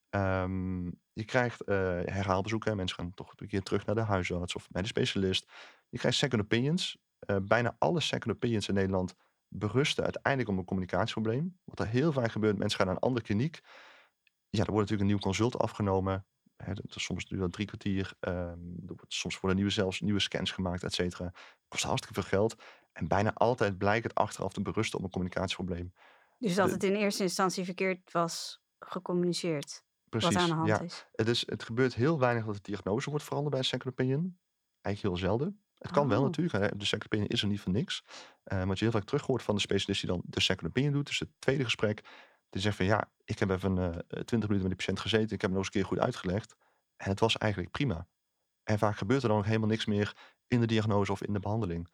Ehm, 0.09 0.85
je 1.13 1.25
krijgt 1.25 1.63
herhaalbezoeken. 1.67 2.77
Mensen 2.77 2.97
gaan 2.97 3.15
toch 3.15 3.33
een 3.37 3.47
keer 3.47 3.63
terug 3.63 3.87
naar 3.87 3.95
de 3.95 4.01
huisarts 4.01 4.55
of 4.55 4.69
bij 4.71 4.83
de 4.83 4.89
specialist. 4.89 5.53
Je 5.89 5.99
krijgt 5.99 6.19
second 6.19 6.43
opinions. 6.43 6.99
Bijna 7.43 7.77
alle 7.79 8.01
second 8.01 8.35
opinions 8.35 8.69
in 8.69 8.75
Nederland 8.75 9.15
berusten 9.49 10.05
uiteindelijk 10.05 10.53
op 10.53 10.59
een 10.59 10.65
communicatieprobleem. 10.65 11.59
Wat 11.65 11.81
er 11.81 11.87
heel 11.87 12.13
vaak 12.13 12.33
gebeurt, 12.33 12.59
mensen 12.59 12.79
gaan 12.79 12.87
naar 12.87 12.97
een 12.97 13.03
andere 13.03 13.25
kliniek. 13.25 13.61
Ja, 14.51 14.65
er 14.65 14.73
wordt 14.73 14.91
natuurlijk 14.91 15.01
een 15.01 15.07
nieuw 15.07 15.19
consult 15.19 15.59
afgenomen. 15.59 16.27
Hè, 16.57 16.73
soms 16.87 17.25
duurt 17.25 17.41
dat 17.41 17.53
drie 17.53 17.67
kwartier. 17.67 18.13
ehm, 18.21 18.59
wordt, 18.87 19.05
soms 19.15 19.41
worden 19.41 19.57
nieuwe, 19.57 19.73
zelfs 19.73 20.01
nieuwe 20.01 20.21
scans 20.21 20.51
gemaakt, 20.51 20.83
et 20.85 20.93
cetera. 20.95 21.33
Kost 21.69 21.85
hartstikke 21.85 22.21
veel 22.21 22.31
geld. 22.39 22.55
En 22.93 23.09
bijna 23.09 23.33
altijd 23.35 23.79
blijkt 23.79 24.05
het 24.05 24.15
achteraf 24.15 24.53
te 24.53 24.63
berusten 24.63 24.99
op 24.99 25.05
een 25.05 25.11
communicatieprobleem. 25.11 25.93
Dus 26.39 26.55
dat 26.55 26.67
De- 26.67 26.73
het 26.73 26.83
in 26.85 26.95
eerste 26.95 27.23
instantie 27.23 27.65
verkeerd 27.65 28.13
was 28.13 28.63
gecommuniceerd. 28.79 29.85
Precies. 30.09 30.35
wat 30.35 30.43
aan 30.43 30.49
de 30.49 30.55
hand 30.55 30.69
ja. 30.69 30.81
is. 30.81 31.07
Het, 31.13 31.29
is, 31.29 31.47
het 31.47 31.63
gebeurt 31.63 31.95
heel 31.95 32.19
weinig 32.19 32.45
dat 32.45 32.55
de 32.55 32.61
diagnose 32.63 33.11
wordt 33.11 33.25
veranderd 33.25 33.51
bij 33.51 33.59
een 33.63 33.69
second 33.69 33.93
opinion. 33.93 34.39
Eigenlijk 34.81 35.15
heel 35.17 35.29
zelden. 35.29 35.61
Het 35.79 35.91
kan 35.91 36.09
wel 36.09 36.19
Oh. 36.21 36.25
natuurlijk. 36.25 36.57
hè, 36.71 36.77
De 36.79 36.85
second 36.85 37.05
opinion 37.05 37.29
is 37.29 37.43
er 37.43 37.49
niet 37.49 37.61
voor 37.61 37.73
niks. 37.73 38.05
Eh 38.45 38.65
wat 38.65 38.79
je 38.79 38.85
heel 38.85 38.93
vaak 38.95 39.05
terug 39.05 39.27
hoort 39.27 39.43
van 39.43 39.55
de 39.55 39.61
specialist 39.61 40.01
die 40.01 40.11
dan 40.11 40.23
de 40.25 40.41
second 40.41 40.67
opinion 40.69 40.93
doet. 40.93 41.07
Dus 41.07 41.19
het 41.19 41.29
tweede 41.39 41.65
gesprek. 41.65 42.03
Die 42.51 42.61
zegt 42.61 42.77
van 42.77 42.87
ja, 42.87 43.11
ik 43.25 43.39
heb 43.39 43.51
even 43.51 43.79
eh 43.79 43.89
20 44.09 44.29
minuten 44.31 44.53
met 44.53 44.61
die 44.69 44.77
patiënt 44.77 45.01
gezeten. 45.01 45.25
Ik 45.35 45.41
heb 45.41 45.41
hem 45.41 45.51
nog 45.51 45.59
eens 45.59 45.67
een 45.67 45.81
keer 45.81 45.85
goed 45.91 45.99
uitgelegd. 45.99 46.55
En 46.97 47.11
het 47.11 47.21
was 47.21 47.37
eigenlijk 47.39 47.73
prima. 47.73 48.09
En 48.63 48.79
vaak 48.79 48.97
gebeurt 48.97 49.23
er 49.23 49.29
dan 49.29 49.39
ook 49.39 49.45
helemaal 49.45 49.69
niks 49.69 49.85
meer 49.87 50.17
in 50.47 50.61
de 50.61 50.67
diagnose 50.67 51.13
of 51.13 51.23
in 51.23 51.33
de 51.33 51.39
behandeling. 51.41 51.89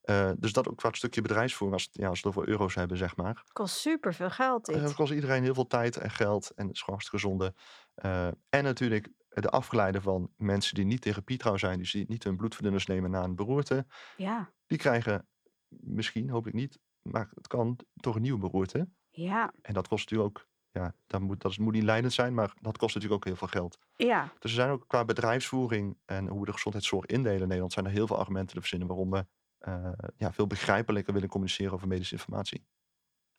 Eh, 0.00 0.30
dus 0.36 0.52
dat 0.52 0.68
ook 0.68 0.76
qua 0.76 0.92
stukje 0.92 1.20
bedrijfsvoering, 1.20 1.80
als, 1.80 1.88
ja, 1.92 2.08
als 2.08 2.20
we 2.20 2.28
het 2.28 2.36
over 2.36 2.48
euro's 2.50 2.74
hebben, 2.74 2.96
zeg 2.96 3.16
maar. 3.16 3.44
Kost 3.52 3.76
super 3.76 4.14
veel 4.14 4.30
geld 4.30 4.64
dit. 4.64 4.76
Eh, 4.76 4.82
Het 4.82 4.94
kost 4.94 5.12
iedereen 5.12 5.42
heel 5.42 5.54
veel 5.54 5.66
tijd 5.66 5.96
en 5.96 6.10
geld 6.10 6.50
en 6.50 6.66
het 6.66 6.74
is 6.74 6.82
gewoon 6.82 6.98
hartstikke 7.00 7.26
zonde. 7.26 7.54
Eh, 7.94 8.26
en 8.48 8.64
natuurlijk 8.64 9.12
de 9.28 9.50
afgeleide 9.50 10.00
van 10.00 10.32
mensen 10.36 10.74
die 10.74 10.84
niet 10.84 11.00
therapietrouw 11.00 11.56
zijn, 11.56 11.78
dus 11.78 11.92
die 11.92 12.04
niet 12.08 12.24
hun 12.24 12.36
bloedverdunners 12.36 12.86
nemen 12.86 13.10
na 13.10 13.22
een 13.24 13.34
beroerte. 13.36 13.86
ja, 14.16 14.52
Die 14.66 14.78
krijgen 14.78 15.28
misschien, 15.68 16.30
hoop 16.30 16.46
ik 16.46 16.52
niet, 16.52 16.78
maar 17.02 17.30
het 17.34 17.46
kan 17.46 17.78
toch 17.94 18.14
een 18.14 18.22
nieuwe 18.22 18.38
beroerte. 18.38 18.88
Ja, 19.22 19.52
En 19.62 19.74
dat 19.74 19.88
kost 19.88 20.10
natuurlijk 20.10 20.38
ook, 20.38 20.46
ja, 20.70 20.94
dat 21.06 21.20
moet, 21.20 21.40
dat 21.40 21.58
moet 21.58 21.72
niet 21.72 21.82
leidend 21.82 22.12
zijn, 22.12 22.34
maar 22.34 22.52
dat 22.60 22.78
kost 22.78 22.94
natuurlijk 22.94 23.20
ook 23.20 23.28
heel 23.28 23.36
veel 23.36 23.48
geld. 23.60 23.78
ja. 23.96 24.24
Dus 24.38 24.50
er 24.50 24.56
zijn 24.56 24.70
ook 24.70 24.84
qua 24.86 25.04
bedrijfsvoering 25.04 25.98
en 26.04 26.26
hoe 26.28 26.40
we 26.40 26.46
de 26.46 26.52
gezondheidszorg 26.52 27.06
indelen 27.06 27.40
in 27.40 27.46
Nederland, 27.46 27.72
zijn 27.72 27.86
er 27.86 27.92
heel 27.92 28.06
veel 28.06 28.18
argumenten 28.18 28.54
te 28.54 28.60
verzinnen 28.60 28.88
waarom 28.88 29.10
we 29.10 29.26
eh, 29.58 29.92
ja, 30.16 30.32
veel 30.32 30.46
begrijpelijker 30.46 31.12
willen 31.12 31.28
communiceren 31.28 31.72
over 31.72 31.88
medische 31.88 32.14
informatie. 32.14 32.66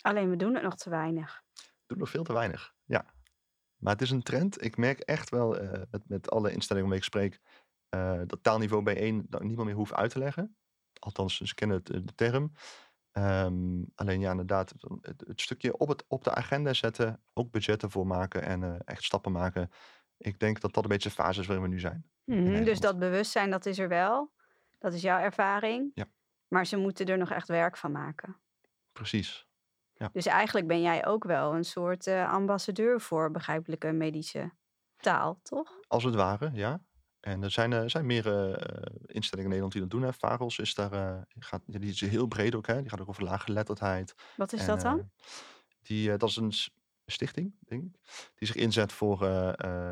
Alleen 0.02 0.30
we 0.30 0.36
doen 0.36 0.54
het 0.54 0.64
nog 0.64 0.76
te 0.76 0.90
weinig. 0.90 1.44
doet 1.86 1.98
nog 1.98 2.10
veel 2.10 2.24
te 2.24 2.34
weinig. 2.34 2.74
Ja. 2.86 3.14
Maar 3.78 3.94
het 3.94 4.02
is 4.02 4.12
een 4.12 4.24
trend. 4.24 4.64
Ik 4.64 4.78
merk 4.78 5.00
echt 5.00 5.30
wel 5.30 5.58
eh, 5.58 5.82
met, 5.92 6.10
met 6.10 6.32
alle 6.32 6.52
instellingen 6.52 6.90
waarmee 6.90 6.98
ik 6.98 7.04
spreek. 7.04 7.40
eh, 7.90 8.22
dat 8.26 8.44
taalniveau 8.44 8.84
B1 8.90 9.28
dat 9.30 9.44
niemand 9.44 9.68
meer 9.68 9.76
hoeft 9.76 9.94
uit 9.94 10.12
te 10.12 10.20
leggen. 10.20 10.56
Althans, 11.00 11.38
ze 11.38 11.54
kennen 11.56 11.78
het, 11.78 11.86
de 12.08 12.16
term. 12.16 12.52
Ehm, 13.12 13.84
alleen 13.96 14.20
ja, 14.20 14.32
inderdaad, 14.32 14.74
het, 15.02 15.24
het 15.28 15.42
stukje 15.42 15.78
op, 15.78 15.88
het, 15.88 16.04
op 16.08 16.24
de 16.24 16.34
agenda 16.34 16.74
zetten. 16.74 17.22
Ook 17.34 17.52
budgetten 17.52 17.92
voor 17.92 18.08
maken 18.08 18.42
en 18.42 18.64
eh, 18.64 18.80
echt 18.86 19.04
stappen 19.04 19.32
maken. 19.32 19.72
Ik 20.18 20.40
denk 20.40 20.62
dat 20.62 20.74
dat 20.74 20.84
een 20.84 20.90
beetje 20.90 21.10
de 21.10 21.16
fase 21.16 21.40
is 21.40 21.48
waarin 21.48 21.66
we 21.66 21.72
nu 21.72 21.80
zijn. 21.80 22.10
Mhm, 22.24 22.64
Dus 22.64 22.80
dat 22.80 23.00
bewustzijn, 23.00 23.50
dat 23.50 23.66
is 23.66 23.80
er 23.80 23.88
wel. 23.88 24.32
Dat 24.80 24.94
is 24.94 25.02
jouw 25.02 25.20
ervaring. 25.20 25.92
Ja. 25.94 26.06
Maar 26.48 26.66
ze 26.66 26.78
moeten 26.78 27.06
er 27.06 27.18
nog 27.18 27.32
echt 27.32 27.48
werk 27.48 27.78
van 27.78 27.92
maken. 27.92 28.38
Precies. 28.92 29.50
Dus 30.12 30.26
eigenlijk 30.26 30.68
ben 30.68 30.82
jij 30.82 31.06
ook 31.06 31.24
wel 31.24 31.54
een 31.54 31.64
soort 31.64 32.08
eh, 32.08 32.32
ambassadeur 32.32 33.02
voor 33.02 33.32
begrijpelijke 33.32 33.92
medische 33.92 34.52
taal, 34.98 35.40
toch? 35.44 35.80
Als 35.88 36.04
het 36.04 36.16
ware, 36.16 36.50
ja. 36.54 36.82
En 37.22 37.44
er 37.44 37.52
zijn, 37.52 37.74
eh, 37.74 37.84
zijn 37.86 38.06
meer 38.06 38.28
eh, 38.28 38.94
instellingen 39.06 39.52
in 39.52 39.60
Nederland 39.62 39.72
die 39.72 39.82
dat 39.82 39.90
doen. 39.90 40.02
Hè. 40.02 40.62
Is 40.62 40.74
daar, 40.74 40.92
eh, 40.92 41.22
gaat, 41.40 41.62
die 41.66 41.90
is 41.90 42.02
heel 42.02 42.28
breed 42.28 42.56
ook. 42.56 42.68
Hè. 42.68 42.82
Die 42.82 42.90
gaat 42.90 43.02
ook 43.02 43.10
over 43.10 43.24
laaggeletterdheid. 43.24 44.16
Wat 44.36 44.54
is 44.54 44.60
En, 44.62 44.68
dat 44.68 44.82
dan? 44.82 45.12
die, 45.82 46.18
dat 46.18 46.30
is 46.30 46.36
een 46.36 46.54
stichting, 47.06 47.56
denk 47.60 47.84
ik, 47.84 48.00
die 48.36 48.48
zich 48.48 48.56
inzet 48.56 48.92
voor 48.92 49.26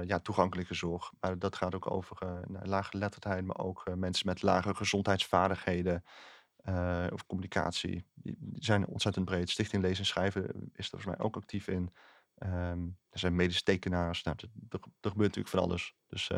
ja, 0.06 0.20
toegankelijke 0.20 0.74
zorg. 0.74 1.12
Maar 1.20 1.40
dat 1.40 1.56
gaat 1.56 1.76
ook 1.76 1.92
over 1.92 2.42
nou, 2.48 2.66
laaggeletterdheid, 2.66 3.46
maar 3.46 3.58
ook 3.58 3.96
mensen 3.96 4.28
met 4.28 4.42
lage 4.42 4.76
gezondheidsvaardigheden. 4.76 6.04
of 7.12 7.26
communicatie. 7.26 8.06
Die, 8.14 8.38
zijn 8.56 8.88
ontzettend 8.88 9.26
breed. 9.26 9.50
Stichting 9.50 9.82
Lezen 9.82 10.00
en 10.00 10.06
Schrijven 10.06 10.44
is 10.74 10.86
er 10.86 10.90
volgens 10.90 11.06
mij 11.06 11.20
ook 11.26 11.36
actief 11.36 11.68
in. 11.68 11.94
Ehm, 12.38 12.88
er 13.10 13.20
zijn 13.20 13.36
medische 13.36 13.64
tekenaars. 13.64 14.24
Nou, 14.24 14.38
er, 14.40 14.50
er- 14.70 14.80
er 14.80 15.10
gebeurt 15.10 15.36
natuurlijk 15.36 15.56
van 15.56 15.60
alles. 15.60 15.96
Dus, 16.08 16.30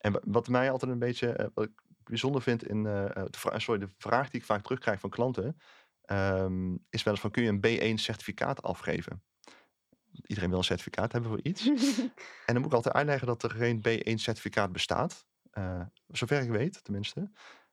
en 0.00 0.12
wa- 0.12 0.20
wat 0.24 0.48
mij 0.48 0.70
altijd 0.70 0.90
een 0.92 0.98
beetje 0.98 1.32
eh, 1.32 1.46
wat 1.54 1.64
ik 1.64 1.82
bijzonder 2.04 2.42
vind 2.42 2.66
in 2.68 2.86
eh, 2.86 3.04
eh, 3.16 3.24
de, 3.30 3.60
sorry, 3.60 3.80
de 3.80 3.88
vraag 3.98 4.30
die 4.30 4.40
ik 4.40 4.46
vaak 4.46 4.62
terugkrijg 4.62 5.00
van 5.00 5.10
klanten, 5.10 5.56
ehm, 6.04 6.72
is 6.90 7.02
wel 7.02 7.12
eens 7.12 7.22
van 7.22 7.30
kun 7.30 7.42
je 7.42 7.48
een 7.48 7.96
B1 7.96 8.00
certificaat 8.00 8.62
afgeven? 8.62 9.22
Iedereen 10.26 10.48
wil 10.50 10.58
een 10.58 10.64
certificaat 10.64 11.12
hebben 11.12 11.30
voor 11.30 11.40
iets. 11.42 11.66
En 12.46 12.56
dan 12.56 12.56
moet 12.56 12.66
ik 12.70 12.76
altijd 12.76 12.94
uitleggen 12.94 13.26
dat 13.26 13.42
er 13.42 13.50
geen 13.50 13.78
B1-certificaat 13.88 14.72
bestaat. 14.72 15.26
eh, 15.50 15.80
zover 16.06 16.42
ik 16.42 16.50
weet, 16.50 16.84
tenminste. 16.84 17.30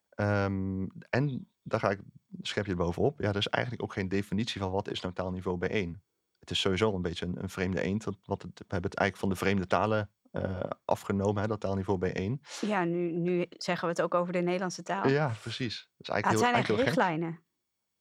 Ehm, 0.10 0.86
en 1.10 1.48
daar 1.64 1.80
ga 1.80 1.90
ik, 1.90 2.00
schep 2.42 2.66
je 2.66 2.76
bovenop. 2.76 3.20
Ja, 3.20 3.30
er 3.30 3.36
is 3.36 3.48
eigenlijk 3.48 3.84
ook 3.84 3.94
geen 3.94 4.08
definitie 4.10 4.62
van 4.62 4.72
wat 4.72 4.90
is 4.90 5.02
nou 5.02 5.14
taalniveau 5.14 5.58
B1. 5.68 6.02
Het 6.40 6.52
is 6.52 6.60
sowieso 6.60 6.94
een 6.96 7.02
beetje 7.02 7.26
een, 7.26 7.42
een 7.44 7.50
vreemde 7.50 7.82
eend. 7.82 8.04
Want 8.04 8.44
we 8.44 8.50
hebben 8.58 8.90
het 8.90 9.00
eigenlijk 9.00 9.18
van 9.18 9.30
de 9.30 9.36
vreemde 9.36 9.68
talen 9.68 10.10
eh, 10.44 10.70
afgenomen, 10.86 11.42
hè, 11.42 11.48
dat 11.48 11.60
taalniveau 11.60 12.10
B1. 12.10 12.42
ja, 12.62 12.84
nu, 12.84 13.12
nu 13.12 13.46
zeggen 13.50 13.88
we 13.88 13.94
het 13.94 14.02
ook 14.02 14.14
over 14.14 14.34
de 14.34 14.42
Nederlandse 14.42 14.84
taal. 14.84 15.08
Ja, 15.08 15.32
precies. 15.42 15.90
Dat 15.98 16.08
is 16.08 16.10
eigenlijk 16.10 16.26
het 16.26 16.32
heel, 16.32 16.40
zijn 16.40 16.54
eigenlijk 16.54 16.84
gek. 16.84 16.88
richtlijnen. 16.88 17.46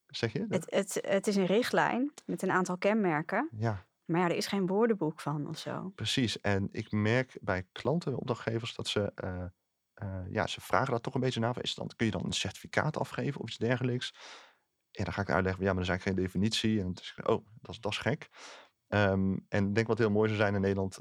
Zeg 0.07 0.33
je? 0.33 0.46
Het, 0.49 0.64
het, 0.68 0.99
het 1.01 1.27
is 1.27 1.37
een 1.37 1.46
richtlijn 1.46 2.12
met 2.25 2.42
een 2.42 2.51
aantal 2.51 2.79
kenmerken. 2.79 3.49
Ja, 3.57 3.87
Maar 4.05 4.20
ja, 4.20 4.29
er 4.29 4.37
is 4.37 4.46
geen 4.46 4.66
woordenboek 4.66 5.20
van 5.20 5.49
of 5.49 5.59
zo. 5.59 5.92
Precies. 5.94 6.40
En 6.40 6.68
ik 6.72 6.92
merk 6.92 7.38
bij 7.40 7.66
klanten, 7.72 8.18
opdrachtgevers, 8.18 8.75
dat 8.75 8.88
ze, 8.88 9.12
eh, 9.14 9.44
eh, 9.94 10.31
ja, 10.31 10.46
ze 10.46 10.61
vragen 10.61 10.90
daar 10.90 11.01
toch 11.01 11.14
een 11.14 11.20
beetje 11.20 11.40
naar. 11.40 11.62
Is 11.62 11.68
het 11.68 11.79
dan, 11.79 11.90
kun 11.96 12.07
je 12.07 12.12
dan 12.12 12.25
een 12.25 12.33
certificaat 12.33 12.99
afgeven 12.99 13.40
of 13.40 13.49
iets 13.49 13.59
dergelijks? 13.59 14.14
En 14.90 15.05
dan 15.05 15.12
ga 15.12 15.20
ik 15.20 15.31
uitleggen, 15.31 15.57
van, 15.57 15.66
ja, 15.66 15.72
maar 15.72 15.83
er 15.83 15.88
is 15.88 15.94
eigenlijk 15.94 16.18
geen 16.18 16.27
definitie. 16.27 16.81
En 16.81 16.88
het 16.88 17.01
is, 17.01 17.14
oh, 17.22 17.46
dat 17.61 17.75
is, 17.75 17.81
dat 17.81 17.92
is 17.92 17.99
gek. 17.99 18.29
Ehm, 18.88 19.37
en 19.49 19.68
ik 19.68 19.75
denk 19.75 19.87
wat 19.87 19.99
heel 19.99 20.11
mooi 20.11 20.29
zou 20.29 20.40
zijn 20.40 20.55
in 20.55 20.61
Nederland, 20.61 20.99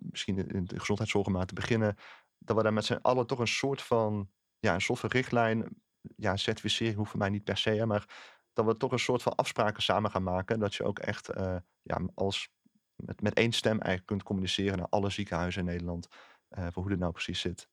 misschien 0.00 0.48
in 0.48 0.64
de 0.64 0.78
gezondheidszorg 0.78 1.26
maar 1.26 1.46
te 1.46 1.54
beginnen, 1.54 1.96
dat 2.38 2.56
we 2.56 2.62
daar 2.62 2.72
met 2.72 2.84
z'n 2.84 2.98
allen 3.02 3.26
toch 3.26 3.38
een 3.38 3.48
soort 3.48 3.82
van, 3.82 4.30
ja, 4.58 4.74
een 4.74 4.80
soort 4.80 4.98
van 4.98 5.10
richtlijn, 5.10 5.68
ja, 6.16 6.36
certificering 6.36 6.96
hoeft 6.96 7.10
voor 7.10 7.18
mij 7.18 7.30
niet 7.30 7.44
per 7.44 7.56
se, 7.56 7.86
maar 7.86 8.08
dat 8.52 8.64
we 8.64 8.76
toch 8.76 8.92
een 8.92 8.98
soort 8.98 9.22
van 9.22 9.34
afspraken 9.34 9.82
samen 9.82 10.10
gaan 10.10 10.22
maken. 10.22 10.58
Dat 10.58 10.74
je 10.74 10.84
ook 10.84 10.98
echt, 10.98 11.28
eh, 11.28 11.56
ja, 11.82 12.00
als 12.14 12.50
met, 12.94 13.22
met 13.22 13.34
één 13.34 13.52
stem 13.52 13.72
eigenlijk 13.78 14.06
kunt 14.06 14.22
communiceren 14.22 14.78
naar 14.78 14.88
alle 14.88 15.10
ziekenhuizen 15.10 15.60
in 15.60 15.66
Nederland. 15.66 16.08
eh, 16.48 16.66
voor 16.72 16.82
hoe 16.82 16.90
dit 16.90 17.00
nou 17.00 17.12
precies 17.12 17.40
zit. 17.40 17.68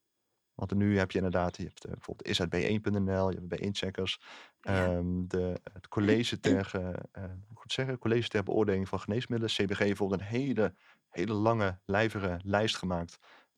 Want 0.53 0.73
nu 0.73 0.97
heb 0.97 1.11
je 1.11 1.17
inderdaad, 1.17 1.57
je 1.57 1.63
hebt 1.63 1.85
eh, 1.85 1.91
bijvoorbeeld 1.91 2.39
isab1.nl, 2.41 3.31
je 3.31 3.39
hebt 3.47 3.61
B1-checkers. 3.61 4.21
Ja. 4.59 4.85
ehm, 4.85 5.27
de, 5.27 5.59
het 5.73 5.87
college 5.97 6.39
ter, 6.39 6.71
eh, 7.11 7.23
hoe 7.47 7.61
het 7.61 7.71
zeggen, 7.71 7.97
college 7.97 8.27
ter 8.27 8.43
beoordeling 8.43 8.87
van 8.87 8.99
geneesmiddelen, 8.99 9.53
CBG, 9.55 9.77
bijvoorbeeld 9.77 10.21
een 10.21 10.27
hele, 10.27 10.73
hele 11.17 11.33
lange, 11.33 11.79
lijvige 11.85 12.39
lijst 12.43 12.77
gemaakt. 12.77 13.17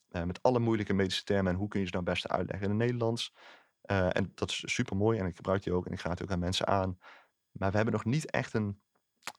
eh, 0.10 0.24
met 0.24 0.44
alle 0.44 0.60
moeilijke 0.60 0.94
medische 0.94 1.24
termen 1.24 1.52
en 1.52 1.58
hoe 1.58 1.68
kun 1.68 1.80
je 1.80 1.86
ze 1.86 1.92
nou 1.92 2.04
best 2.04 2.28
uitleggen 2.28 2.70
in 2.70 2.70
het 2.70 2.80
Nederlands. 2.80 3.34
Eh, 3.82 4.16
en 4.16 4.32
dat 4.36 4.50
is 4.50 4.64
super 4.74 4.96
mooi 4.98 5.20
en 5.20 5.26
ik 5.26 5.36
gebruik 5.36 5.64
die 5.64 5.74
ook 5.74 5.86
en 5.86 5.92
ik 5.92 6.00
ga 6.00 6.10
het 6.10 6.22
ook 6.22 6.32
aan 6.32 6.40
mensen 6.40 6.68
aan. 6.68 7.00
Maar 7.52 7.70
we 7.70 7.76
hebben 7.76 7.94
nog 7.94 8.06
niet 8.06 8.32
echt 8.32 8.54
een 8.54 8.82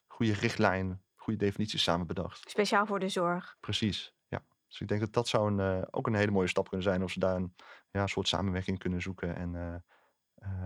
goede 0.07 0.33
richtlijn, 0.33 1.03
goede 1.15 1.39
definities 1.39 1.83
samen 1.83 2.07
bedacht. 2.07 2.51
Speciaal 2.51 2.87
voor 2.87 2.99
de 2.99 3.09
zorg. 3.09 3.57
Precies, 3.61 4.15
ja. 4.29 4.45
Dus 4.69 4.81
ik 4.81 4.89
denk 4.89 5.01
dat 5.01 5.13
dat 5.13 5.29
zou 5.29 5.53
een, 5.53 5.61
eh, 5.61 5.87
ook 5.91 6.07
een 6.07 6.15
hele 6.15 6.31
mooie 6.31 6.49
stap 6.49 6.69
kunnen 6.69 6.87
zijn. 6.87 7.03
Als 7.03 7.15
we 7.15 7.21
daar 7.21 7.37
een 7.37 7.55
ja, 7.91 8.07
soort 8.07 8.29
samenwerking 8.29 8.79
kunnen 8.79 9.03
zoeken. 9.03 9.37
En 9.37 9.85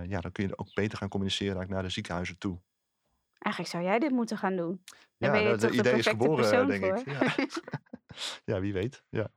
ja, 0.06 0.20
dan 0.20 0.32
kun 0.32 0.46
je 0.46 0.58
ook 0.58 0.74
beter 0.74 0.98
gaan 0.98 1.08
communiceren 1.08 1.68
naar 1.68 1.82
de 1.82 1.88
ziekenhuizen 1.88 2.38
toe. 2.38 2.60
Eigenlijk 3.44 3.74
zou 3.74 3.84
jij 3.84 3.98
dit 3.98 4.10
moeten 4.10 4.38
gaan 4.38 4.56
doen. 4.56 4.82
Daar 5.18 5.34
ja, 5.34 5.42
ben 5.42 5.42
je 5.42 5.48
de, 5.48 5.54
de 5.56 5.60
toch 5.60 5.70
de 5.70 5.78
idee 5.78 5.92
is 5.98 6.04
perfecte 6.04 6.24
geboren, 6.24 6.48
persoon 6.48 6.66
denk 6.68 6.84
voor. 6.84 6.96
ik. 6.96 7.50
Ja. 7.50 7.54
ja, 8.54 8.60
wie 8.60 8.72
weet. 8.72 9.02
Ja. 9.08 9.30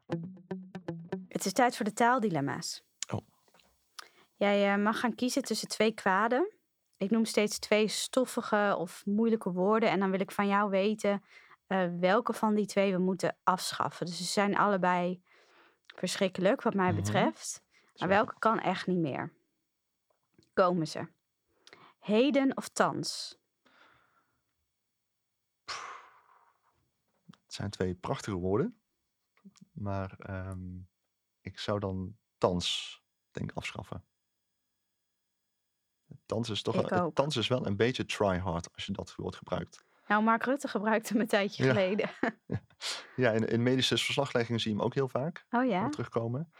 Het 1.27 1.45
is 1.45 1.53
tijd 1.53 1.75
voor 1.75 1.85
de 1.85 1.93
taaldilemma's. 1.93 2.83
Oh. 3.13 3.19
Jij 4.35 4.73
eh, 4.73 4.81
mag 4.83 4.99
gaan 4.99 5.15
kiezen 5.15 5.41
tussen 5.43 5.67
twee 5.67 5.91
kwaden. 5.91 6.51
Ik 6.97 7.09
noem 7.09 7.25
steeds 7.25 7.59
twee 7.59 7.87
stoffige 7.87 8.75
of 8.77 9.05
moeilijke 9.05 9.51
woorden. 9.51 9.89
En 9.89 9.99
dan 9.99 10.11
wil 10.11 10.19
ik 10.19 10.31
van 10.31 10.47
jou 10.47 10.69
weten 10.69 11.23
eh, 11.67 11.87
welke 11.99 12.33
van 12.33 12.55
die 12.55 12.65
twee 12.65 12.91
we 12.91 12.99
moeten 12.99 13.37
afschaffen. 13.43 14.05
Dus 14.05 14.17
ze 14.17 14.23
zijn 14.23 14.57
allebei 14.57 15.21
verschrikkelijk 15.95 16.61
wat 16.61 16.73
mij 16.73 16.87
Mhm. 16.91 16.95
betreft. 16.95 17.63
Maar 17.97 18.07
welke 18.09 18.35
kan 18.39 18.59
echt 18.59 18.87
niet 18.87 18.97
meer? 18.99 19.33
Komen 20.53 20.87
ze? 20.87 21.07
Heden 21.99 22.57
of 22.57 22.67
thans? 22.67 23.37
Het 27.47 27.55
zijn 27.55 27.69
twee 27.69 27.95
prachtige 27.95 28.37
woorden. 28.37 28.81
Maar 29.71 30.15
ehm, 30.19 30.79
ik 31.41 31.59
zou 31.59 31.79
dan 31.79 32.17
thans, 32.37 32.97
denk 33.31 33.49
ik, 33.51 33.57
afschaffen. 33.57 34.03
Thans 36.25 36.49
is 36.49 36.61
toch 36.61 36.89
wel, 36.89 37.13
thans 37.13 37.35
is 37.35 37.47
wel 37.47 37.65
een 37.65 37.75
beetje 37.77 38.05
try 38.05 38.37
hard 38.37 38.73
als 38.73 38.85
je 38.85 38.91
dat 38.91 39.15
woord 39.15 39.35
gebruikt. 39.35 39.85
Nou, 40.07 40.23
Mark 40.23 40.43
Rutte 40.43 40.67
gebruikte 40.67 41.11
hem 41.13 41.21
een 41.21 41.27
tijdje 41.27 41.63
Ja. 41.63 41.69
geleden. 41.69 42.09
Ja, 43.15 43.31
in, 43.31 43.47
in 43.47 43.63
medische 43.63 43.97
verslaglegging 43.97 44.61
zie 44.61 44.71
je 44.71 44.77
hem 44.77 44.85
ook 44.85 44.93
heel 44.93 45.07
vaak. 45.09 45.45
Oh 45.49 45.65
ja? 45.65 45.89
terugkomen. 45.89 46.51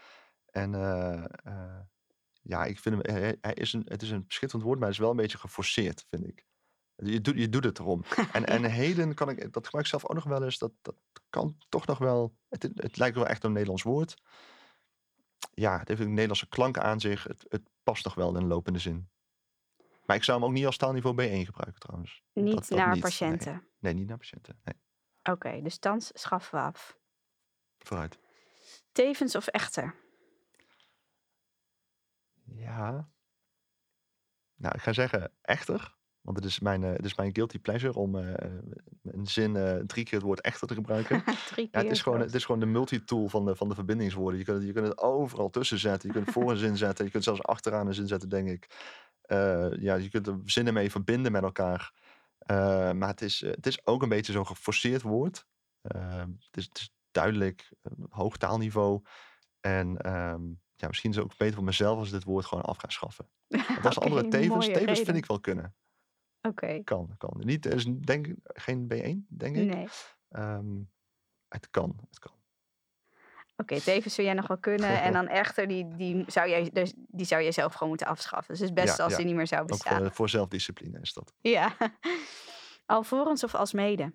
En 0.50 0.74
eh, 0.74 1.24
eh, 1.44 1.80
ja, 2.42 2.64
ik 2.64 2.78
vind 2.78 2.94
hem, 3.06 3.16
hij, 3.16 3.36
hij 3.40 3.54
is 3.54 3.72
een, 3.72 3.82
het 3.84 4.02
is 4.02 4.10
een 4.10 4.24
schitterend 4.28 4.66
woord, 4.66 4.78
maar 4.78 4.88
het 4.88 4.96
is 4.96 5.02
wel 5.02 5.10
een 5.10 5.16
beetje 5.16 5.38
geforceerd, 5.38 6.04
vind 6.08 6.26
ik. 6.26 6.46
Je 7.04 7.20
doet, 7.20 7.36
je 7.36 7.48
doet 7.48 7.64
het 7.64 7.78
erom. 7.78 8.04
En, 8.32 8.46
en 8.46 8.64
heden 8.64 9.14
kan 9.14 9.28
ik, 9.28 9.52
dat 9.52 9.64
gebruik 9.64 9.84
ik 9.84 9.90
zelf 9.90 10.06
ook 10.06 10.14
nog 10.14 10.24
wel 10.24 10.42
eens, 10.44 10.58
dat, 10.58 10.72
dat 10.82 10.96
kan 11.30 11.58
toch 11.68 11.86
nog 11.86 11.98
wel, 11.98 12.36
het, 12.48 12.62
het 12.74 12.96
lijkt 12.96 13.16
wel 13.16 13.26
echt 13.26 13.44
een 13.44 13.52
Nederlands 13.52 13.82
woord. 13.82 14.14
Ja, 15.54 15.78
het 15.78 15.88
heeft 15.88 16.00
een 16.00 16.08
Nederlandse 16.08 16.48
klank 16.48 16.78
aan 16.78 17.00
zich, 17.00 17.24
het, 17.24 17.44
het 17.48 17.62
past 17.82 18.04
nog 18.04 18.14
wel 18.14 18.28
in 18.28 18.34
een 18.36 18.46
lopende 18.46 18.78
zin. 18.78 19.08
Maar 20.06 20.16
ik 20.16 20.24
zou 20.24 20.38
hem 20.38 20.48
ook 20.48 20.54
niet 20.54 20.66
als 20.66 20.76
taalniveau 20.76 21.14
B1 21.14 21.44
gebruiken 21.44 21.78
trouwens. 21.80 22.22
Niet 22.32 22.54
Dat- 22.54 22.68
dat 22.68 22.78
naar 22.78 22.92
niet, 22.92 23.02
patiënten. 23.02 23.68
Nee, 23.78 23.92
niet 23.94 24.06
naar 24.08 24.16
patiënten. 24.18 24.60
Nee, 24.64 24.74
Oké, 25.34 25.62
dus 25.62 25.78
thans 25.78 26.10
schaffen 26.14 26.58
we 26.58 26.64
af. 26.64 26.98
vooruit. 27.78 28.18
Tevens 28.92 29.34
of 29.36 29.46
echter? 29.46 29.94
Ja. 32.44 33.08
Nou, 34.54 34.74
ik 34.74 34.80
ga 34.80 34.92
zeggen 34.92 35.32
echter. 35.42 35.96
Want 36.28 36.40
het 36.40 36.48
is 36.48 36.58
mijn, 36.58 36.84
eh, 36.84 36.92
het 36.92 37.04
is 37.04 37.14
mijn 37.14 37.34
guilty 37.34 37.58
pleasure 37.58 37.98
om 37.98 38.18
eh, 38.18 38.50
een 39.02 39.26
zin 39.26 39.56
eh, 39.56 39.76
drie 39.76 40.04
keer 40.04 40.14
het 40.18 40.22
woord 40.22 40.40
echter 40.40 40.66
te 40.66 40.74
gebruiken. 40.74 41.22
Drie 41.52 41.64
Ja, 41.64 41.70
keer 41.70 41.82
het, 41.82 41.90
is 41.90 42.02
gewoon, 42.02 42.20
het 42.20 42.34
is 42.34 42.44
gewoon 42.44 42.60
de 42.60 42.66
multitool 42.66 43.28
van 43.28 43.44
de, 43.44 43.56
van 43.56 43.68
de 43.68 43.74
verbindingswoorden. 43.74 44.38
Je 44.38 44.44
kunt, 44.44 44.56
het, 44.56 44.66
je 44.66 44.72
kunt 44.72 44.86
het 44.86 44.98
overal 44.98 45.50
tussen 45.50 45.78
zetten. 45.78 46.08
Je 46.08 46.14
kunt 46.14 46.26
het 46.26 46.34
voor 46.34 46.50
een 46.50 46.56
zin 46.56 46.76
zetten. 46.76 47.04
Je 47.04 47.10
kunt 47.10 47.24
zelfs 47.24 47.42
achteraan 47.42 47.86
een 47.86 47.94
zin 47.94 48.06
zetten, 48.06 48.28
denk 48.28 48.48
ik. 48.48 48.66
Eh, 49.22 49.70
ja, 49.78 49.94
je 49.94 50.08
kunt 50.08 50.26
er 50.26 50.40
zinnen 50.44 50.74
mee 50.74 50.90
verbinden 50.90 51.32
met 51.32 51.42
elkaar. 51.42 51.92
Eh, 52.38 52.92
maar 52.92 53.08
het 53.08 53.22
is, 53.22 53.42
eh, 53.42 53.50
het 53.50 53.66
is 53.66 53.86
ook 53.86 54.02
een 54.02 54.08
beetje 54.08 54.32
zo'n 54.32 54.46
geforceerd 54.46 55.02
woord. 55.02 55.46
Eh, 55.80 56.18
het, 56.18 56.56
is, 56.56 56.64
het 56.64 56.78
is 56.78 56.94
duidelijk, 57.10 57.72
eh, 57.82 57.92
hoog 58.08 58.36
taalniveau. 58.36 59.02
En 59.60 59.96
ehm, 59.96 60.42
ja, 60.76 60.86
misschien 60.86 61.10
is 61.10 61.16
het 61.16 61.24
ook 61.24 61.36
beter 61.36 61.54
voor 61.54 61.64
mezelf 61.64 61.98
als 61.98 62.06
ik 62.06 62.12
dit 62.14 62.24
woord 62.24 62.44
gewoon 62.44 62.64
af 62.64 62.76
ga 62.76 62.88
schaffen. 62.88 63.28
Want 63.48 63.86
als 63.86 63.96
Oké, 63.96 64.06
andere 64.06 64.28
tevens, 64.28 64.66
tevens 64.66 65.00
vind 65.00 65.16
ik 65.16 65.26
wel 65.26 65.40
kunnen. 65.40 65.74
Oké, 66.48 66.82
Kan, 66.84 67.14
kan. 67.18 67.36
Niet, 67.44 67.66
er 67.66 67.74
is 67.74 67.84
denk 67.84 68.26
geen 68.42 68.84
B1, 68.84 69.26
denk 69.36 69.56
ik. 69.56 69.74
nee. 69.74 69.88
Ehm, 70.28 70.76
het 71.48 71.70
kan, 71.70 71.96
het 72.08 72.18
kan. 72.18 72.32
Oké, 73.56 73.80
tevens 73.80 74.14
zou 74.14 74.26
jij 74.26 74.36
nog 74.36 74.46
wel 74.46 74.58
kunnen. 74.58 75.02
En 75.02 75.12
dan 75.18 75.28
echter, 75.28 75.68
die, 75.68 75.96
die, 75.96 76.24
zou 76.30 76.48
jij, 76.48 76.70
dus 76.72 76.92
die 76.96 77.26
zou 77.26 77.42
jij 77.42 77.52
zelf 77.52 77.72
gewoon 77.72 77.88
moeten 77.88 78.06
afschaffen. 78.06 78.48
Dus 78.54 78.58
het 78.60 78.68
is 78.68 78.84
best 78.84 78.96
Ja, 78.96 79.02
als 79.04 79.12
ja. 79.12 79.18
die 79.18 79.26
niet 79.26 79.36
meer 79.36 79.46
zou 79.46 79.62
Ook 79.62 79.68
bestaan. 79.68 79.98
voor, 80.02 80.10
voor 80.12 80.28
zelfdiscipline 80.28 81.00
is 81.00 81.12
dat. 81.12 81.34
Ja. 81.40 81.76
Alvorens 82.86 83.44
of 83.44 83.54
als 83.54 83.72
mede? 83.72 84.12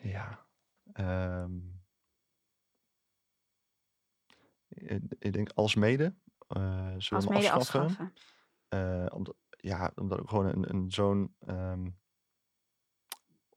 Ja. 0.00 0.46
ehm, 0.92 1.52
ik, 5.18 5.32
denk 5.32 5.50
als 5.54 5.74
mede. 5.74 6.14
eh 6.48 6.58
zullen 6.66 6.94
Als 7.10 7.24
hem 7.24 7.32
mede 7.34 7.50
afschaffen. 7.50 7.80
afschaffen. 7.80 8.12
Eh, 8.68 9.06
omdat, 9.08 9.36
ja, 9.48 9.92
omdat 9.94 10.18
het 10.18 10.28
gewoon 10.28 10.46
een, 10.46 10.74
een 10.74 10.90
zo'n 10.90 11.34
ehm, 11.38 11.90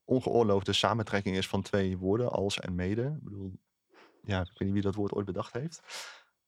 ongeoorloofde 0.04 0.72
samentrekking 0.72 1.36
is 1.36 1.48
van 1.48 1.62
twee 1.62 1.98
woorden, 1.98 2.30
als 2.30 2.60
en 2.60 2.74
mede. 2.74 3.02
Ik 3.04 3.22
bedoel, 3.24 3.60
ja, 4.22 4.40
ik 4.40 4.46
weet 4.48 4.58
niet 4.60 4.72
wie 4.72 4.82
dat 4.82 4.94
woord 4.94 5.12
ooit 5.12 5.26
bedacht 5.26 5.52
heeft. 5.52 5.82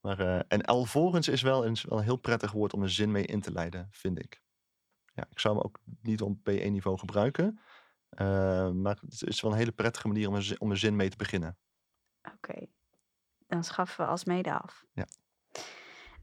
Maar, 0.01 0.21
eh, 0.21 0.41
en 0.49 0.63
alvorens 0.63 1.29
is 1.29 1.43
wel, 1.43 1.67
een, 1.67 1.77
wel 1.89 1.99
een 1.99 2.05
heel 2.05 2.17
prettig 2.17 2.53
woord 2.53 2.73
om 2.73 2.83
een 2.83 2.91
zin 2.91 3.11
mee 3.11 3.25
in 3.25 3.41
te 3.41 3.53
leiden, 3.53 3.89
vind 3.91 4.19
ik. 4.19 4.43
Ja, 5.15 5.27
ik 5.31 5.39
zou 5.39 5.55
hem 5.57 5.65
ook 5.65 5.79
niet 6.03 6.23
op 6.23 6.39
B1-niveau 6.39 6.99
gebruiken. 6.99 7.61
eh, 8.09 8.71
maar 8.71 8.99
het 9.01 9.23
is 9.23 9.41
wel 9.41 9.51
een 9.53 9.57
hele 9.59 9.73
prettige 9.73 10.07
manier 10.09 10.29
om 10.29 10.35
een, 10.35 10.43
zin, 10.43 10.61
om 10.61 10.71
een 10.71 10.77
zin 10.77 10.97
mee 10.97 11.09
te 11.11 11.17
beginnen. 11.17 11.59
Oké, 12.35 12.67
dan 13.47 13.65
schaffen 13.65 14.05
we 14.05 14.11
als 14.11 14.25
mede 14.25 14.61
af. 14.61 14.85
Ja. 14.93 15.07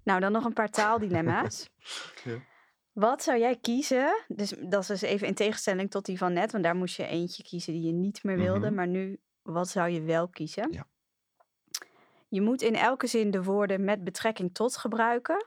Nou, 0.03 0.19
dan 0.19 0.31
nog 0.31 0.45
een 0.45 0.53
paar 0.53 0.69
taaldilemma's. 0.69 1.69
Ja. 2.23 2.49
Wat 2.91 3.23
zou 3.23 3.39
jij 3.39 3.55
kiezen? 3.55 4.23
Dus 4.27 4.53
dat 4.59 4.81
is 4.81 4.87
dus 4.87 5.01
even 5.01 5.27
in 5.27 5.33
tegenstelling 5.33 5.91
tot 5.91 6.05
die 6.05 6.17
van 6.17 6.33
net, 6.33 6.51
want 6.51 6.63
daar 6.63 6.75
moest 6.75 6.95
je 6.95 7.05
eentje 7.05 7.43
kiezen 7.43 7.73
die 7.73 7.81
je 7.81 7.91
niet 7.91 8.23
meer 8.23 8.37
wilde. 8.37 8.65
Mhm. 8.65 8.75
Maar 8.75 8.87
nu, 8.87 9.19
wat 9.41 9.69
zou 9.69 9.89
je 9.89 10.01
wel 10.01 10.27
kiezen? 10.27 10.71
Ja. 10.71 10.87
Je 12.27 12.41
moet 12.41 12.61
in 12.61 12.75
elke 12.75 13.07
zin 13.07 13.31
de 13.31 13.43
woorden 13.43 13.83
met 13.83 14.03
betrekking 14.03 14.53
tot 14.53 14.77
gebruiken. 14.77 15.45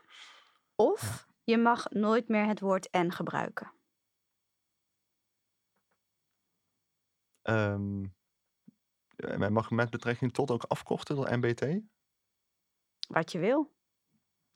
Of 0.75 1.27
je 1.43 1.57
mag 1.57 1.89
nooit 1.89 2.27
meer 2.27 2.45
het 2.45 2.59
woord 2.59 2.89
en 2.89 3.11
gebruiken. 3.11 3.73
Maar 9.37 9.51
mag 9.51 9.71
met 9.71 9.89
betrekking 9.89 10.33
tot 10.33 10.51
ook 10.51 10.63
afkorten 10.63 11.15
door 11.15 11.37
MBT? 11.37 11.81
Wat 13.07 13.31
je 13.31 13.39
wil. 13.39 13.74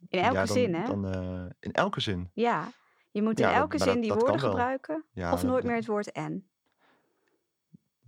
In 0.07 0.19
elke 0.19 0.33
ja, 0.35 0.45
dan, 0.45 0.55
zin, 0.55 0.73
hè? 0.73 0.85
Dan, 0.85 1.07
eh, 1.13 1.45
in 1.59 1.71
elke 1.71 1.99
zin. 2.01 2.31
Ja. 2.33 2.71
Je 3.11 3.21
moet 3.21 3.39
in 3.39 3.47
Ja, 3.47 3.53
elke 3.53 3.77
zin 3.77 3.99
die 4.01 4.09
dat 4.09 4.19
woorden 4.21 4.39
gebruiken. 4.39 5.05
Ja, 5.11 5.33
of 5.33 5.43
nooit 5.43 5.63
meer 5.63 5.75
het 5.75 5.85
woord 5.85 6.11
en. 6.11 6.49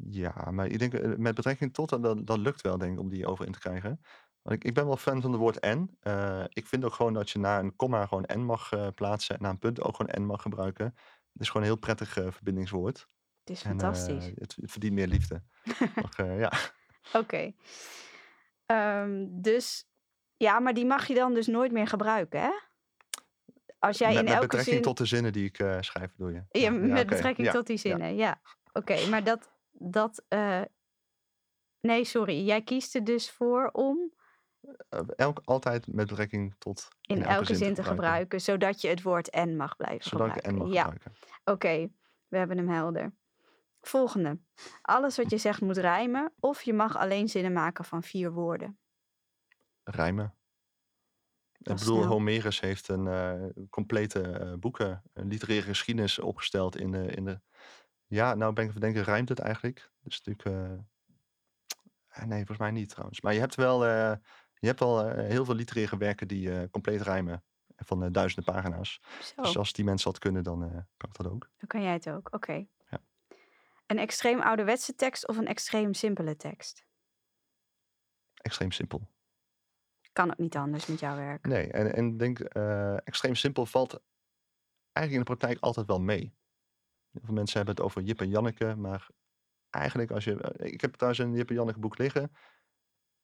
Ja, 0.09 0.51
maar 0.51 0.67
ik 0.67 0.79
denk 0.79 0.93
eh, 0.93 1.15
met 1.17 1.35
betrekking 1.35 1.73
tot, 1.73 1.89
dat, 1.89 2.03
dat, 2.03 2.27
dat 2.27 2.37
lukt 2.37 2.61
wel, 2.61 2.77
denk 2.77 2.93
ik, 2.93 2.99
om 2.99 3.09
die 3.09 3.25
over 3.27 3.45
in 3.45 3.51
te 3.51 3.59
krijgen. 3.59 4.01
Want 4.41 4.55
ik, 4.55 4.63
ik 4.63 4.73
ben 4.73 4.85
wel 4.85 4.97
fan 4.97 5.21
van 5.21 5.31
het 5.31 5.39
woord 5.39 5.59
en. 5.59 5.97
Eh, 5.99 6.43
ik 6.49 6.67
vind 6.67 6.85
ook 6.85 6.93
gewoon 6.93 7.13
dat 7.13 7.29
je 7.29 7.39
na 7.39 7.59
een 7.59 7.75
komma 7.75 8.05
gewoon 8.05 8.25
en 8.25 8.43
mag 8.43 8.71
eh, 8.71 8.87
plaatsen. 8.95 9.35
En 9.35 9.41
na 9.41 9.49
een 9.49 9.59
punt 9.59 9.81
ook 9.81 9.95
gewoon 9.95 10.11
en 10.11 10.25
mag 10.25 10.41
gebruiken. 10.41 10.85
Het 11.33 11.41
is 11.41 11.47
gewoon 11.47 11.61
een 11.63 11.71
heel 11.71 11.79
prettig 11.79 12.17
eh, 12.17 12.31
verbindingswoord. 12.31 13.07
Het 13.39 13.49
is 13.49 13.63
En, 13.63 13.69
fantastisch. 13.69 14.25
eh, 14.27 14.31
het, 14.35 14.55
het 14.61 14.71
verdient 14.71 14.93
meer 14.93 15.07
liefde. 15.07 15.43
Eh, 16.17 16.39
ja. 16.39 16.51
Oké. 17.13 17.53
Ehm, 18.65 19.27
dus 19.29 19.90
ja, 20.41 20.59
maar 20.59 20.73
die 20.73 20.85
mag 20.85 21.07
je 21.07 21.13
dan 21.13 21.33
dus 21.33 21.47
nooit 21.47 21.71
meer 21.71 21.87
gebruiken, 21.87 22.41
hè? 22.41 22.51
Als 23.79 23.97
jij 23.97 24.07
met, 24.09 24.17
in 24.17 24.23
met 24.23 24.33
elke 24.33 24.45
betrekking 24.47 24.75
zin. 24.75 24.83
tot 24.83 24.97
de 24.97 25.05
zinnen 25.05 25.33
die 25.33 25.45
ik 25.45 25.59
eh, 25.59 25.77
schrijf, 25.79 26.11
bedoel 26.15 26.33
je? 26.33 26.43
Ja, 26.59 26.71
met 26.71 27.07
betrekking 27.07 27.47
Ja, 27.47 27.53
tot 27.53 27.67
die 27.67 27.77
zinnen, 27.77 28.15
ja. 28.15 28.41
Oké, 28.73 29.07
maar 29.09 29.23
dat. 29.23 29.51
dat 29.71 30.23
eh, 30.27 30.61
Nee, 31.81 32.03
sorry. 32.05 32.45
Jij 32.45 32.61
kiest 32.61 32.95
er 32.95 33.03
dus 33.03 33.31
voor 33.31 33.69
om 33.71 34.13
Eh, 34.89 34.99
elk, 35.15 35.41
altijd 35.45 35.87
met 35.87 36.07
betrekking 36.07 36.55
tot. 36.57 36.87
in, 37.01 37.23
elke, 37.23 37.55
zin, 37.55 37.73
te 37.73 37.83
gebruiken. 37.83 38.41
zodat 38.41 38.81
je 38.81 38.87
het 38.87 39.01
woord 39.01 39.29
en 39.29 39.55
mag 39.55 39.75
blijven 39.75 40.03
Zodat 40.09 40.27
ik 40.27 40.33
gebruiken. 40.33 40.61
en 40.61 40.67
mag 40.67 40.73
ja, 40.73 40.81
gebruiken. 40.83 41.11
oké. 41.43 41.89
We 42.27 42.37
hebben 42.37 42.57
hem 42.57 42.69
helder. 42.69 43.13
Volgende. 43.81 44.39
Alles 44.81 45.17
wat 45.17 45.29
je 45.29 45.37
zegt 45.37 45.61
moet 45.61 45.77
rijmen, 45.77 46.33
of 46.39 46.61
je 46.61 46.73
mag 46.73 46.97
alleen 46.97 47.27
zinnen 47.29 47.53
maken 47.53 47.85
van 47.85 48.03
vier 48.03 48.31
woorden. 48.31 48.79
Rijmen. 49.83 50.35
Ik 51.57 51.67
Dat 51.67 51.79
bedoel, 51.79 51.97
snel. 51.97 52.09
Homerus 52.09 52.59
heeft 52.59 52.87
een 52.87 53.07
eh, 53.07 53.65
complete 53.69 54.21
eh, 54.21 54.53
boeken, 54.53 55.03
een 55.13 55.27
literaire 55.27 55.67
geschiedenis 55.67 56.19
opgesteld 56.19 56.77
in 56.77 56.91
de, 56.91 57.05
in 57.05 57.25
de... 57.25 57.41
Ja, 58.07 58.33
nou 58.33 58.53
ben 58.53 58.63
ik 58.63 58.69
even 58.69 58.81
denken, 58.81 59.03
rijmt 59.03 59.29
het 59.29 59.39
eigenlijk? 59.39 59.91
Dus 60.03 60.21
natuurlijk... 60.21 60.57
eh, 60.57 60.77
eh, 62.07 62.25
nee, 62.27 62.37
volgens 62.37 62.57
mij 62.57 62.71
niet 62.71 62.89
trouwens. 62.89 63.21
Maar 63.21 63.33
je 63.33 63.39
hebt 63.39 63.55
wel, 63.55 63.85
je 63.85 64.67
hebt 64.67 64.79
wel 64.79 65.09
heel 65.09 65.45
veel 65.45 65.55
literaire 65.55 65.97
werken 65.97 66.27
die 66.27 66.69
compleet 66.69 67.01
rijmen. 67.01 67.43
Van 67.75 68.11
duizenden 68.11 68.53
pagina's. 68.53 69.01
Zo, 69.21 69.41
Dus 69.41 69.57
als 69.57 69.73
die 69.73 69.85
mensen 69.85 70.11
dat 70.11 70.19
kunnen, 70.19 70.43
dan 70.43 70.59
kan 70.97 71.09
ik 71.09 71.15
dat 71.15 71.27
ook. 71.27 71.49
dan 71.57 71.67
kan 71.67 71.81
jij 71.81 71.93
het 71.93 72.09
ook. 72.09 72.33
Oké. 72.33 72.65
Ja. 72.89 73.01
Een 73.85 73.97
extreem 73.97 74.41
ouderwetse 74.41 74.95
tekst 74.95 75.27
of 75.27 75.37
een 75.37 75.47
extreem 75.47 75.93
simpele 75.93 76.35
tekst? 76.35 76.85
Extreem 78.33 78.71
simpel. 78.71 79.07
Kan 80.13 80.29
ook 80.31 80.37
niet 80.37 80.55
anders 80.55 80.85
met 80.85 80.99
jouw 80.99 81.15
werk. 81.15 81.47
Nee, 81.47 81.71
en 81.71 81.93
en 81.95 82.17
denk, 82.17 82.39
eh, 82.39 83.07
extreem 83.07 83.35
simpel 83.35 83.65
valt 83.65 83.99
eigenlijk 84.93 85.11
in 85.11 85.33
de 85.33 85.37
praktijk 85.37 85.63
altijd 85.63 85.87
wel 85.87 85.99
mee. 86.01 86.33
Heel 87.11 87.21
veel 87.23 87.33
mensen 87.33 87.57
hebben 87.57 87.75
het 87.75 87.83
over 87.83 88.01
Jip 88.01 88.21
en 88.21 88.29
Janneke, 88.29 88.75
maar 88.75 89.07
eigenlijk 89.69 90.11
als 90.11 90.23
je... 90.23 90.41
eh, 90.41 90.71
Ik 90.73 90.81
heb 90.81 90.95
thuis 90.95 91.17
een 91.17 91.33
Jip 91.35 91.49
en 91.49 91.55
Janneke 91.55 91.79
boek 91.79 91.97
liggen. 91.97 92.31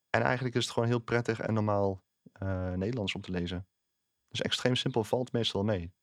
En 0.09 0.21
eigenlijk 0.21 0.55
is 0.55 0.63
het 0.63 0.73
gewoon 0.73 0.88
heel 0.89 0.99
prettig 0.99 1.39
en 1.39 1.53
normaal 1.53 2.03
eh, 2.31 2.71
Nederlands 2.73 3.15
om 3.15 3.21
te 3.21 3.31
lezen. 3.31 3.67
Dus 4.27 4.41
extreem 4.41 4.75
simpel 4.75 5.03
valt 5.03 5.31
meestal 5.31 5.63
mee. 5.63 5.93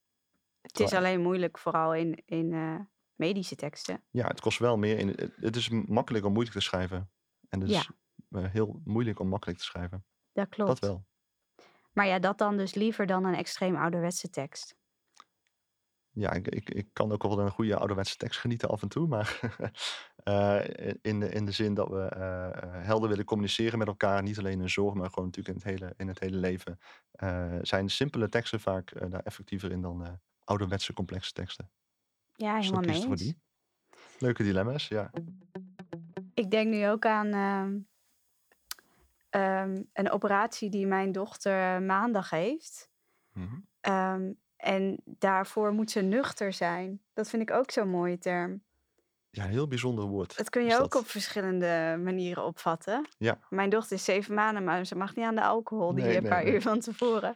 Het 0.61 0.81
is 0.81 0.93
alleen 0.93 1.21
moeilijk, 1.21 1.59
vooral 1.59 1.95
in, 1.95 2.23
in 2.27 2.89
medische 3.15 3.55
teksten. 3.57 4.05
Ja, 4.11 4.27
het 4.27 4.41
kost 4.41 4.59
wel 4.59 4.77
meer. 4.77 4.99
In, 4.99 5.09
het- 5.09 5.37
het 5.37 5.57
is 5.57 5.69
makkelijk 5.69 6.25
om 6.25 6.33
moeilijk 6.33 6.57
te 6.57 6.63
schrijven. 6.63 7.11
En 7.49 7.61
het 7.61 7.71
Ja. 7.71 7.85
eh, 8.31 8.51
heel 8.51 8.81
moeilijk 8.85 9.19
om 9.21 9.29
makkelijk 9.29 9.59
te 9.59 9.65
schrijven. 9.65 10.05
Dat 10.35 10.49
klopt. 10.49 10.71
Dat 10.71 10.79
wel. 10.79 11.05
Maar 11.93 12.07
ja, 12.07 12.19
dat 12.19 12.39
dan 12.39 12.57
dus 12.57 12.75
liever 12.75 13.07
dan 13.07 13.25
een 13.25 13.35
extreem 13.35 13.77
ouderwetse 13.77 14.31
tekst. 14.31 14.77
Ja, 16.11 16.33
ik, 16.33 16.49
ik, 16.49 16.71
ik 16.71 16.89
kan 16.93 17.13
ook 17.13 17.23
wel 17.23 17.39
een 17.39 17.51
goede 17.51 17.77
ouderwetse 17.77 18.17
tekst 18.17 18.41
genieten 18.41 18.69
af 18.69 18.83
en 18.83 18.89
toe. 18.89 19.07
Maar 19.07 19.41
eh, 20.25 20.61
in, 21.03 21.21
de, 21.21 21.29
in 21.29 21.45
de 21.45 21.53
zin 21.53 21.75
dat 21.75 21.89
we 21.89 22.01
eh, 22.01 22.47
eh, 22.47 22.85
helder 22.85 23.09
willen 23.09 23.25
communiceren 23.25 23.79
met 23.79 23.87
elkaar. 23.87 24.23
Niet 24.23 24.39
alleen 24.39 24.61
in 24.61 24.71
zorg, 24.71 24.95
maar 24.95 25.09
gewoon 25.09 25.25
natuurlijk 25.25 25.57
in 25.57 25.71
het 25.71 25.81
hele, 25.81 25.95
in 25.97 26.09
het 26.09 26.21
hele 26.21 26.37
leven. 26.37 26.79
zijn 27.63 27.91
simpele 27.91 28.29
teksten 28.29 28.61
vaak 28.61 29.11
daar 29.11 29.23
effectiever 29.23 29.71
in 29.71 29.81
dan 29.81 30.21
ouderwetse 30.45 30.93
complexe 30.93 31.33
teksten. 31.33 31.71
Ja, 32.33 32.57
helemaal 32.57 32.81
mee 32.81 33.01
voor 33.01 33.11
eens. 33.11 33.21
die. 33.21 33.43
Leuke 34.19 34.43
dilemma's, 34.43 34.89
ja. 34.89 35.11
Ik 36.35 36.51
denk 36.51 36.71
nu 36.71 36.89
ook 36.89 37.07
aan 37.07 37.31
ehm, 39.35 39.83
een 39.93 40.11
operatie 40.11 40.71
die 40.71 40.87
mijn 40.87 41.13
dochter 41.13 41.83
maandag 41.83 42.31
heeft. 42.31 42.91
Mhm. 43.33 43.55
Ehm, 43.81 44.33
en 44.57 45.01
daarvoor 45.05 45.73
moet 45.73 45.91
ze 45.91 46.01
nuchter 46.01 46.53
zijn. 46.53 47.01
Dat 47.13 47.29
vind 47.29 47.43
ik 47.43 47.51
ook 47.51 47.71
zo'n 47.71 47.89
mooie 47.89 48.19
term. 48.19 48.63
Ja, 49.31 49.45
een 49.45 49.51
heel 49.51 49.69
bijzonder 49.69 50.05
woord. 50.05 50.37
Dat 50.37 50.51
kun 50.51 50.65
je 50.65 50.75
ook 50.75 50.93
dat. 50.93 50.95
op 51.03 51.09
verschillende 51.09 52.01
manieren 52.03 52.45
opvatten. 52.45 53.07
Ja. 53.19 53.39
Mijn 53.49 53.71
dochter 53.71 53.97
is 53.97 54.05
zeven 54.05 54.35
maanden, 54.35 54.65
maar 54.65 54.87
ze 54.87 54.95
mag 54.97 55.15
niet 55.15 55.27
aan 55.27 55.35
de 55.35 55.43
alcohol 55.43 55.95
die 55.95 56.05
Nee, 56.05 56.17
een 56.17 56.23
nee, 56.23 56.31
paar 56.31 56.45
nee. 56.45 56.53
uur 56.53 56.63
van 56.63 56.81
tevoren. 56.81 57.35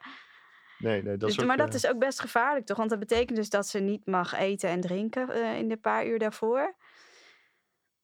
Nee, 0.79 1.03
nee, 1.03 1.17
dat 1.17 1.21
Dus, 1.21 1.31
is 1.37 1.41
ook, 1.41 1.47
maar 1.47 1.57
dat 1.57 1.69
eh, 1.69 1.75
is 1.75 1.87
ook 1.87 1.99
best 1.99 2.21
gevaarlijk, 2.21 2.67
toch? 2.67 2.77
Want 2.77 2.91
dat 2.91 2.99
betekent 2.99 3.37
dus 3.37 3.51
dat 3.51 3.67
ze 3.67 3.79
niet 3.79 4.07
mag 4.07 4.33
eten 4.35 4.69
en 4.69 4.81
drinken 4.81 5.31
eh, 5.31 5.59
in 5.59 5.69
de 5.69 5.77
paar 5.77 6.07
uur 6.07 6.19
daarvoor. 6.19 6.77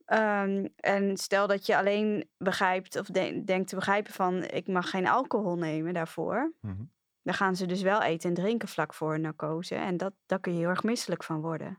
Ehm, 0.04 0.66
en 0.76 1.16
stel 1.16 1.46
dat 1.46 1.66
je 1.66 1.76
alleen 1.76 2.28
begrijpt 2.38 2.96
of 2.98 3.06
de- 3.06 3.42
denkt 3.44 3.68
te 3.68 3.74
begrijpen 3.74 4.12
van 4.12 4.44
ik 4.44 4.66
mag 4.68 4.90
geen 4.90 5.06
alcohol 5.06 5.56
nemen 5.56 5.94
daarvoor. 5.94 6.52
mhm. 6.60 6.82
Dan 7.22 7.34
gaan 7.34 7.56
ze 7.56 7.66
dus 7.66 7.82
wel 7.82 8.02
eten 8.02 8.28
en 8.28 8.34
drinken 8.34 8.68
vlak 8.68 8.94
voor 8.94 9.20
narcose. 9.20 9.74
En 9.74 9.96
dat, 9.96 10.12
daar 10.26 10.40
kun 10.40 10.52
je 10.52 10.58
heel 10.58 10.68
erg 10.68 10.82
misselijk 10.82 11.24
van 11.24 11.40
worden. 11.40 11.78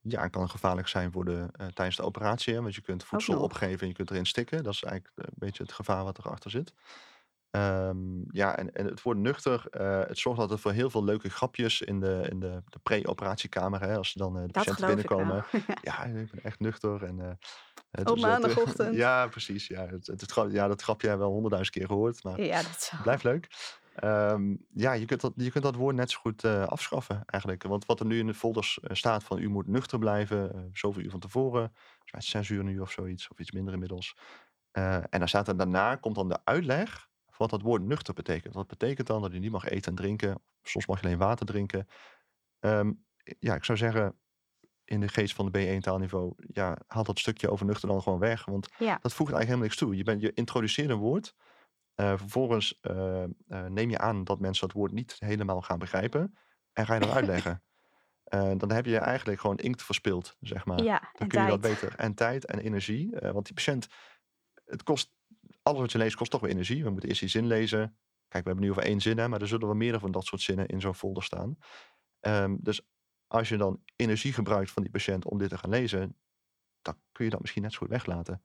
Ja, 0.00 0.22
het 0.22 0.32
kan 0.32 0.50
gevaarlijk 0.50 0.88
zijn 0.88 1.12
voor 1.12 1.24
de, 1.24 1.48
eh, 1.52 1.66
tijdens 1.66 1.96
de 1.96 2.02
operatie. 2.02 2.54
Hè, 2.54 2.62
want 2.62 2.74
je 2.74 2.80
kunt 2.80 3.04
voedsel 3.04 3.34
opgeven 3.44 3.80
en 3.80 3.88
je 3.88 3.94
kunt 3.94 4.10
erin 4.10 4.26
stikken. 4.26 4.62
Dat 4.62 4.72
is 4.72 4.82
eigenlijk 4.82 5.16
een 5.18 5.34
beetje 5.36 5.62
het 5.62 5.72
gevaar 5.72 6.04
wat 6.04 6.18
erachter 6.18 6.50
zit. 6.50 6.72
Ehm, 7.50 8.20
ja, 8.30 8.56
en, 8.56 8.72
en 8.72 8.86
het 8.86 9.02
woord 9.02 9.18
nuchter, 9.18 9.66
eh, 9.70 10.00
het 10.00 10.18
zorgt 10.18 10.40
altijd 10.40 10.60
voor 10.60 10.72
heel 10.72 10.90
veel 10.90 11.04
leuke 11.04 11.30
grapjes 11.30 11.80
in 11.80 12.00
de, 12.00 12.26
in 12.30 12.40
de, 12.40 12.62
de 12.64 12.78
pre-operatiekamer. 12.82 13.80
Hè, 13.80 13.96
als 13.96 14.12
dan 14.12 14.36
eh, 14.36 14.42
de 14.42 14.52
Dat 14.52 14.64
patiënten 14.64 14.88
ik 14.88 14.94
binnenkomen. 14.94 15.44
Ja, 15.82 16.04
ik 16.04 16.30
ben 16.30 16.42
echt 16.42 16.60
nuchter. 16.60 17.04
En, 17.04 17.20
eh, 17.20 17.30
het 17.90 18.08
was, 18.08 18.22
eh, 18.22 18.26
maandagochtend. 18.28 18.94
ja, 18.94 19.26
precies. 19.26 19.66
Ja, 19.66 19.86
het, 19.86 20.06
het, 20.06 20.34
ja, 20.50 20.68
dat 20.68 20.82
grapje 20.82 21.08
hebben 21.08 21.26
we 21.26 21.32
wel 21.32 21.40
honderdduizend 21.40 21.76
keer 21.76 21.86
gehoord. 21.86 22.24
Maar 22.24 22.40
ja, 22.40 22.62
dat 22.62 22.92
Blijft 23.02 23.24
leuk. 23.24 23.76
Ehm, 23.94 24.56
ja, 24.74 24.92
je 24.92 25.04
kunt, 25.04 25.20
dat, 25.20 25.32
je 25.36 25.50
kunt 25.50 25.64
dat 25.64 25.74
woord 25.74 25.96
net 25.96 26.10
zo 26.10 26.20
goed 26.20 26.44
afschaffen 26.44 27.22
eigenlijk. 27.26 27.62
Want 27.62 27.86
wat 27.86 28.00
er 28.00 28.06
nu 28.06 28.18
in 28.18 28.26
de 28.26 28.34
folders 28.34 28.78
staat 28.82 29.24
van 29.24 29.38
u 29.38 29.48
moet 29.48 29.66
nuchter 29.66 29.98
blijven, 29.98 30.70
zoveel 30.72 31.02
uur 31.02 31.10
van 31.10 31.20
tevoren, 31.20 31.72
zes 32.04 32.48
uur 32.48 32.64
nu 32.64 32.78
of 32.78 32.90
zoiets, 32.90 33.28
of 33.28 33.38
iets 33.38 33.52
minder 33.52 33.72
inmiddels. 33.72 34.16
En 34.72 35.18
dan 35.18 35.28
staat 35.28 35.48
er 35.48 35.56
daarna, 35.56 35.96
komt 35.96 36.14
dan 36.14 36.28
de 36.28 36.38
uitleg 36.44 37.08
wat 37.38 37.50
dat 37.50 37.62
woord 37.62 37.82
nuchter 37.82 38.14
betekent. 38.14 38.54
Dat 38.54 38.66
betekent 38.66 39.06
dan 39.06 39.22
dat 39.22 39.32
je 39.32 39.38
niet 39.38 39.50
mag 39.50 39.64
eten 39.68 39.90
en 39.90 39.96
drinken, 39.96 40.42
soms 40.62 40.86
mag 40.86 41.00
je 41.00 41.06
alleen 41.06 41.18
water 41.18 41.46
drinken. 41.46 41.86
Ehm, 42.60 42.92
ja, 43.38 43.54
ik 43.54 43.64
zou 43.64 43.78
zeggen, 43.78 44.18
in 44.84 45.00
de 45.00 45.08
geest 45.08 45.34
van 45.34 45.50
de 45.50 45.76
B1 45.76 45.80
taalniveau, 45.80 46.32
ja, 46.36 46.78
haal 46.86 47.04
dat 47.04 47.18
stukje 47.18 47.50
over 47.50 47.66
nuchter 47.66 47.88
dan 47.88 48.02
gewoon 48.02 48.18
weg. 48.18 48.44
Want 48.44 48.68
Ja, 48.78 48.98
dat 49.00 49.12
voegt 49.14 49.32
eigenlijk 49.32 49.44
helemaal 49.44 49.64
niks 49.66 49.76
toe. 49.76 49.96
Je, 49.96 50.02
bent, 50.04 50.20
je 50.20 50.32
introduceert 50.32 50.90
een 50.90 50.96
woord. 50.98 51.34
eh, 51.94 52.16
vervolgens 52.16 52.78
eh, 52.80 53.22
eh, 53.24 53.30
neem 53.68 53.90
je 53.90 53.98
aan 53.98 54.24
dat 54.24 54.40
mensen 54.40 54.66
dat 54.68 54.76
woord 54.76 54.92
niet 54.92 55.16
helemaal 55.18 55.62
gaan 55.62 55.78
begrijpen. 55.78 56.38
En 56.72 56.86
ga 56.86 56.94
je 56.94 57.00
dat 57.00 57.10
uitleggen. 57.10 57.62
Dan 58.56 58.70
heb 58.72 58.86
je 58.86 58.98
eigenlijk 58.98 59.40
gewoon 59.40 59.56
inkt 59.56 59.82
verspild, 59.82 60.36
zeg 60.40 60.64
maar. 60.64 60.82
ja 60.82 60.98
dan 60.98 61.10
en 61.18 61.28
kun 61.28 61.42
je 61.42 61.48
dat 61.48 61.62
tijd. 61.62 61.80
beter. 61.80 61.98
En 61.98 62.14
tijd 62.14 62.44
en 62.44 62.58
energie. 62.58 63.16
want 63.20 63.44
die 63.46 63.54
patiënt, 63.54 63.86
het 64.64 64.82
kost, 64.82 65.12
alles 65.68 65.80
wat 65.80 65.92
je 65.92 65.98
leest 65.98 66.16
kost 66.16 66.30
toch 66.30 66.40
weer 66.40 66.50
energie. 66.50 66.84
We 66.84 66.90
moeten 66.90 67.08
eerst 67.08 67.20
die 67.20 67.30
zin 67.30 67.46
lezen. 67.46 67.96
Kijk, 68.28 68.44
we 68.44 68.50
hebben 68.50 68.64
nu 68.64 68.70
over 68.70 68.82
één 68.82 69.00
zin, 69.00 69.18
hè, 69.18 69.28
maar 69.28 69.40
er 69.40 69.48
zullen 69.48 69.66
wel 69.66 69.76
meerdere 69.76 70.00
van 70.00 70.10
dat 70.12 70.24
soort 70.24 70.40
zinnen 70.42 70.66
in 70.66 70.80
zo'n 70.80 70.94
folder 70.94 71.22
staan. 71.22 71.58
Ehm, 72.20 72.56
dus 72.60 72.80
als 73.26 73.48
je 73.48 73.56
dan 73.56 73.82
energie 73.96 74.32
gebruikt 74.32 74.70
van 74.70 74.82
die 74.82 74.92
patiënt 74.92 75.24
om 75.24 75.38
dit 75.38 75.48
te 75.48 75.58
gaan 75.58 75.70
lezen, 75.70 76.16
dan 76.82 76.98
kun 77.12 77.24
je 77.24 77.30
dat 77.30 77.40
misschien 77.40 77.62
net 77.62 77.72
zo 77.72 77.78
goed 77.78 77.88
weglaten. 77.88 78.42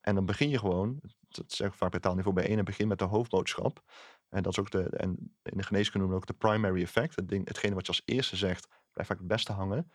En 0.00 0.14
dan 0.14 0.26
begin 0.26 0.48
je 0.48 0.58
gewoon, 0.58 1.00
dat 1.28 1.52
zeg 1.52 1.68
ik 1.68 1.74
vaak 1.74 1.90
bij 1.90 2.00
taalniveau 2.00 2.34
bij 2.36 2.46
één, 2.48 2.58
en 2.58 2.64
begin 2.64 2.88
met 2.88 2.98
de 2.98 3.04
hoofdboodschap. 3.04 3.82
En 4.28 4.42
dat 4.42 4.52
is 4.52 4.58
ook 4.58 4.70
de, 4.70 4.82
en 4.88 5.36
in 5.42 5.56
de 5.56 5.62
geneeskunde 5.62 6.06
noemen 6.06 6.08
we 6.08 6.32
ook 6.32 6.40
de 6.40 6.46
primary 6.46 6.82
effect. 6.82 7.16
Het 7.16 7.28
ding, 7.28 7.48
hetgene 7.48 7.74
wat 7.74 7.86
je 7.86 7.92
als 7.92 8.02
eerste 8.04 8.36
zegt, 8.36 8.68
blijft 8.92 9.10
vaak 9.10 9.18
het 9.18 9.28
beste 9.28 9.52
hangen. 9.52 9.92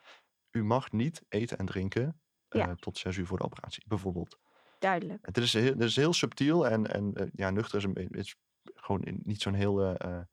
U 0.51 0.63
mag 0.63 0.91
niet 0.91 1.21
eten 1.29 1.57
en 1.57 1.65
drinken 1.65 2.21
Ja. 2.49 2.67
eh, 2.67 2.73
tot 2.75 2.97
zes 2.97 3.17
uur 3.17 3.25
voor 3.25 3.37
de 3.37 3.43
operatie, 3.43 3.83
bijvoorbeeld. 3.87 4.37
Duidelijk. 4.81 5.25
Het 5.25 5.37
is 5.37 5.53
heel, 5.53 5.71
het 5.71 5.81
is 5.81 5.95
heel 5.95 6.13
subtiel 6.13 6.67
en, 6.67 6.87
en 6.87 7.13
eh, 7.13 7.27
ja, 7.33 7.49
nuchter 7.49 7.77
is, 7.77 7.83
een, 7.83 8.09
is 8.09 8.35
gewoon 8.73 9.19
niet 9.23 9.41
zo'n 9.41 9.53
heel. 9.53 9.77
het 9.77 10.27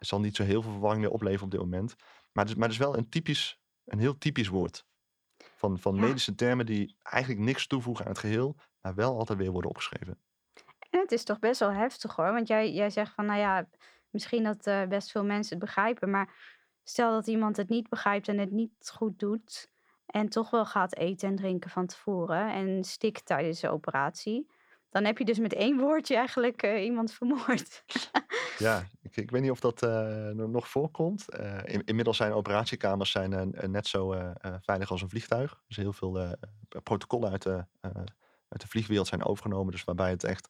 zal 0.00 0.20
niet 0.20 0.36
zo 0.36 0.42
heel 0.42 0.62
veel 0.62 0.70
verwarring 0.70 1.02
meer 1.02 1.12
opleveren 1.12 1.44
op 1.44 1.50
dit 1.50 1.60
moment. 1.60 1.94
Maar 2.32 2.44
het 2.44 2.52
is, 2.52 2.54
maar 2.54 2.68
het 2.68 2.78
is 2.78 2.84
wel 2.84 2.96
een 2.96 3.08
typisch, 3.08 3.60
een 3.84 3.98
heel 3.98 4.18
typisch 4.18 4.48
woord. 4.48 4.84
Van, 5.54 5.78
van 5.78 5.94
Ja. 5.94 6.00
medische 6.00 6.34
termen 6.34 6.66
die 6.66 6.96
eigenlijk 7.02 7.44
niks 7.44 7.66
toevoegen 7.66 8.04
aan 8.04 8.10
het 8.10 8.20
geheel, 8.20 8.56
maar 8.80 8.94
wel 8.94 9.18
altijd 9.18 9.38
weer 9.38 9.50
worden 9.50 9.70
opgeschreven. 9.70 10.18
En 10.90 11.00
het 11.00 11.12
is 11.12 11.24
toch 11.24 11.38
best 11.38 11.60
wel 11.60 11.72
heftig 11.72 12.16
hoor. 12.16 12.32
Want 12.32 12.48
jij, 12.48 12.72
jij 12.72 12.90
zegt 12.90 13.14
van, 13.14 13.26
nou 13.26 13.38
ja, 13.38 13.68
misschien 14.10 14.42
dat 14.42 14.88
best 14.88 15.10
veel 15.10 15.24
mensen 15.24 15.56
het 15.56 15.64
begrijpen. 15.64 16.10
Maar 16.10 16.58
stel 16.84 17.12
dat 17.12 17.26
iemand 17.26 17.56
het 17.56 17.68
niet 17.68 17.88
begrijpt 17.88 18.28
en 18.28 18.38
het 18.38 18.50
niet 18.50 18.90
goed 18.94 19.18
doet. 19.18 19.69
En 20.10 20.28
toch 20.28 20.50
wel 20.50 20.66
gaat 20.66 20.96
eten 20.96 21.28
en 21.28 21.36
drinken 21.36 21.70
van 21.70 21.86
tevoren. 21.86 22.52
En 22.52 22.84
stikt 22.84 23.26
tijdens 23.26 23.60
de 23.60 23.68
operatie. 23.70 24.50
Dan 24.90 25.04
heb 25.04 25.18
je 25.18 25.24
dus 25.24 25.38
met 25.38 25.52
één 25.54 25.78
woordje 25.78 26.16
eigenlijk 26.16 26.62
eh, 26.62 26.84
iemand 26.84 27.12
vermoord. 27.12 27.82
Ja, 28.58 28.86
ik, 29.02 29.16
ik 29.16 29.30
weet 29.30 29.42
niet 29.42 29.50
of 29.50 29.60
dat 29.60 29.82
eh, 29.82 29.90
no- 30.28 30.46
nog 30.46 30.68
voorkomt. 30.68 31.28
Eh, 31.28 31.58
in- 31.64 31.84
inmiddels 31.84 32.16
zijn 32.16 32.32
operatiekamers 32.32 33.10
zijn, 33.10 33.54
net 33.70 33.86
zo 33.86 34.14
veilig 34.60 34.90
als 34.90 35.02
een 35.02 35.08
vliegtuig. 35.08 35.62
Dus 35.66 35.76
heel 35.76 35.92
veel 35.92 36.36
protocollen 36.82 37.30
uit 37.30 37.42
de, 37.42 37.64
uit 38.48 38.60
de 38.60 38.68
vliegwereld 38.68 39.06
zijn 39.06 39.24
overgenomen. 39.24 39.72
Dus 39.72 39.84
waarbij 39.84 40.10
het 40.10 40.24
echt 40.24 40.48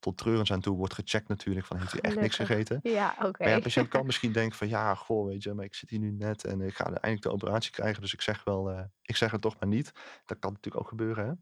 tot 0.00 0.16
treurens 0.16 0.52
aan 0.52 0.60
toe 0.60 0.76
wordt 0.76 0.94
gecheckt 0.94 1.28
natuurlijk. 1.28 1.66
Van 1.66 1.76
heeft 1.78 1.94
u 1.94 1.98
echt 1.98 2.20
niks 2.20 2.36
gegeten? 2.36 2.80
ja, 2.82 3.14
oké. 3.22 3.42
Maar 3.42 3.48
ja, 3.48 3.56
de 3.56 3.62
patiënt 3.62 3.88
kan 3.88 4.06
misschien 4.10 4.32
denken 4.32 4.58
van 4.58 4.68
ja, 4.68 4.94
goh, 4.94 5.26
weet 5.26 5.42
je, 5.42 5.54
maar 5.54 5.64
ik 5.64 5.74
zit 5.74 5.90
hier 5.90 5.98
nu 5.98 6.10
net 6.10 6.44
en 6.44 6.60
ik 6.60 6.74
ga 6.74 6.84
eindelijk 6.84 7.22
de 7.22 7.30
operatie 7.32 7.70
krijgen. 7.72 8.00
Dus 8.02 8.12
ik 8.12 8.20
zeg 8.20 8.44
wel, 8.44 8.70
eh, 8.70 8.84
ik 9.02 9.16
zeg 9.16 9.30
het 9.30 9.40
toch 9.40 9.56
maar 9.60 9.68
niet. 9.68 9.92
Dat 10.24 10.38
kan 10.38 10.52
natuurlijk 10.52 10.82
ook 10.84 10.88
gebeuren, 10.88 11.26
hè. 11.26 11.32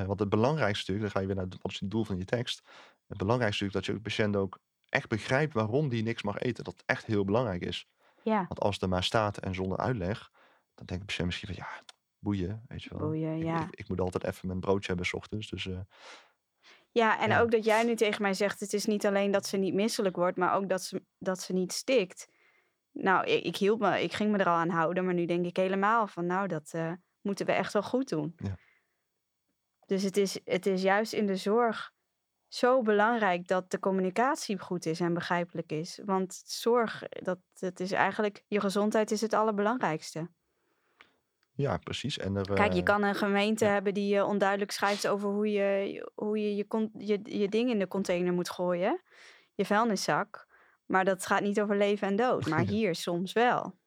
Eh, 0.00 0.06
want 0.06 0.20
het 0.20 0.28
belangrijkste 0.28 0.90
natuurlijk, 0.90 1.02
dan 1.02 1.10
ga 1.10 1.20
je 1.20 1.26
weer 1.26 1.36
naar 1.36 1.44
het- 1.54 1.62
wat 1.62 1.72
is 1.72 1.80
het 1.80 1.90
doel 1.90 2.04
van 2.04 2.16
je 2.18 2.24
tekst. 2.24 2.62
Het 3.06 3.18
belangrijkste 3.18 3.64
natuurlijk 3.64 3.86
dat 3.86 3.96
je 3.96 4.02
de 4.02 4.08
patiënt 4.16 4.36
ook 4.36 4.58
echt 4.88 5.08
begrijpt 5.08 5.54
waarom 5.54 5.88
die 5.88 6.02
niks 6.02 6.22
mag 6.22 6.38
eten. 6.38 6.64
Dat 6.64 6.82
echt 6.86 7.04
heel 7.06 7.24
belangrijk 7.24 7.62
is. 7.64 7.86
Ja, 8.22 8.36
Want 8.36 8.60
als 8.60 8.74
het 8.74 8.82
er 8.82 8.88
maar 8.88 9.04
staat 9.04 9.38
en 9.38 9.54
zonder 9.54 9.78
uitleg, 9.78 10.30
dan 10.74 10.86
denkt 10.86 11.02
de 11.02 11.04
patiënt 11.06 11.26
misschien 11.26 11.54
van 11.54 11.64
ja, 11.64 11.82
boeien, 12.18 12.64
weet 12.68 12.82
je 12.82 12.90
wel. 12.90 12.98
boeien, 13.08 13.38
ja. 13.38 13.62
ik, 13.62 13.74
ik 13.76 13.88
moet 13.88 14.00
altijd 14.00 14.24
even 14.24 14.46
mijn 14.46 14.60
broodje 14.60 14.86
hebben 14.88 15.06
s 15.06 15.12
ochtends. 15.12 15.48
Dus 15.50 15.66
eh, 15.66 15.78
Ja, 16.92 17.18
en 17.20 17.28
Ja. 17.28 17.40
ook 17.40 17.50
dat 17.50 17.64
jij 17.64 17.82
nu 17.84 17.94
tegen 17.94 18.22
mij 18.22 18.34
zegt: 18.34 18.60
het 18.60 18.72
is 18.72 18.84
niet 18.84 19.06
alleen 19.06 19.30
dat 19.30 19.46
ze 19.46 19.56
niet 19.56 19.74
misselijk 19.74 20.16
wordt, 20.16 20.36
maar 20.36 20.54
ook 20.54 20.68
dat 20.68 20.82
ze, 20.82 21.02
dat 21.18 21.40
ze 21.40 21.52
niet 21.52 21.72
stikt. 21.72 22.28
Nou, 22.92 23.26
ik, 23.26 23.44
ik 23.44 23.56
hield 23.56 23.78
me, 23.78 24.02
ik 24.02 24.12
ging 24.12 24.30
me 24.30 24.38
er 24.38 24.46
al 24.46 24.54
aan 24.54 24.68
houden, 24.68 25.04
maar 25.04 25.14
nu 25.14 25.24
denk 25.26 25.46
ik 25.46 25.56
helemaal 25.56 26.06
van: 26.06 26.26
nou, 26.26 26.48
dat 26.48 26.70
eh, 26.72 26.92
moeten 27.20 27.46
we 27.46 27.52
echt 27.52 27.72
wel 27.72 27.82
goed 27.82 28.08
doen. 28.08 28.34
Ja. 28.36 28.56
Dus 29.86 30.02
het 30.02 30.16
is, 30.16 30.40
het 30.44 30.66
is 30.66 30.82
juist 30.82 31.12
in 31.12 31.26
de 31.26 31.36
zorg 31.36 31.92
zo 32.48 32.82
belangrijk 32.82 33.46
dat 33.46 33.70
de 33.70 33.78
communicatie 33.78 34.58
goed 34.58 34.86
is 34.86 35.00
en 35.00 35.14
begrijpelijk 35.14 35.72
is. 35.72 36.00
Want 36.04 36.42
zorg, 36.44 37.02
dat, 37.08 37.38
dat 37.54 37.80
is 37.80 37.92
eigenlijk, 37.92 38.44
je 38.48 38.60
gezondheid 38.60 39.10
is 39.10 39.20
het 39.20 39.32
allerbelangrijkste. 39.32 40.30
Ja, 41.60 41.76
precies. 41.76 42.18
En 42.18 42.36
er, 42.36 42.54
Kijk, 42.54 42.72
je 42.72 42.78
eh, 42.78 42.84
kan 42.84 43.02
een 43.02 43.14
gemeente 43.14 43.64
ja. 43.64 43.72
hebben 43.72 43.94
die 43.94 44.24
onduidelijk 44.24 44.70
schrijft 44.70 45.08
over 45.08 45.28
hoe 45.28 45.50
je 45.50 46.10
hoe 46.14 46.38
je, 46.38 46.56
je, 46.56 46.66
je 46.98 47.38
je 47.38 47.48
ding 47.48 47.70
in 47.70 47.78
de 47.78 47.88
container 47.88 48.32
moet 48.32 48.50
gooien. 48.50 49.02
Je 49.54 49.64
vuilniszak. 49.64 50.48
Maar 50.86 51.04
dat 51.04 51.26
gaat 51.26 51.42
niet 51.42 51.60
over 51.60 51.76
leven 51.76 52.08
en 52.08 52.16
dood. 52.16 52.46
Maar 52.46 52.64
hier 52.74 52.94
soms 52.94 53.32
wel. 53.32 53.78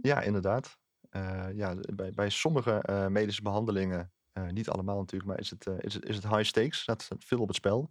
Ja, 0.00 0.20
inderdaad. 0.20 0.78
Eh, 1.10 1.46
ja, 1.54 1.74
bij, 1.94 2.12
bij 2.12 2.30
sommige 2.30 2.70
eh, 2.70 3.06
medische 3.06 3.42
behandelingen, 3.42 4.12
eh, 4.32 4.48
niet 4.48 4.68
allemaal 4.68 4.98
natuurlijk, 4.98 5.30
maar 5.30 5.40
is 5.40 5.50
het, 5.50 5.66
is 5.78 5.94
het, 5.94 6.04
is 6.04 6.16
het 6.16 6.28
high 6.28 6.42
stakes. 6.42 6.86
Er 6.86 6.96
staat 6.98 7.08
veel 7.18 7.40
op 7.40 7.46
het 7.46 7.56
spel. 7.56 7.90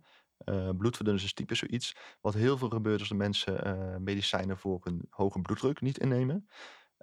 Bloedverdunners 0.77 1.23
is 1.23 1.33
typisch 1.33 1.59
zoiets. 1.59 1.95
Wat 2.21 2.33
heel 2.33 2.57
veel 2.57 2.69
gebeurt 2.69 2.99
als 2.99 3.09
de 3.09 3.15
mensen 3.15 4.03
medicijnen 4.03 4.57
voor 4.57 4.79
een 4.83 5.05
hoge 5.09 5.41
bloeddruk 5.41 5.81
niet 5.81 5.97
innemen. 5.97 6.47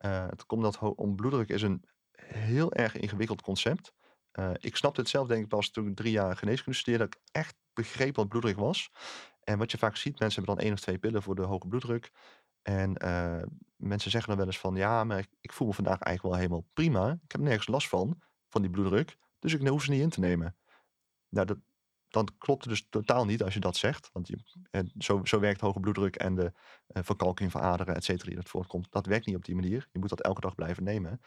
Eh, 0.03 0.27
het 0.29 0.47
komt 0.47 0.63
dat 0.63 0.95
bloeddruk 1.17 1.49
is 1.49 1.63
een 1.63 1.85
heel 2.13 2.73
erg 2.73 2.97
ingewikkeld 2.97 3.43
concept. 3.43 3.93
Eh, 4.31 4.51
ik 4.59 4.77
snapte 4.77 5.01
het 5.01 5.11
zelf 5.11 5.27
denk 5.27 5.43
ik 5.43 5.49
pas 5.49 5.71
toen 5.71 5.89
ik 5.89 5.97
drie 5.97 6.13
jaar 6.13 6.37
geneeskunde 6.37 6.79
studeerde, 6.79 7.05
dat 7.05 7.15
ik 7.15 7.21
echt 7.33 7.57
begreep 7.73 8.17
wat 8.17 8.29
bloeddruk 8.29 8.57
was. 8.57 8.91
En 9.41 9.59
wat 9.59 9.71
je 9.71 9.79
vaak 9.79 9.97
ziet, 9.97 10.19
mensen 10.19 10.39
hebben 10.39 10.57
dan 10.57 10.65
één 10.65 10.75
of 10.75 10.81
twee 10.81 10.99
pillen 10.99 11.23
voor 11.23 11.35
de 11.35 11.43
hoge 11.43 11.69
bloeddruk. 11.69 12.11
En 12.63 12.97
eh, 12.97 13.43
mensen 13.77 14.11
zeggen 14.11 14.29
dan 14.29 14.39
wel 14.39 14.47
eens 14.47 14.59
van, 14.59 14.75
ja, 14.75 15.05
maar 15.05 15.27
ik 15.41 15.53
voel 15.53 15.69
me 15.69 15.75
vandaag 15.75 16.01
eigenlijk 16.01 16.35
wel 16.35 16.45
helemaal 16.45 16.71
prima. 16.73 17.19
Ik 17.25 17.33
heb 17.33 17.41
nergens 17.41 17.67
last 17.67 17.89
van, 17.89 18.23
van 18.49 18.63
die 18.63 18.71
bloeddruk. 18.71 19.17
Dus 19.39 19.53
ik 19.53 19.69
hoef 19.69 19.83
ze 19.83 19.91
niet 19.91 20.01
in 20.01 20.11
te 20.11 20.21
nemen. 20.21 20.57
Nou, 21.29 21.47
dat, 21.47 21.59
dan 22.13 22.29
klopt 22.39 22.65
het 22.65 22.73
dus 22.73 22.87
totaal 22.89 23.25
niet 23.25 23.43
als 23.43 23.55
je 23.55 23.61
dat 23.61 23.77
zegt. 23.77 24.11
Want 24.13 24.29
je, 24.29 24.39
en 24.71 24.93
zo, 24.99 25.21
zo 25.25 25.41
werkt 25.41 25.61
hoge 25.61 25.81
bloeddruk 25.81 26.17
en 26.17 26.35
de 26.35 26.53
eh, 26.87 27.03
verkalking 27.03 27.51
van 27.51 27.61
aderen, 27.61 27.95
et 27.95 28.05
cetera, 28.05 28.27
die 28.27 28.37
dat 28.37 28.49
voortkomt. 28.49 28.87
Dat 28.91 29.07
werkt 29.07 29.27
niet 29.27 29.37
op 29.37 29.45
die 29.45 29.55
manier. 29.55 29.89
Je 29.93 29.99
moet 29.99 30.09
dat 30.09 30.21
elke 30.21 30.41
dag 30.41 30.55
blijven 30.55 30.85
nemen. 30.85 31.21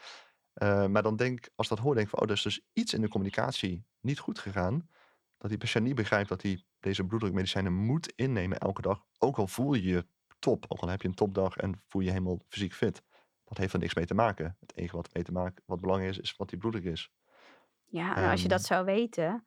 Eh, 0.54 0.88
maar 0.88 1.04
dan 1.04 1.16
denk 1.16 1.38
ik, 1.38 1.52
als 1.56 1.68
dat 1.68 1.80
hoor, 1.80 1.94
denk 1.94 2.06
ik 2.06 2.12
van, 2.12 2.20
oh, 2.20 2.28
er 2.28 2.36
is 2.36 2.42
dus 2.42 2.62
iets 2.74 2.94
in 2.94 3.02
de 3.02 3.08
communicatie 3.08 3.86
niet 4.00 4.20
goed 4.20 4.40
gegaan. 4.40 4.90
Dat 5.38 5.50
die 5.50 5.60
patiënt 5.60 5.86
niet 5.86 5.96
begrijpt 5.96 6.30
dat 6.30 6.42
hij 6.42 6.64
deze 6.80 7.04
bloeddrukmedicijnen 7.04 7.74
moet 7.74 8.14
innemen 8.16 8.58
elke 8.58 8.82
dag. 8.82 9.06
Ook 9.18 9.38
al 9.38 9.48
voel 9.48 9.74
je 9.74 9.84
je 9.84 10.08
top, 10.40 10.66
ook 10.68 10.80
al 10.80 10.88
heb 10.88 11.02
je 11.02 11.08
een 11.08 11.14
topdag 11.14 11.58
en 11.58 11.82
voel 11.88 12.02
je 12.02 12.08
je 12.08 12.14
helemaal 12.14 12.44
fysiek 12.48 12.74
fit. 12.74 13.04
Dat 13.44 13.58
heeft 13.58 13.74
er 13.74 13.80
niks 13.80 13.94
mee 13.94 14.06
te 14.06 14.14
maken. 14.14 14.58
Het 14.60 14.76
enige 14.76 14.96
wat, 14.96 15.14
mee 15.14 15.24
te 15.24 15.32
maken, 15.32 15.64
wat 15.66 15.82
belangrijk 15.82 16.12
is, 16.12 16.20
is 16.20 16.36
wat 16.36 16.50
die 16.50 16.58
bloeddruk 16.58 16.84
is. 16.84 17.12
Ja, 17.86 18.16
en 18.16 18.30
als 18.30 18.42
je 18.42 18.48
dat 18.48 18.60
Ehm, 18.60 18.68
zou 18.68 18.86
weten, 18.86 19.46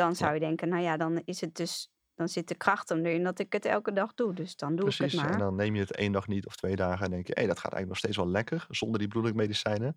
dan 0.00 0.16
zou 0.16 0.34
je 0.34 0.40
denken, 0.40 0.68
nou 0.68 0.82
ja, 0.82 0.96
dan 0.96 1.22
is 1.24 1.40
het 1.40 1.54
dus, 1.56 1.90
dan 2.14 2.28
zit 2.28 2.48
de 2.48 2.54
kracht 2.54 2.88
hem 2.88 3.06
erin 3.06 3.22
dat 3.24 3.38
ik 3.38 3.52
het 3.52 3.64
elke 3.64 3.92
dag 3.92 4.14
doe. 4.14 4.34
Dus 4.34 4.56
dan 4.56 4.76
doe 4.76 4.88
ik 4.88 4.94
het 4.94 5.14
maar. 5.14 5.30
En 5.30 5.38
dan 5.38 5.54
neem 5.56 5.74
je 5.74 5.80
het 5.80 5.96
één 5.96 6.12
dag 6.12 6.28
niet 6.28 6.46
of 6.46 6.56
twee 6.56 6.76
dagen 6.76 7.04
en 7.04 7.10
denk 7.10 7.26
je, 7.26 7.32
hé, 7.40 7.46
dat 7.46 7.58
gaat 7.58 7.72
eigenlijk 7.72 7.88
nog 7.88 7.98
steeds 7.98 8.16
wel 8.16 8.28
lekker 8.28 8.66
zonder 8.68 8.98
die 8.98 9.08
bloeddrukmedicijnen. 9.08 9.96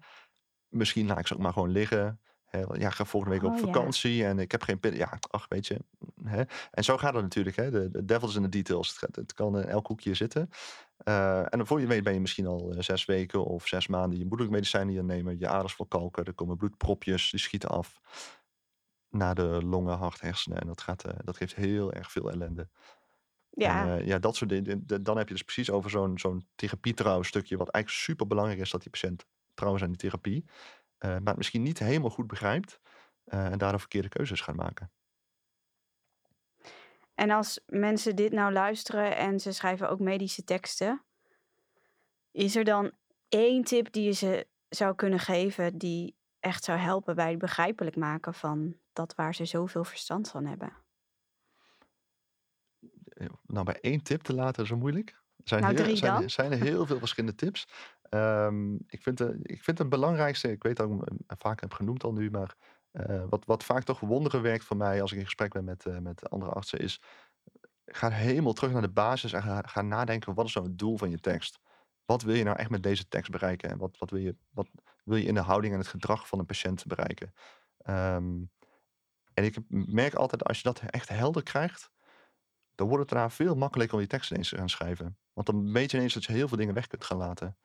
Misschien 0.69 1.07
laat 1.07 1.19
ik 1.19 1.27
ze 1.27 1.33
ook 1.33 1.39
maar 1.39 1.53
gewoon 1.53 1.71
liggen. 1.71 2.19
Ja, 2.73 2.89
ga 2.89 3.05
volgende 3.05 3.35
week 3.35 3.45
op 3.45 3.51
Oh, 3.55 3.59
ja. 3.59 3.65
vakantie 3.65 4.25
en 4.25 4.39
ik 4.39 4.51
heb 4.51 4.61
geen. 4.61 4.79
Ja, 4.81 5.19
ach, 5.29 5.45
weet 5.47 5.67
je. 5.67 5.79
Hè. 6.23 6.43
En 6.71 6.83
zo 6.83 6.97
gaat 6.97 7.13
het 7.13 7.23
natuurlijk. 7.23 7.55
Hè. 7.55 7.71
De, 7.71 7.89
de 7.89 8.05
devil 8.05 8.27
is 8.27 8.35
in 8.35 8.41
de 8.41 8.49
details. 8.49 8.99
Het, 8.99 9.15
het 9.15 9.33
kan 9.33 9.57
in 9.57 9.67
elk 9.67 9.87
hoekje 9.87 10.13
zitten. 10.13 10.49
Eh, 10.97 11.39
en 11.39 11.57
dan 11.57 11.67
voor 11.67 11.79
je 11.79 11.87
weet 11.87 12.03
ben 12.03 12.13
je 12.13 12.19
misschien 12.19 12.47
al 12.47 12.71
eh, 12.71 12.81
zes 12.81 13.05
weken 13.05 13.45
of 13.45 13.67
zes 13.67 13.87
maanden 13.87 14.19
je 14.19 14.25
bloeddrukmedicijnen 14.25 14.93
hier 14.93 15.03
nemen. 15.03 15.39
Je 15.39 15.47
aders 15.47 15.73
verkalken, 15.73 16.23
er 16.23 16.33
komen 16.33 16.57
bloedpropjes, 16.57 17.29
die 17.29 17.39
schieten 17.39 17.69
af 17.69 17.99
naar 19.13 19.35
de 19.35 19.61
longen, 19.65 19.97
hart, 19.97 20.21
hersenen. 20.21 20.59
En 20.59 20.67
dat, 20.67 20.81
gaat, 20.81 21.03
eh, 21.03 21.13
dat 21.23 21.37
geeft 21.37 21.55
heel 21.55 21.93
erg 21.93 22.11
veel 22.11 22.31
ellende. 22.31 22.69
Ja, 23.49 23.81
En 23.81 23.99
eh, 23.99 24.07
ja, 24.07 24.19
dat 24.19 24.35
soort 24.35 24.49
dingen. 24.49 24.83
Dan 25.03 25.17
heb 25.17 25.27
je 25.27 25.33
dus 25.33 25.43
precies 25.43 25.71
over 25.71 25.89
zo'n 25.89 26.19
zo'n 26.19 26.47
therapie 26.55 27.23
stukje, 27.23 27.57
wat 27.57 27.69
eigenlijk 27.69 27.89
super 27.89 28.27
belangrijk 28.27 28.59
is 28.59 28.71
dat 28.71 28.81
die 28.81 28.89
patiënt 28.89 29.25
trouw 29.53 29.75
is 29.75 29.81
aan 29.81 29.87
die 29.87 29.97
therapie, 29.97 30.45
eh, 30.97 31.09
maar 31.09 31.21
het 31.25 31.37
misschien 31.37 31.61
niet 31.61 31.79
helemaal 31.79 32.09
goed 32.09 32.27
begrijpt 32.27 32.79
en 33.23 33.57
daardoor 33.57 33.79
verkeerde 33.79 34.09
keuzes 34.09 34.41
gaat 34.41 34.55
maken. 34.55 34.91
en 37.13 37.29
als 37.29 37.59
mensen 37.65 38.15
dit 38.15 38.31
nou 38.31 38.53
luisteren 38.53 39.17
en 39.17 39.39
ze 39.39 39.51
schrijven 39.51 39.89
ook 39.89 39.99
medische 39.99 40.43
teksten, 40.43 41.03
is 42.31 42.55
er 42.55 42.63
dan 42.63 42.91
één 43.29 43.63
tip 43.63 43.91
die 43.91 44.03
je 44.03 44.11
ze 44.11 44.47
zou 44.69 44.95
kunnen 44.95 45.19
geven 45.19 45.77
die 45.77 46.15
echt 46.43 46.63
zou 46.63 46.79
helpen 46.79 47.15
bij 47.15 47.29
het 47.29 47.39
begrijpelijk 47.39 47.95
maken 47.95 48.33
van 48.33 48.75
dat 48.93 49.15
waar 49.15 49.35
ze 49.35 49.45
zoveel 49.45 49.83
verstand 49.83 50.29
van 50.29 50.45
hebben? 50.45 50.73
Eh, 53.07 53.27
Nou, 53.45 53.65
bij 53.65 53.79
één 53.79 54.03
tip 54.03 54.21
te 54.21 54.33
laten 54.33 54.63
is 54.63 54.69
zo 54.69 54.77
moeilijk. 54.77 55.09
Er 55.09 55.49
zijn, 55.49 55.61
Nou, 55.61 55.75
heel, 55.75 55.83
drie 55.83 56.29
zijn, 56.29 56.51
er 56.51 56.61
heel 56.61 56.85
veel 56.85 56.99
verschillende 56.99 57.35
tips. 57.35 57.67
Ehm, 58.01 58.73
ik, 58.75 59.01
vind 59.01 59.17
de, 59.17 59.39
ik 59.41 59.63
vind 59.63 59.77
het 59.77 59.89
belangrijkste, 59.89 60.51
ik 60.51 60.63
weet 60.63 60.75
dat 60.75 60.89
ik 60.89 60.93
hem 60.93 61.17
eh, 61.27 61.37
vaak 61.39 61.61
heb 61.61 61.73
genoemd 61.73 62.03
al 62.03 62.13
nu, 62.13 62.31
maar 62.31 62.55
eh, 62.91 63.23
wat, 63.29 63.45
wat 63.45 63.63
vaak 63.63 63.83
toch 63.83 63.99
wonderen 63.99 64.41
werkt 64.41 64.63
voor 64.63 64.77
mij 64.77 65.01
als 65.01 65.11
ik 65.11 65.17
in 65.17 65.25
gesprek 65.25 65.53
ben 65.53 65.63
met, 65.63 65.85
eh, 65.85 65.97
met 65.97 66.29
andere 66.29 66.51
artsen, 66.51 66.79
is 66.79 67.01
ga 67.85 68.09
helemaal 68.09 68.53
terug 68.53 68.71
naar 68.71 68.81
de 68.81 68.89
basis 68.89 69.33
en 69.33 69.41
ga, 69.41 69.61
ga 69.61 69.81
nadenken, 69.81 70.33
wat 70.33 70.45
is 70.45 70.53
nou 70.53 70.67
het 70.67 70.77
doel 70.77 70.97
van 70.97 71.09
je 71.09 71.19
tekst? 71.19 71.59
Wat 72.05 72.21
wil 72.21 72.35
je 72.35 72.43
nou 72.43 72.57
echt 72.57 72.69
met 72.69 72.83
deze 72.83 73.07
tekst 73.07 73.31
bereiken? 73.31 73.69
En 73.69 73.77
wat, 73.77 73.97
wat, 73.97 74.09
wil, 74.09 74.19
je, 74.19 74.35
wat 74.49 74.69
wil 75.03 75.17
je 75.17 75.25
in 75.25 75.33
de 75.33 75.41
houding 75.41 75.73
en 75.73 75.79
het 75.79 75.87
gedrag 75.87 76.27
van 76.27 76.39
een 76.39 76.45
patiënt 76.45 76.85
bereiken? 76.85 77.33
Ehm, 77.77 78.43
en 79.33 79.43
ik 79.43 79.57
merk 79.69 80.13
altijd, 80.13 80.43
als 80.43 80.57
je 80.57 80.63
dat 80.63 80.79
echt 80.79 81.09
helder 81.09 81.43
krijgt, 81.43 81.91
dan 82.75 82.87
wordt 82.87 83.03
het 83.03 83.11
daarna 83.11 83.29
veel 83.29 83.55
makkelijker 83.55 83.93
om 83.95 83.99
die 83.99 84.09
tekst 84.09 84.31
ineens 84.31 84.49
te 84.49 84.57
gaan 84.57 84.69
schrijven. 84.69 85.17
Want 85.33 85.47
dan 85.47 85.71
weet 85.71 85.91
je 85.91 85.97
ineens 85.97 86.13
dat 86.13 86.23
je 86.23 86.31
heel 86.31 86.47
veel 86.47 86.57
dingen 86.57 86.73
weg 86.73 86.87
kunt 86.87 87.03
gaan 87.03 87.17
laten. 87.17 87.57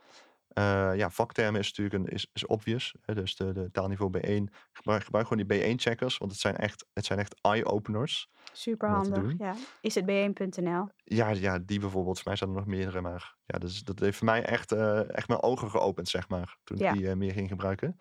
Uh, 0.54 0.96
ja, 0.96 1.10
vaktermen 1.10 1.60
is 1.60 1.68
natuurlijk 1.68 1.94
een, 1.94 2.14
is, 2.14 2.30
is 2.32 2.46
obvious. 2.46 2.94
Hè? 3.00 3.14
Dus 3.14 3.36
de, 3.36 3.52
de 3.52 3.70
taalniveau 3.70 4.18
B1. 4.18 4.54
Gebruik, 4.72 5.04
gebruik 5.04 5.26
gewoon 5.26 5.46
die 5.46 5.74
B1-checkers, 5.74 6.18
want 6.18 6.30
het 6.32 6.40
zijn 6.40 6.56
echt, 6.56 6.86
het 6.92 7.04
zijn 7.04 7.18
echt 7.18 7.40
eye-openers. 7.40 8.30
Super 8.52 8.88
handig, 8.88 9.34
ja. 9.38 9.54
Is 9.80 9.94
het 9.94 10.04
B1.nl? 10.04 10.88
Ja, 11.04 11.28
ja, 11.28 11.58
die 11.58 11.80
bijvoorbeeld. 11.80 12.16
Voor 12.16 12.28
mij 12.28 12.36
zijn 12.36 12.50
er 12.50 12.56
nog 12.56 12.66
meerdere, 12.66 13.00
maar 13.00 13.36
ja, 13.44 13.58
dus 13.58 13.82
dat 13.82 14.00
heeft 14.00 14.16
voor 14.16 14.26
mij 14.26 14.44
echt, 14.44 14.72
uh, 14.72 15.16
echt 15.16 15.28
mijn 15.28 15.42
ogen 15.42 15.70
geopend, 15.70 16.08
zeg 16.08 16.28
maar, 16.28 16.56
toen 16.64 16.78
ja. 16.78 16.92
ik 16.92 16.98
die 16.98 17.06
uh, 17.06 17.14
meer 17.14 17.32
ging 17.32 17.48
gebruiken. 17.48 17.96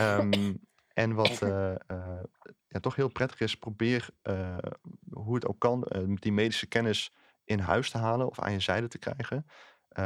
Um, 0.00 0.30
en 1.02 1.14
wat 1.14 1.38
ja, 2.68 2.80
toch 2.80 2.94
heel 2.94 3.08
prettig 3.08 3.40
is, 3.40 3.56
probeer 3.56 4.08
hoe 5.10 5.34
het 5.34 5.46
ook 5.46 5.58
kan, 5.58 5.86
die 6.14 6.32
medische 6.32 6.66
kennis 6.66 7.12
in 7.44 7.58
huis 7.58 7.90
te 7.90 7.98
halen 7.98 8.28
of 8.28 8.40
aan 8.40 8.52
je 8.52 8.60
zijde 8.60 8.88
te 8.88 8.98
krijgen. 8.98 9.46
Uh, 9.98 10.04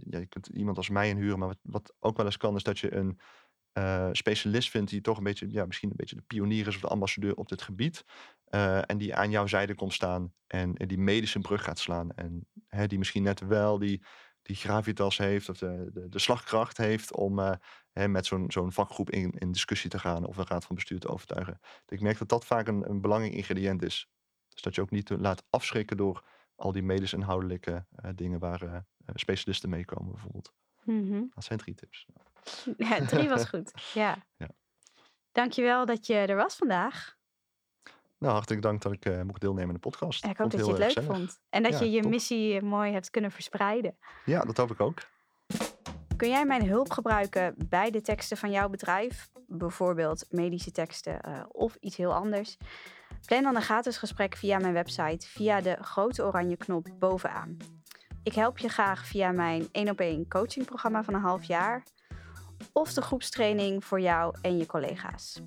ja, 0.00 0.18
je 0.18 0.26
kunt 0.26 0.46
iemand 0.46 0.76
als 0.76 0.88
mij 0.88 1.08
inhuren, 1.08 1.38
maar 1.38 1.48
wat, 1.48 1.58
wat 1.62 1.94
ook 1.98 2.16
wel 2.16 2.26
eens 2.26 2.36
kan, 2.36 2.56
is 2.56 2.62
dat 2.62 2.78
je 2.78 2.94
een 2.94 3.20
uh, 3.78 4.08
specialist 4.12 4.70
vindt 4.70 4.90
die 4.90 5.00
toch 5.00 5.18
een 5.18 5.24
beetje, 5.24 5.50
ja, 5.50 5.66
misschien 5.66 5.90
een 5.90 5.96
beetje 5.96 6.16
de 6.16 6.22
pionier 6.26 6.66
is 6.66 6.74
of 6.74 6.80
de 6.80 6.88
ambassadeur 6.88 7.34
op 7.34 7.48
dit 7.48 7.62
gebied. 7.62 8.04
Uh, 8.50 8.90
en 8.90 8.98
die 8.98 9.14
aan 9.14 9.30
jouw 9.30 9.46
zijde 9.46 9.74
komt 9.74 9.92
staan 9.92 10.34
en, 10.46 10.74
en 10.74 10.88
die 10.88 10.98
medische 10.98 11.38
brug 11.38 11.64
gaat 11.64 11.78
slaan. 11.78 12.10
En 12.14 12.46
hè, 12.66 12.86
die 12.86 12.98
misschien 12.98 13.22
net 13.22 13.40
wel 13.40 13.78
die, 13.78 14.04
die 14.42 14.56
gravitas 14.56 15.18
heeft 15.18 15.48
of 15.48 15.58
de, 15.58 15.90
de, 15.92 16.08
de 16.08 16.18
slagkracht 16.18 16.76
heeft 16.76 17.14
om 17.14 17.38
hè, 17.92 18.08
met 18.08 18.26
zo'n 18.26 18.50
zo'n 18.50 18.72
vakgroep 18.72 19.10
in, 19.10 19.30
in 19.30 19.52
discussie 19.52 19.90
te 19.90 19.98
gaan 19.98 20.26
of 20.26 20.36
een 20.36 20.46
raad 20.46 20.64
van 20.64 20.74
bestuur 20.74 20.98
te 21.00 21.08
overtuigen. 21.08 21.60
Ik 21.86 22.00
merk 22.00 22.18
dat 22.18 22.28
dat 22.28 22.44
vaak 22.44 22.68
een, 22.68 22.90
een 22.90 23.00
belangrijk 23.00 23.34
ingrediënt 23.34 23.82
is. 23.82 24.10
Dus 24.48 24.62
dat 24.62 24.74
je 24.74 24.80
ook 24.80 24.90
niet 24.90 25.10
laat 25.10 25.44
afschrikken 25.50 25.96
door 25.96 26.24
al 26.58 26.72
die 26.72 26.82
medisch 26.82 27.12
inhoudelijke 27.12 27.86
dingen 28.14 28.38
waar 28.38 28.62
eh, 28.62 28.80
specialisten 29.14 29.70
meekomen 29.70 30.12
bijvoorbeeld. 30.12 30.52
Mm 30.84 31.30
Dat 31.34 31.44
zijn 31.44 31.58
drie 31.58 31.74
tips. 31.74 32.06
Ja, 32.76 33.06
drie 33.06 33.28
was 33.28 33.48
goed. 33.54 33.72
Ja. 33.94 34.24
ja. 34.36 34.48
Dankjewel 35.32 35.86
dat 35.86 36.06
je 36.06 36.14
er 36.14 36.36
was 36.36 36.56
vandaag. 36.56 37.16
Nou, 38.18 38.32
hartelijk 38.32 38.62
dank 38.62 38.82
dat 38.82 38.92
ik 38.92 39.06
uh, 39.06 39.22
mocht 39.22 39.40
deelnemen 39.40 39.68
in 39.68 39.74
de 39.74 39.80
podcast. 39.80 40.24
ik 40.24 40.36
hoop 40.36 40.50
dat 40.50 40.66
je 40.66 40.72
het 40.72 40.94
leuk 40.94 41.04
vond. 41.04 41.40
En 41.50 41.62
dat 41.62 41.78
je 41.78 41.90
je 41.90 42.08
missie 42.08 42.62
mooi 42.62 42.92
hebt 42.92 43.10
kunnen 43.10 43.30
verspreiden. 43.30 43.96
Ja, 44.24 44.40
dat 44.44 44.56
hoop 44.56 44.70
ik 44.70 44.80
ook. 44.80 45.02
Kun 46.16 46.28
jij 46.28 46.44
mijn 46.44 46.66
hulp 46.68 46.90
gebruiken 46.90 47.54
bij 47.68 47.90
de 47.90 48.00
teksten 48.00 48.36
van 48.36 48.50
jouw 48.50 48.68
bedrijf? 48.68 49.30
Bijvoorbeeld 49.46 50.26
medische 50.30 50.70
teksten 50.70 51.28
uh, 51.28 51.44
of 51.48 51.74
iets 51.74 51.96
heel 51.96 52.14
anders? 52.14 52.56
Plan 53.24 53.42
dan 53.42 53.56
een 53.56 53.62
gratis 53.62 53.96
gesprek 53.96 54.36
via 54.36 54.58
mijn 54.58 54.72
website 54.72 55.26
via 55.26 55.60
de 55.60 55.76
grote 55.80 56.24
oranje 56.24 56.56
knop 56.56 56.88
bovenaan. 56.98 57.56
Ik 58.22 58.34
help 58.34 58.58
je 58.58 58.68
graag 58.68 59.06
via 59.06 59.32
mijn 59.32 59.68
1 59.72 59.90
op 59.90 60.00
1 60.00 60.28
coachingprogramma 60.28 61.02
van 61.02 61.14
een 61.14 61.20
half 61.20 61.44
jaar 61.44 61.82
of 62.72 62.92
de 62.92 63.02
groepstraining 63.02 63.84
voor 63.84 64.00
jou 64.00 64.34
en 64.42 64.58
je 64.58 64.66
collega's. 64.66 65.42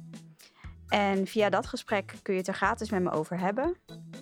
En 0.88 1.28
via 1.28 1.50
dat 1.50 1.68
gesprek 1.68 2.14
kun 2.22 2.34
je 2.34 2.40
het 2.40 2.48
er 2.48 2.54
gratis 2.54 2.90
met 2.90 3.02
me 3.02 3.12
over 3.12 3.40
hebben, 3.40 3.76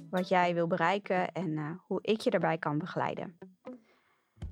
wat 0.10 0.28
jij 0.28 0.54
wil 0.54 0.68
bereiken 0.68 1.32
en 1.32 1.50
uh, 1.50 1.70
hoe 1.88 2.00
ik 2.02 2.22
je 2.22 2.30
daarbij 2.30 2.58
kan 2.58 2.78
begeleiden. 2.78 3.38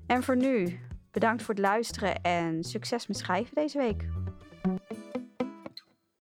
En 0.06 0.22
voor 0.22 0.36
nu, 0.36 0.80
bedankt 1.10 1.42
voor 1.42 1.54
het 1.54 1.62
luisteren 1.62 2.22
en 2.22 2.64
succes 2.64 3.06
met 3.06 3.16
schrijven 3.16 3.54
deze 3.54 3.78
week. 3.78 4.08